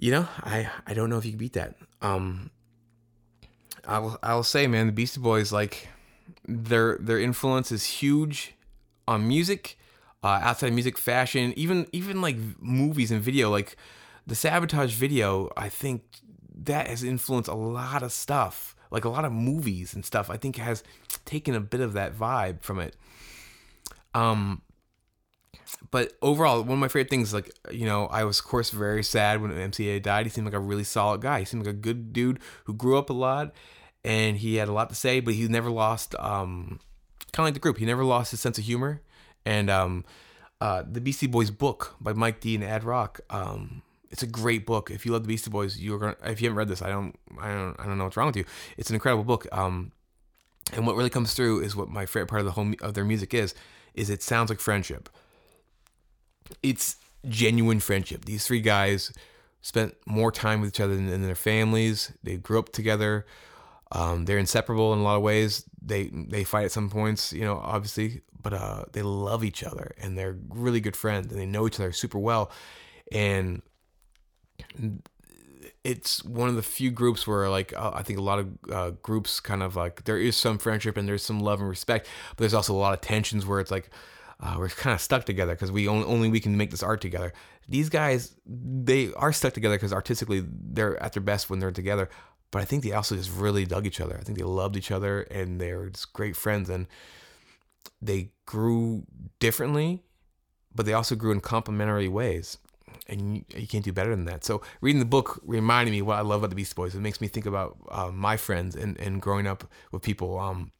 You 0.00 0.12
know, 0.12 0.28
I 0.42 0.70
I 0.86 0.94
don't 0.94 1.10
know 1.10 1.18
if 1.18 1.26
you 1.26 1.32
can 1.32 1.38
beat 1.38 1.52
that. 1.52 1.74
Um, 2.00 2.50
I'll 3.86 4.18
I'll 4.22 4.42
say, 4.42 4.66
man, 4.66 4.86
the 4.86 4.92
Beastie 4.94 5.20
Boys 5.20 5.52
like 5.52 5.88
their 6.48 6.96
their 6.98 7.20
influence 7.20 7.70
is 7.70 7.84
huge 7.84 8.54
on 9.06 9.28
music, 9.28 9.76
uh, 10.22 10.40
outside 10.42 10.72
music, 10.72 10.96
fashion, 10.96 11.52
even 11.54 11.86
even 11.92 12.22
like 12.22 12.36
movies 12.58 13.10
and 13.10 13.20
video, 13.20 13.50
like 13.50 13.76
the 14.26 14.34
sabotage 14.34 14.94
video, 14.94 15.50
I 15.54 15.68
think 15.68 16.02
that 16.62 16.86
has 16.86 17.04
influenced 17.04 17.50
a 17.50 17.54
lot 17.54 18.02
of 18.02 18.10
stuff, 18.10 18.74
like 18.90 19.04
a 19.04 19.10
lot 19.10 19.26
of 19.26 19.32
movies 19.32 19.92
and 19.92 20.02
stuff. 20.02 20.30
I 20.30 20.38
think 20.38 20.56
has 20.56 20.82
taken 21.26 21.54
a 21.54 21.60
bit 21.60 21.82
of 21.82 21.92
that 21.92 22.16
vibe 22.16 22.62
from 22.62 22.80
it. 22.80 22.96
Um, 24.14 24.62
but 25.90 26.12
overall, 26.22 26.62
one 26.62 26.72
of 26.72 26.78
my 26.78 26.88
favorite 26.88 27.10
things, 27.10 27.34
like 27.34 27.50
you 27.70 27.86
know, 27.86 28.06
I 28.06 28.24
was 28.24 28.38
of 28.38 28.44
course 28.44 28.70
very 28.70 29.02
sad 29.02 29.40
when 29.40 29.50
MCA 29.50 30.02
died. 30.02 30.26
He 30.26 30.30
seemed 30.30 30.46
like 30.46 30.54
a 30.54 30.60
really 30.60 30.84
solid 30.84 31.20
guy. 31.20 31.40
He 31.40 31.44
seemed 31.44 31.64
like 31.64 31.74
a 31.74 31.78
good 31.78 32.12
dude 32.12 32.38
who 32.64 32.74
grew 32.74 32.96
up 32.98 33.10
a 33.10 33.14
lot, 33.14 33.52
and 34.04 34.36
he 34.36 34.56
had 34.56 34.68
a 34.68 34.72
lot 34.72 34.88
to 34.90 34.94
say. 34.94 35.20
But 35.20 35.34
he 35.34 35.46
never 35.48 35.70
lost, 35.70 36.14
um, 36.18 36.80
kind 37.32 37.44
of 37.44 37.46
like 37.46 37.54
the 37.54 37.60
group. 37.60 37.78
He 37.78 37.86
never 37.86 38.04
lost 38.04 38.30
his 38.30 38.40
sense 38.40 38.58
of 38.58 38.64
humor. 38.64 39.02
And 39.44 39.70
um, 39.70 40.04
uh, 40.60 40.84
the 40.88 41.00
Beastie 41.00 41.26
Boys 41.26 41.50
book 41.50 41.96
by 42.00 42.12
Mike 42.12 42.40
D 42.40 42.54
and 42.54 42.64
Ad 42.64 42.84
Rock. 42.84 43.20
Um, 43.30 43.82
it's 44.10 44.22
a 44.22 44.26
great 44.26 44.66
book. 44.66 44.90
If 44.90 45.06
you 45.06 45.12
love 45.12 45.22
the 45.22 45.28
Beastie 45.28 45.50
Boys, 45.50 45.78
you're 45.78 45.98
gonna. 45.98 46.16
If 46.24 46.40
you 46.40 46.48
haven't 46.48 46.58
read 46.58 46.68
this, 46.68 46.82
I 46.82 46.90
don't. 46.90 47.16
I 47.40 47.52
don't. 47.52 47.80
I 47.80 47.86
don't 47.86 47.98
know 47.98 48.04
what's 48.04 48.16
wrong 48.16 48.26
with 48.26 48.36
you. 48.36 48.44
It's 48.76 48.90
an 48.90 48.94
incredible 48.94 49.24
book. 49.24 49.46
Um, 49.52 49.92
and 50.72 50.86
what 50.86 50.94
really 50.94 51.10
comes 51.10 51.34
through 51.34 51.60
is 51.62 51.74
what 51.74 51.88
my 51.88 52.06
favorite 52.06 52.28
part 52.28 52.40
of 52.40 52.46
the 52.46 52.52
whole 52.52 52.72
of 52.82 52.94
their 52.94 53.04
music 53.04 53.34
is. 53.34 53.54
Is 53.94 54.08
it 54.10 54.22
sounds 54.22 54.50
like 54.50 54.60
friendship. 54.60 55.08
It's 56.62 56.96
genuine 57.28 57.80
friendship. 57.80 58.24
These 58.24 58.46
three 58.46 58.60
guys 58.60 59.12
spent 59.62 59.94
more 60.06 60.32
time 60.32 60.60
with 60.60 60.70
each 60.70 60.80
other 60.80 60.96
than, 60.96 61.22
their 61.22 61.34
families. 61.34 62.12
They 62.22 62.36
grew 62.36 62.58
up 62.58 62.70
together. 62.70 63.26
Um, 63.92 64.24
they're 64.24 64.38
inseparable 64.38 64.92
in 64.92 65.00
a 65.00 65.02
lot 65.02 65.16
of 65.16 65.22
ways. 65.22 65.64
They 65.82 66.04
they 66.12 66.44
fight 66.44 66.64
at 66.66 66.72
some 66.72 66.90
points, 66.90 67.32
you 67.32 67.42
know, 67.42 67.58
obviously, 67.58 68.22
but 68.40 68.52
uh, 68.52 68.84
they 68.92 69.02
love 69.02 69.44
each 69.44 69.64
other 69.64 69.92
and 69.98 70.16
they're 70.16 70.38
really 70.48 70.80
good 70.80 70.96
friends 70.96 71.30
and 71.30 71.40
they 71.40 71.46
know 71.46 71.66
each 71.66 71.80
other 71.80 71.92
super 71.92 72.18
well. 72.18 72.52
And 73.10 73.62
it's 75.82 76.22
one 76.24 76.48
of 76.48 76.56
the 76.56 76.62
few 76.62 76.90
groups 76.90 77.26
where 77.26 77.48
like 77.48 77.72
uh, 77.76 77.92
I 77.94 78.02
think 78.02 78.18
a 78.18 78.22
lot 78.22 78.38
of 78.38 78.48
uh, 78.70 78.90
groups 79.02 79.40
kind 79.40 79.62
of 79.62 79.76
like 79.76 80.04
there 80.04 80.18
is 80.18 80.36
some 80.36 80.58
friendship 80.58 80.96
and 80.96 81.08
there's 81.08 81.22
some 81.24 81.40
love 81.40 81.60
and 81.60 81.68
respect, 81.68 82.08
but 82.30 82.38
there's 82.38 82.54
also 82.54 82.74
a 82.74 82.76
lot 82.76 82.94
of 82.94 83.00
tensions 83.00 83.46
where 83.46 83.60
it's 83.60 83.70
like 83.70 83.90
uh, 84.40 84.56
we're 84.58 84.68
kind 84.68 84.94
of 84.94 85.00
stuck 85.00 85.24
together 85.24 85.52
because 85.52 85.70
we 85.70 85.86
only, 85.86 86.06
only 86.06 86.28
we 86.28 86.40
can 86.40 86.56
make 86.56 86.70
this 86.70 86.82
art 86.82 87.00
together. 87.00 87.32
These 87.68 87.88
guys 87.88 88.34
they 88.46 89.12
are 89.14 89.32
stuck 89.32 89.52
together 89.52 89.76
because 89.76 89.92
artistically 89.92 90.44
they're 90.46 91.00
at 91.02 91.12
their 91.12 91.22
best 91.22 91.50
when 91.50 91.58
they're 91.58 91.70
together, 91.70 92.08
but 92.50 92.62
I 92.62 92.64
think 92.64 92.82
they 92.82 92.92
also 92.92 93.16
just 93.16 93.30
really 93.32 93.64
dug 93.64 93.86
each 93.86 94.00
other. 94.00 94.16
I 94.18 94.22
think 94.22 94.38
they 94.38 94.44
loved 94.44 94.76
each 94.76 94.90
other 94.90 95.22
and 95.22 95.60
they're 95.60 95.90
just 95.90 96.12
great 96.12 96.36
friends 96.36 96.68
and 96.70 96.86
they 98.00 98.32
grew 98.46 99.04
differently, 99.38 100.02
but 100.74 100.86
they 100.86 100.94
also 100.94 101.14
grew 101.14 101.32
in 101.32 101.40
complementary 101.40 102.08
ways 102.08 102.56
and 103.06 103.36
you, 103.36 103.44
you, 103.54 103.66
can't 103.66 103.84
do 103.84 103.92
better 103.92 104.10
than 104.10 104.24
that. 104.24 104.44
So 104.44 104.62
reading 104.80 105.00
the 105.00 105.04
book 105.04 105.40
reminded 105.44 105.92
me 105.92 106.02
what 106.02 106.18
I 106.18 106.22
love 106.22 106.40
about 106.40 106.50
the 106.50 106.56
Beast 106.56 106.74
Boys. 106.74 106.94
It 106.94 107.00
makes 107.00 107.20
me 107.20 107.28
think 107.28 107.46
about 107.46 107.76
uh, 107.90 108.10
my 108.12 108.36
friends 108.36 108.74
and, 108.74 108.98
and 108.98 109.20
growing 109.20 109.46
up 109.46 109.64
with 109.92 110.02
people. 110.02 110.38
Um, 110.38 110.72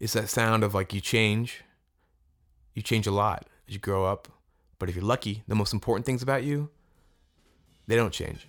it's 0.00 0.12
that 0.14 0.28
sound 0.28 0.64
of 0.64 0.74
like 0.74 0.92
you 0.92 1.00
change, 1.00 1.62
you 2.74 2.82
change 2.82 3.06
a 3.06 3.10
lot 3.10 3.46
as 3.68 3.74
you 3.74 3.80
grow 3.80 4.04
up, 4.04 4.28
but 4.78 4.88
if 4.88 4.94
you're 4.94 5.04
lucky, 5.04 5.42
the 5.46 5.54
most 5.54 5.72
important 5.72 6.06
things 6.06 6.22
about 6.22 6.42
you, 6.44 6.70
they 7.86 7.96
don't 7.96 8.12
change. 8.12 8.46